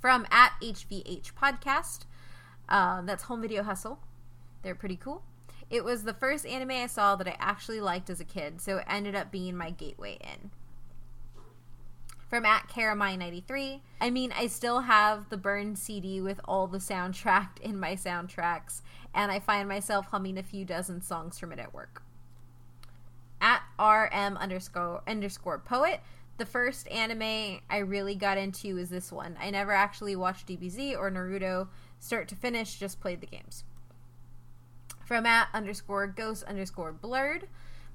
[0.00, 2.00] From at HVH Podcast,
[2.68, 4.00] uh, that's Home Video Hustle.
[4.62, 5.22] They're pretty cool.
[5.72, 8.76] It was the first anime I saw that I actually liked as a kid, so
[8.76, 10.50] it ended up being my gateway in
[12.32, 13.80] from at Karamai93.
[14.00, 18.80] I mean, I still have the burned CD with all the soundtrack in my soundtracks,
[19.14, 22.02] and I find myself humming a few dozen songs from it at work.
[23.40, 26.00] At RM underscore underscore poet.
[26.38, 29.36] The first anime I really got into is this one.
[29.38, 31.68] I never actually watched DBZ or Naruto
[31.98, 33.64] start to finish, just played the games.
[35.12, 37.46] From at underscore ghost underscore blurred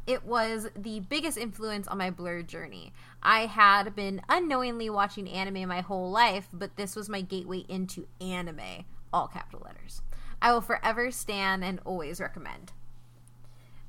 [0.05, 2.93] it was the biggest influence on my blur journey.
[3.23, 8.07] I had been unknowingly watching anime my whole life, but this was my gateway into
[8.21, 10.03] anime, all capital letters.
[10.43, 12.73] I will forever stand and always recommend.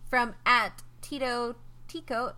[0.09, 1.56] From at Tito
[1.86, 2.36] Ticote,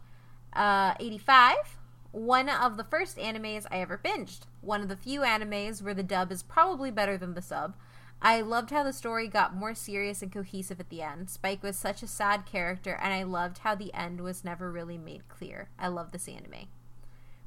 [0.54, 1.78] uh, 85,
[2.10, 4.40] one of the first animes I ever binged.
[4.60, 7.76] One of the few animes where the dub is probably better than the sub.
[8.22, 11.30] I loved how the story got more serious and cohesive at the end.
[11.30, 14.98] Spike was such a sad character, and I loved how the end was never really
[14.98, 15.68] made clear.
[15.78, 16.68] I love this anime.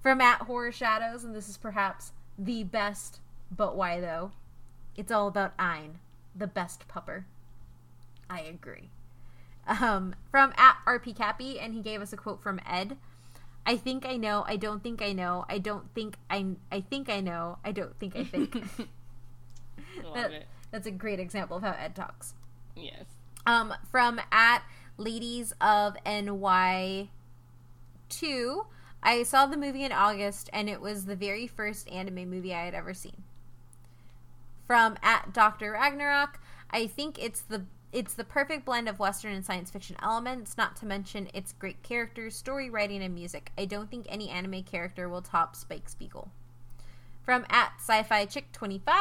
[0.02, 3.20] From At Horror Shadows, and this is perhaps the best,
[3.56, 4.32] but why though?
[4.96, 6.00] It's all about Ein,
[6.36, 7.26] the best pupper.
[8.30, 8.90] I agree.
[9.68, 12.98] Um, from at RP Cappy, and he gave us a quote from Ed.
[13.66, 14.44] I think I know.
[14.48, 15.46] I don't think I know.
[15.48, 16.46] I don't think I.
[16.72, 17.60] I think I know.
[17.64, 18.56] I don't think I think.
[20.04, 20.48] Love That- it.
[20.74, 22.34] That's a great example of how Ed talks.
[22.76, 23.06] Yes.
[23.46, 24.64] Um, from at
[24.98, 27.10] Ladies of NY
[28.10, 28.66] two,
[29.04, 32.66] I saw the movie in August, and it was the very first anime movie I
[32.66, 33.22] had ever seen.
[34.66, 36.40] From at Doctor Ragnarok,
[36.72, 40.76] I think it's the it's the perfect blend of Western and science fiction elements, not
[40.78, 43.52] to mention its great characters, story writing, and music.
[43.60, 46.32] I don't think any anime character will top Spike Spiegel.
[47.22, 48.96] From at Sci-Fi Chick 25,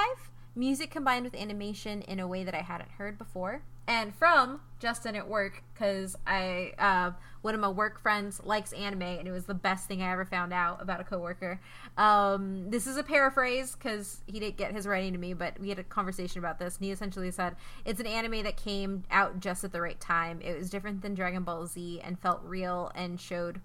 [0.54, 3.62] music combined with animation in a way that I hadn't heard before.
[3.86, 7.12] And from Justin at work, because I uh,
[7.42, 10.24] one of my work friends likes anime, and it was the best thing I ever
[10.24, 11.60] found out about a coworker.
[11.98, 15.68] Um, this is a paraphrase because he didn't get his writing to me, but we
[15.68, 19.40] had a conversation about this, and he essentially said it's an anime that came out
[19.40, 20.40] just at the right time.
[20.40, 23.60] It was different than Dragon Ball Z and felt real and showed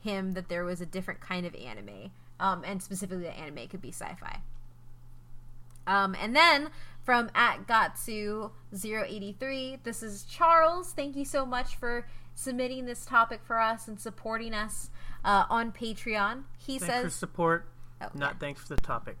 [0.00, 2.10] him that there was a different kind of anime,
[2.40, 4.40] um, and specifically that anime could be sci-fi.
[5.86, 6.68] Um, and then
[7.02, 10.92] from at Gatsu083, this is Charles.
[10.92, 14.90] Thank you so much for submitting this topic for us and supporting us
[15.24, 16.44] uh, on Patreon.
[16.58, 17.66] He Thanks for says, support,
[18.02, 18.38] Oh, not yeah.
[18.38, 19.18] thanks for the topic.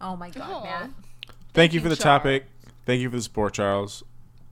[0.00, 0.62] "Oh my god, Aw.
[0.64, 0.94] man!
[1.54, 2.44] Thank you for you, the topic.
[2.84, 4.02] Thank you for the support, Charles.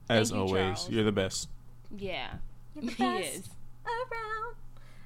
[0.09, 0.89] As you, always, Charles.
[0.89, 1.49] you're the best.
[1.95, 2.35] Yeah.
[2.75, 3.49] You're the He is.
[3.85, 4.55] around."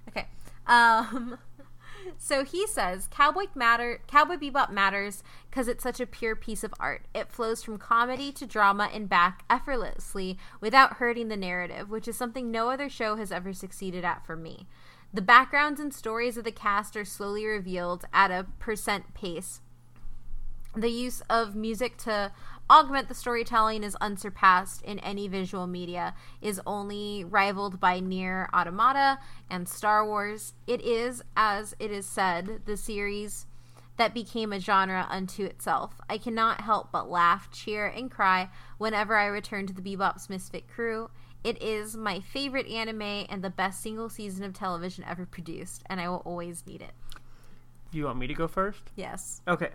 [0.10, 0.28] Okay.
[0.66, 1.38] Um.
[2.18, 6.74] So he says, "Cowboy matter, Cowboy Bebop matters because it's such a pure piece of
[6.80, 7.06] art.
[7.14, 12.18] It flows from comedy to drama and back effortlessly without hurting the narrative, which is
[12.18, 14.68] something no other show has ever succeeded at for me.
[15.14, 19.62] The backgrounds and stories of the cast are slowly revealed at a percent pace.
[20.76, 22.32] The use of music to
[22.70, 29.20] augment the storytelling is unsurpassed in any visual media, is only rivaled by Nier Automata
[29.50, 30.54] and Star Wars.
[30.66, 33.46] It is, as it is said, the series
[33.98, 36.00] that became a genre unto itself.
[36.10, 40.68] I cannot help but laugh, cheer, and cry whenever I return to the Bebop's Misfit
[40.68, 41.10] Crew.
[41.44, 46.00] It is my favorite anime and the best single season of television ever produced, and
[46.00, 46.92] I will always need it.
[47.92, 48.84] You want me to go first?
[48.96, 49.42] Yes.
[49.48, 49.70] Okay.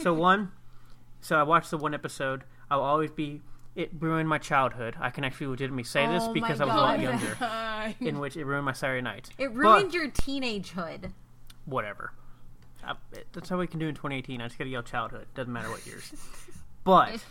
[0.00, 0.52] so one,
[1.20, 2.44] so I watched the one episode.
[2.70, 3.40] I'll always be.
[3.74, 4.96] It ruined my childhood.
[5.00, 7.94] I can actually legitimately say this Oh my because I was a lot younger.
[8.00, 9.30] In which it ruined my Saturday night.
[9.38, 11.12] It But- ruined your teenagehood.
[11.64, 12.12] whatever.
[12.84, 12.94] I,
[13.32, 14.40] that's how we can do in 2018.
[14.40, 15.26] I just gotta yell childhood.
[15.34, 16.12] Doesn't matter what years.
[16.84, 17.24] But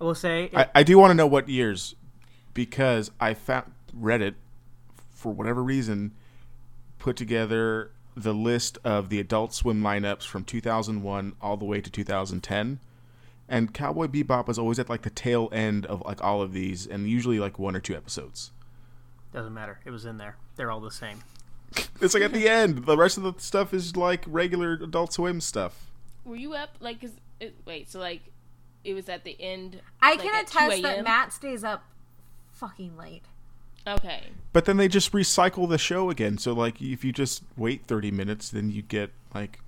[0.00, 1.94] I will say, it, I, I do want to know what years,
[2.54, 4.34] because I found Reddit,
[5.10, 6.12] for whatever reason,
[6.98, 11.90] put together the list of the Adult Swim lineups from 2001 all the way to
[11.90, 12.78] 2010,
[13.50, 16.86] and Cowboy Bebop was always at like the tail end of like all of these,
[16.86, 18.52] and usually like one or two episodes.
[19.34, 19.80] Doesn't matter.
[19.84, 20.36] It was in there.
[20.56, 21.22] They're all the same.
[22.00, 22.86] It's like at the end.
[22.86, 25.90] The rest of the stuff is like regular Adult Swim stuff.
[26.24, 27.00] Were you up like?
[27.00, 28.22] Cause it, wait, so like,
[28.84, 29.80] it was at the end.
[30.00, 31.84] I like, can attest that Matt stays up
[32.52, 33.24] fucking late.
[33.86, 34.22] Okay.
[34.52, 36.38] But then they just recycle the show again.
[36.38, 39.60] So like if you just wait 30 minutes, then you get like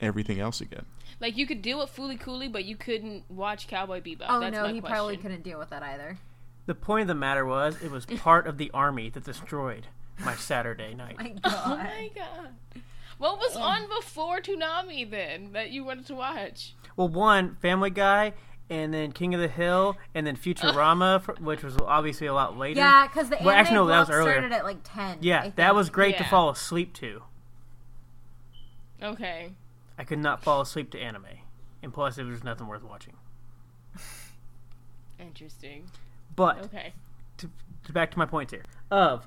[0.00, 0.86] everything else again.
[1.20, 4.26] Like you could deal with Fooly Cooly, but you couldn't watch Cowboy Bebop.
[4.28, 4.94] Oh That's no, my he question.
[4.96, 6.18] probably couldn't deal with that either.
[6.66, 9.86] The point of the matter was, it was part of the army that destroyed
[10.20, 11.16] my Saturday night.
[11.18, 12.82] My Oh my god.
[13.18, 16.74] What was on before Toonami then that you wanted to watch?
[16.96, 18.32] Well, one Family Guy,
[18.70, 22.56] and then King of the Hill, and then Futurama, fr- which was obviously a lot
[22.56, 22.78] later.
[22.78, 24.32] yeah, because the anime Well, actually, no, that was block earlier.
[24.34, 25.18] started at like ten.
[25.20, 27.22] Yeah, that was great to fall asleep to.
[29.02, 29.52] Okay.
[29.98, 31.26] I could not fall asleep to anime,
[31.82, 33.14] and plus, it was nothing worth watching.
[35.18, 35.86] Interesting.
[36.34, 36.92] But Okay.
[37.38, 37.50] to,
[37.84, 39.26] to back to my points here of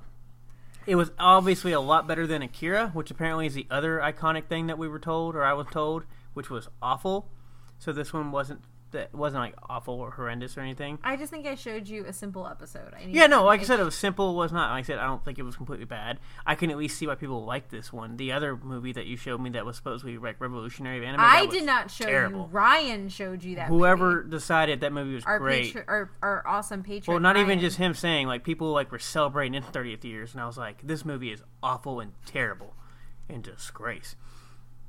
[0.87, 4.67] it was obviously a lot better than Akira, which apparently is the other iconic thing
[4.67, 7.27] that we were told or I was told, which was awful.
[7.77, 8.61] So this one wasn't
[8.91, 10.99] that wasn't like awful or horrendous or anything.
[11.03, 12.93] I just think I showed you a simple episode.
[12.93, 14.31] I Yeah, no, like I said, it was simple.
[14.31, 14.71] It was not.
[14.71, 16.19] Like I said, I don't think it was completely bad.
[16.45, 18.17] I can at least see why people like this one.
[18.17, 21.03] The other movie that you showed me that was supposed to be like revolutionary of
[21.03, 21.21] anime.
[21.21, 22.41] I did not show terrible.
[22.41, 22.45] you.
[22.51, 23.67] Ryan showed you that.
[23.67, 24.29] Whoever movie.
[24.29, 25.65] decided that movie was our great.
[25.65, 27.13] patron, our, our awesome patron.
[27.13, 30.41] Well, not even just him saying like people like were celebrating its 30th years, and
[30.41, 32.75] I was like, this movie is awful and terrible,
[33.29, 34.15] and disgrace.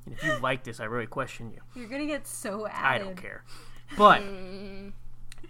[0.05, 1.61] And if you like this, I really question you.
[1.75, 3.03] You're gonna get so added.
[3.03, 3.45] I don't care.
[3.97, 4.93] But mm.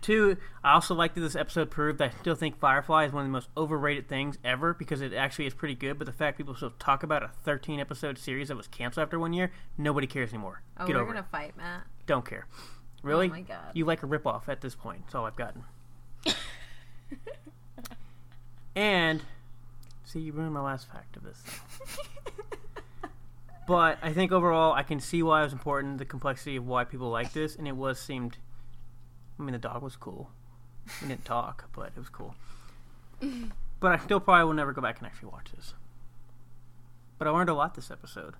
[0.00, 3.22] two, I also like that this episode proved that I still think Firefly is one
[3.22, 5.98] of the most overrated things ever because it actually is pretty good.
[5.98, 9.18] But the fact people still talk about a 13 episode series that was canceled after
[9.18, 10.62] one year, nobody cares anymore.
[10.78, 11.30] Oh, Get we're over gonna it.
[11.30, 11.82] fight, Matt.
[12.06, 12.46] Don't care.
[13.02, 13.26] Really?
[13.26, 13.72] Oh my God.
[13.74, 15.02] You like a ripoff at this point.
[15.04, 15.64] That's all I've gotten.
[18.76, 19.22] and
[20.04, 21.42] see, you ruined my last fact of this.
[23.66, 26.84] but I think overall, I can see why it was important, the complexity of why
[26.84, 28.38] people like this, and it was seemed.
[29.38, 30.30] I mean, the dog was cool.
[31.00, 32.34] He didn't talk, but it was cool.
[33.80, 35.74] but I still probably will never go back and actually watch this.
[37.18, 38.34] But I learned a lot this episode.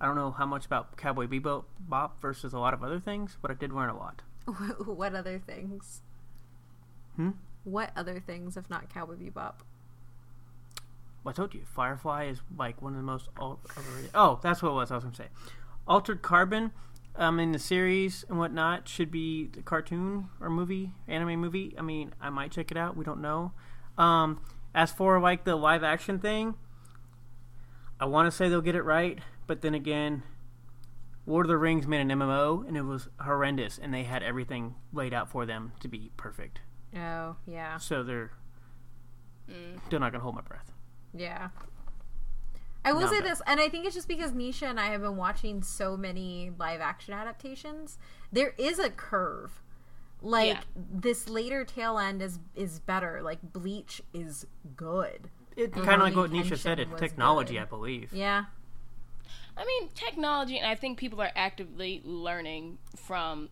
[0.00, 3.36] I don't know how much about Cowboy Bebop Bop versus a lot of other things,
[3.40, 4.22] but I did learn a lot.
[4.86, 6.02] what other things?
[7.16, 7.30] Hmm?
[7.64, 9.56] What other things, if not Cowboy Bebop?
[11.26, 14.10] I told you, Firefly is like one of the most overrated.
[14.14, 14.90] Oh, that's what it was.
[14.90, 15.28] I was going to say,
[15.86, 16.72] Altered Carbon,
[17.16, 21.74] um, in the series and whatnot, should be the cartoon or movie, anime movie.
[21.78, 22.96] I mean, I might check it out.
[22.96, 23.52] We don't know.
[23.98, 24.40] Um,
[24.74, 26.54] as for like the live action thing,
[27.98, 30.22] I want to say they'll get it right, but then again,
[31.26, 34.74] Lord of the Rings made an MMO and it was horrendous, and they had everything
[34.92, 36.60] laid out for them to be perfect.
[36.96, 38.32] Oh, yeah, So they're
[39.86, 40.69] still not gonna hold my breath.
[41.14, 41.48] Yeah.
[42.84, 44.86] I will No, say but- this, and I think it's just because Nisha and I
[44.86, 47.98] have been watching so many live action adaptations.
[48.32, 49.62] There is a curve.
[50.22, 50.60] Like Yeah.
[50.76, 53.22] this later tail end is is better.
[53.22, 54.46] Like Bleach is
[54.76, 55.30] good.
[55.56, 56.78] It kind of like what Nisha said.
[56.78, 57.62] intention It technology, good.
[57.62, 58.12] I believe.
[58.12, 58.44] Yeah,
[59.56, 63.48] I mean, technology, and I think people are actively learning from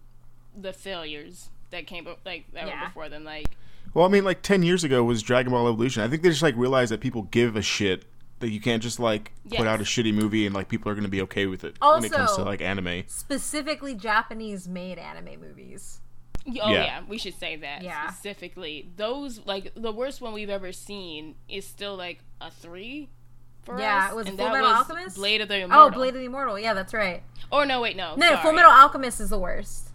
[0.56, 2.80] the failures that came be- like that Yeah.
[2.82, 3.24] were before them.
[3.24, 3.56] Like,
[3.94, 6.02] Well, I mean, like ten years ago was Dragon Ball Evolution.
[6.02, 8.04] I think they just like realized that people give a shit
[8.40, 9.58] that you can't just like Yes.
[9.58, 11.76] put out a shitty movie and like people are going to be okay with it
[11.80, 13.02] when it comes to Also- like anime.
[13.08, 16.00] specifically Japanese made anime movies.
[16.46, 16.70] oh Yeah.
[16.70, 18.08] yeah, we should say that Yeah.
[18.10, 18.88] specifically.
[18.96, 23.08] Those like the worst one we've ever seen is still like a three.
[23.64, 25.16] For Yeah, us, it was and Full that Metal was Alchemist?
[25.16, 25.86] Blade of the oh, Immortal.
[25.86, 26.58] Oh, Blade of the Immortal.
[26.58, 27.22] Yeah, that's right.
[27.52, 28.42] Or no, wait, no, No, sorry.
[28.42, 29.87] Full Metal Alchemist is the worst.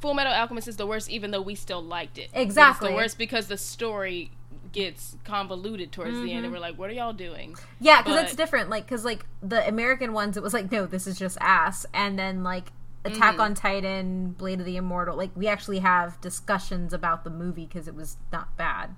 [0.00, 2.30] Full Metal Alchemist is the worst, even though we still liked it.
[2.34, 2.88] Exactly.
[2.88, 4.30] it's the worst because the story
[4.72, 6.28] gets convoluted towards the Mm-hmm.
[6.36, 8.70] end, and we're like, "What are y'all doing?" Yeah, because it's different.
[8.70, 12.18] Like, because like the American ones, it was like, no, this is just ass, and
[12.18, 12.72] then like
[13.04, 13.40] Attack Mm-hmm.
[13.40, 15.16] on Titan, Blade of the Immortal.
[15.16, 18.94] Like, we actually have discussions about the movie because it was not bad.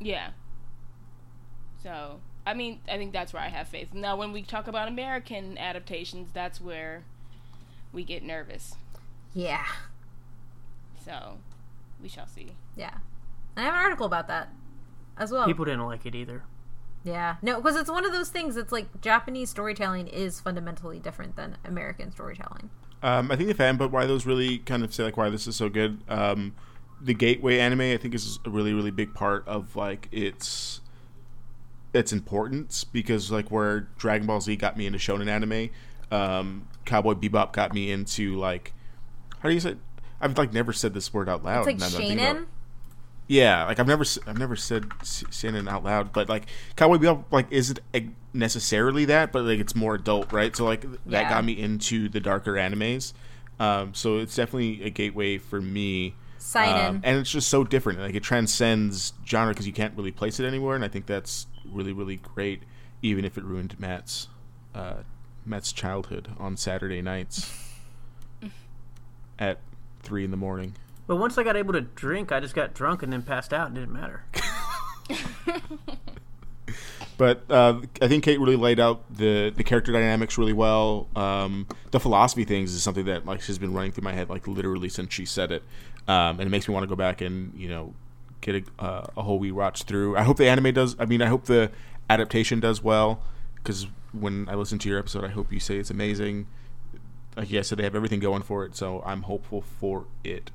[0.00, 0.30] Yeah.
[1.82, 3.94] So, I mean, I think that's where I have faith.
[3.94, 7.04] Now, when we talk about American adaptations, that's where
[7.92, 8.74] we get nervous.
[9.34, 9.66] Yeah,
[11.08, 11.38] So,
[12.02, 12.52] we shall see.
[12.76, 12.98] yeah.
[13.56, 14.50] I have an article about that
[15.16, 15.46] as well.
[15.46, 16.44] People didn't like it either.
[17.02, 18.56] Yeah, no, because it's one of those things.
[18.56, 22.70] It's like Japanese storytelling is fundamentally different than American storytelling.
[23.02, 25.46] Um, I think the fan, but why those really kind of say like why this
[25.46, 26.02] is so good.
[26.08, 26.54] Um,
[27.00, 30.80] the gateway anime, I think, is a really really big part of like its
[31.94, 35.70] its importance because like where Dragon Ball Z got me into shonen anime,
[36.12, 38.72] um, Cowboy Bebop got me into like
[39.40, 39.76] how do you say?
[40.20, 41.68] I've like never said this word out loud.
[41.68, 42.48] It's like now that I'm thinking about
[43.28, 46.46] Yeah, like I've never I've never said Shannon out loud, but like
[46.76, 47.78] Cowboy Bebop like isn't
[48.32, 50.54] necessarily that, but like it's more adult, right?
[50.56, 51.28] So like that Yeah.
[51.28, 53.12] got me into the darker animes.
[53.60, 56.14] Um, so it's definitely a gateway for me.
[56.54, 58.00] Um, and it's just so different.
[58.00, 61.46] Like it transcends genre because you can't really place it anywhere, and I think that's
[61.70, 62.62] really really great.
[63.02, 64.28] Even if it ruined Matt's
[64.74, 65.02] uh,
[65.44, 67.52] Matt's childhood on Saturday nights
[69.38, 69.58] at
[70.08, 70.74] three in the morning.
[71.06, 73.68] But once I got able to drink, I just got drunk and then passed out.
[73.68, 74.24] and didn't matter.
[77.18, 81.08] But uh, I think Kate really laid out the, the character dynamics really well.
[81.16, 84.46] Um, the philosophy things is something that like has been running through my head like
[84.46, 85.64] literally since she said it,
[86.06, 87.92] um, and it makes me want to go back and you know
[88.40, 90.16] get a, uh, a whole rewatch through.
[90.16, 90.94] I hope the anime does.
[91.00, 91.72] I mean, I hope the
[92.08, 93.20] adaptation does well
[93.56, 96.46] because when I listen to your episode, I hope you say it's amazing.
[97.38, 100.50] Like you guys said, they have everything going for it, so I'm hopeful for it.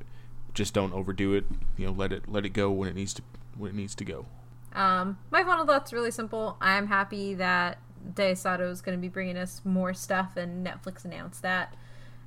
[0.53, 1.45] Just don't overdo it.
[1.77, 3.22] You know, let it let it go when it needs to
[3.57, 4.26] when it needs to go.
[4.73, 6.57] Um, my final thought's really simple.
[6.60, 7.80] I'm happy that
[8.14, 11.73] Dai Sato is going to be bringing us more stuff, and Netflix announced that.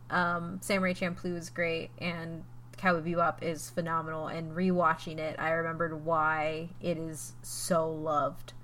[0.08, 2.42] Um, Samurai Champloo is great, and
[2.78, 4.28] Cowboy Bebop is phenomenal.
[4.28, 8.54] And rewatching it, I remembered why it is so loved.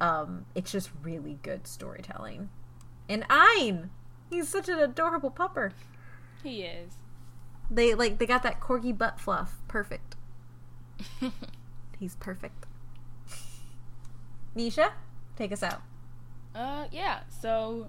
[0.00, 2.50] Um, it's just really good storytelling.
[3.08, 3.90] And Ein,
[4.34, 5.72] he's such an adorable pupper.
[6.42, 6.94] He is.
[7.70, 9.56] They like they got that corgi butt fluff.
[9.68, 10.16] Perfect.
[11.98, 12.66] he's perfect.
[14.56, 14.92] Nisha,
[15.36, 15.82] take us out.
[16.54, 17.20] Uh, yeah.
[17.40, 17.88] So,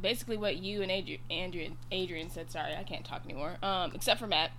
[0.00, 2.50] basically, what you and Adrian, Adrian, Adrian said.
[2.50, 3.56] Sorry, I can't talk anymore.
[3.62, 4.50] Um, except for Matt.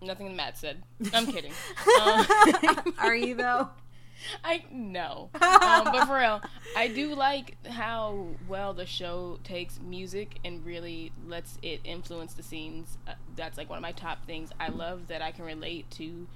[0.00, 0.82] Nothing Matt said.
[1.12, 1.52] I'm kidding.
[2.02, 3.68] um, Are you though?
[4.44, 6.40] I no, um, but for real,
[6.76, 12.42] I do like how well the show takes music and really lets it influence the
[12.42, 12.98] scenes.
[13.06, 14.50] Uh, that's like one of my top things.
[14.58, 16.26] I love that I can relate to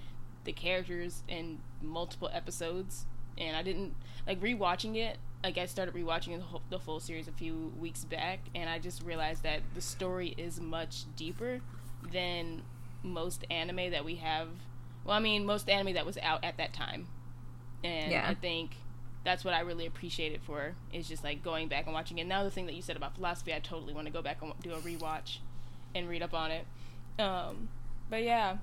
[0.45, 3.07] the characters in multiple episodes,
[3.37, 3.95] and I didn't
[4.27, 5.19] like rewatching it.
[5.43, 8.79] Like I started rewatching the, whole, the full series a few weeks back, and I
[8.79, 11.61] just realized that the story is much deeper
[12.13, 12.63] than
[13.03, 14.49] most anime that we have.
[15.05, 17.07] Well, I mean, most anime that was out at that time
[17.85, 18.27] and Yeah.
[18.29, 18.77] I think
[19.25, 22.27] that's what I really appreciate it for is just like going back and watching it.
[22.27, 24.53] Now the thing that you said about philosophy, I totally want to go back and
[24.63, 25.39] do a rewatch
[25.95, 26.67] and read up on it.
[27.19, 27.69] Um,
[28.09, 28.59] but yeah,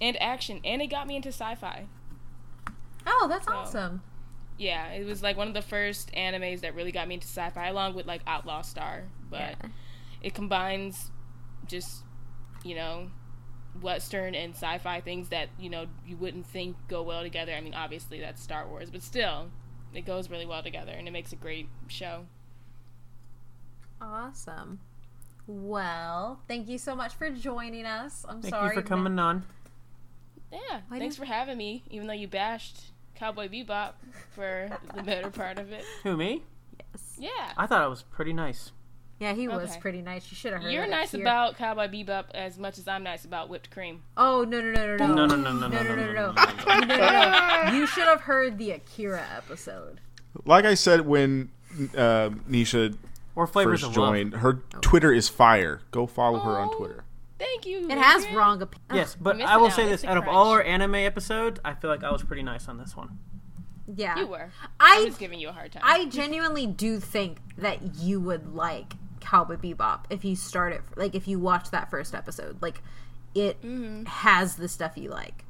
[0.00, 1.84] and action, and it got me into sci-fi.
[3.06, 4.02] Oh, that's So- awesome.
[4.58, 7.68] Yeah, it was like one of the first animes that really got me into sci-fi,
[7.68, 9.04] along with like Outlaw Star.
[9.30, 9.68] But Yeah.
[10.22, 11.10] it combines
[11.66, 12.02] just
[12.64, 13.10] you know
[13.80, 17.52] western and sci-fi things that you know you wouldn't think go well together.
[17.52, 19.50] I mean, obviously that's Star Wars, but still,
[19.94, 22.26] it goes really well together, and it makes a great show.
[24.00, 24.80] Awesome.
[25.46, 28.24] Well, thank you so much for joining us.
[28.28, 29.44] I'm Thank sorry you for coming on.
[30.52, 31.84] Yeah, Why thanks do- for having me.
[31.90, 32.80] Even though you bashed
[33.14, 33.92] Cowboy Bebop
[34.30, 35.84] for the better part of it.
[36.04, 36.44] Who me?
[36.78, 37.16] Yes.
[37.18, 38.72] Yeah, I thought it was pretty nice.
[39.20, 40.30] Yeah, he was pretty nice.
[40.30, 40.72] You should have heard.
[40.72, 41.20] you're it nice here.
[41.20, 44.02] about Cowboy Bebop as much as I'm nice about whipped cream.
[44.16, 46.12] Oh no no no no no No, no, no, no no, no no no, no
[46.12, 47.72] no, no no no no!
[47.76, 50.00] You should have heard the Akira episode.
[50.46, 51.50] Like I said when
[51.94, 52.96] uh, Nisha
[53.36, 54.10] Or flavors first of love.
[54.14, 55.82] joined, her Twitter is fire.
[55.90, 56.76] Go follow her on Oh.
[56.78, 57.04] Twitter.
[57.38, 57.88] Thank you.
[57.90, 58.36] It has Adrian.
[58.38, 58.96] wrong opinion.
[58.96, 59.72] Yes, but missing I will out.
[59.74, 60.66] say It's this: a out of all crunch.
[60.66, 63.18] our anime episodes, I feel like I was pretty nice on this one.
[63.94, 64.50] Yeah, You were.
[64.78, 65.82] I I was giving you a hard time.
[65.84, 68.94] I genuinely do think that you would like
[69.30, 70.82] Cowboy Bebop if you start it.
[70.96, 72.82] Like if you watch that first episode, like
[73.34, 74.04] it mm-hmm.
[74.04, 75.44] has the stuff you like.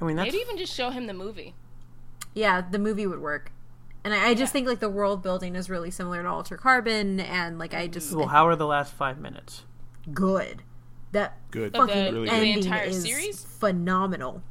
[0.00, 1.54] I mean, that's Maybe even just show him the movie.
[2.32, 3.50] Yeah, the movie would work.
[4.04, 7.18] And I, I just think like the world building is really similar to Alter Carbon,
[7.18, 8.28] and like I just well.
[8.28, 9.64] How are the last five minutes?
[10.12, 10.62] good.
[11.12, 11.66] That Good.
[11.66, 13.44] Of the- fucking Really of the entire is series?
[13.44, 14.42] phenomenal.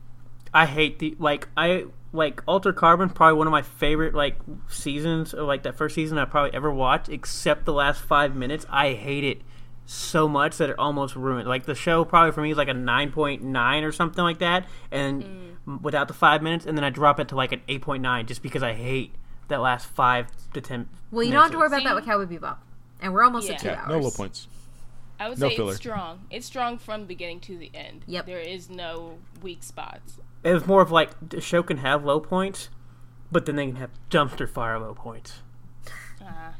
[0.53, 3.09] I hate the like I like Alter Carbon.
[3.09, 4.37] Probably one of my favorite like
[4.69, 7.09] seasons of like that first season I probably ever watched.
[7.09, 9.41] Except the last five minutes, I hate it
[9.85, 11.47] so much that it almost ruined.
[11.47, 14.39] Like the show probably for me is like a nine point nine or something like
[14.39, 15.23] that, and
[15.67, 15.81] Mm.
[15.81, 18.25] without the five minutes, and then I drop it to like an eight point nine
[18.25, 19.15] just because I hate
[19.49, 20.87] that last five to ten.
[21.11, 22.57] Well, you don't have to worry about that with Cowboy Bebop,
[23.01, 23.53] and we're almost Yeah.
[23.55, 23.89] at two Yeah, hours.
[23.89, 24.47] no low points.
[25.19, 25.69] I would No say filler.
[25.71, 26.21] it's strong.
[26.31, 28.03] It's strong from the beginning to the end.
[28.07, 28.25] Yep.
[28.25, 30.19] There is no weak spots.
[30.43, 32.69] It was more of like the show can have low points,
[33.31, 35.41] but then they can have dumpster fire low points.
[36.21, 36.51] Uh,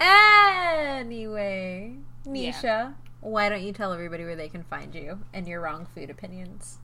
[0.00, 1.96] Anyway,
[2.26, 6.08] Nisha, why don't you tell everybody where they can find you and your wrong food
[6.08, 6.78] opinions?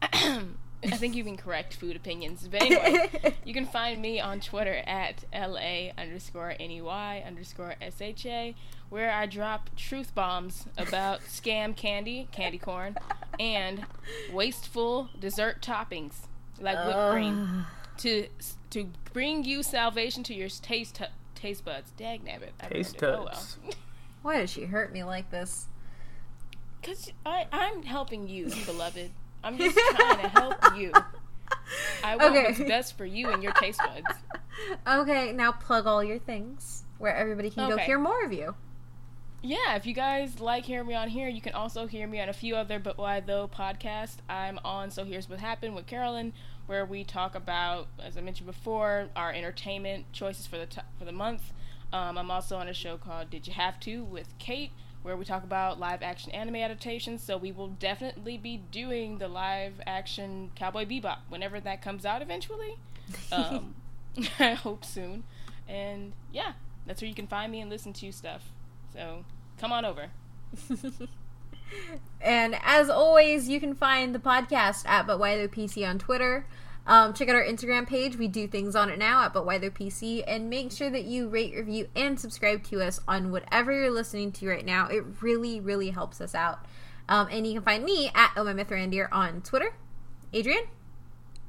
[0.84, 2.48] I think you can correct food opinions.
[2.50, 8.52] But anyway, you can find me on Twitter at LA underscore NEY underscore SHA,
[8.88, 12.96] where I drop truth bombs about scam candy, candy corn,
[13.38, 13.86] and
[14.32, 16.26] wasteful dessert toppings
[16.60, 17.66] like whipped cream
[17.98, 18.28] to
[18.70, 21.00] to bring you salvation to your taste
[21.34, 21.90] taste buds.
[21.92, 22.50] Dag nabbit.
[22.70, 23.20] Taste ruined it.
[23.20, 23.58] Oh, buds.
[24.22, 25.66] Why does she hurt me like this?
[26.82, 29.10] Cause I, I'm helping you, beloved.
[29.44, 30.92] I'm just trying to help you.
[32.04, 32.44] I want Okay.
[32.44, 34.18] what's best for you and your taste buds.
[34.86, 38.54] Okay, now plug all your things where everybody can go hear more of you.
[39.42, 42.28] Yeah, if you guys like hearing me on here, you can also hear me on
[42.28, 44.16] a few other But Why Though podcasts.
[44.28, 46.32] I'm on So Here's What Happened with Carolyn,
[46.66, 51.04] where we talk about, as I mentioned before, our entertainment choices for the t- for
[51.06, 51.42] the month.
[51.92, 54.70] Um, I'm also on a show called Did You Have To with Kate,
[55.02, 57.22] where we talk about live action anime adaptations.
[57.22, 62.22] So we will definitely be doing the live action Cowboy Bebop whenever that comes out
[62.22, 62.76] eventually.
[63.30, 63.74] Um,
[64.38, 65.24] I hope soon.
[65.68, 66.52] And yeah,
[66.86, 68.50] that's where you can find me and listen to stuff.
[68.92, 69.24] So
[69.58, 70.10] come on over.
[72.20, 76.46] And as always, you can find the podcast at But Why the PC on Twitter.
[76.86, 78.16] Um, check out our Instagram page.
[78.16, 80.24] We do things on it now at But Why Though PC.
[80.26, 84.32] And make sure that you rate, review, and subscribe to us on whatever you're listening
[84.32, 84.88] to right now.
[84.88, 86.64] It really, really helps us out.
[87.08, 89.74] Um, and you can find me at Oh My Myth Randier on Twitter.
[90.32, 90.64] Adrian?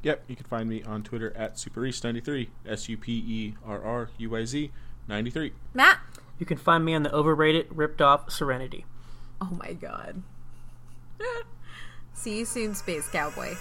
[0.04, 4.10] Yep, you can find me on Twitter at SuperRuyz93, S U P E R R
[4.18, 4.72] U Y Z
[5.08, 5.54] 93.
[5.74, 6.00] Matt?
[6.38, 8.86] You can find me on the overrated, ripped off Serenity.
[9.40, 10.22] Oh my god.
[12.14, 13.56] See you soon, Space Cowboy.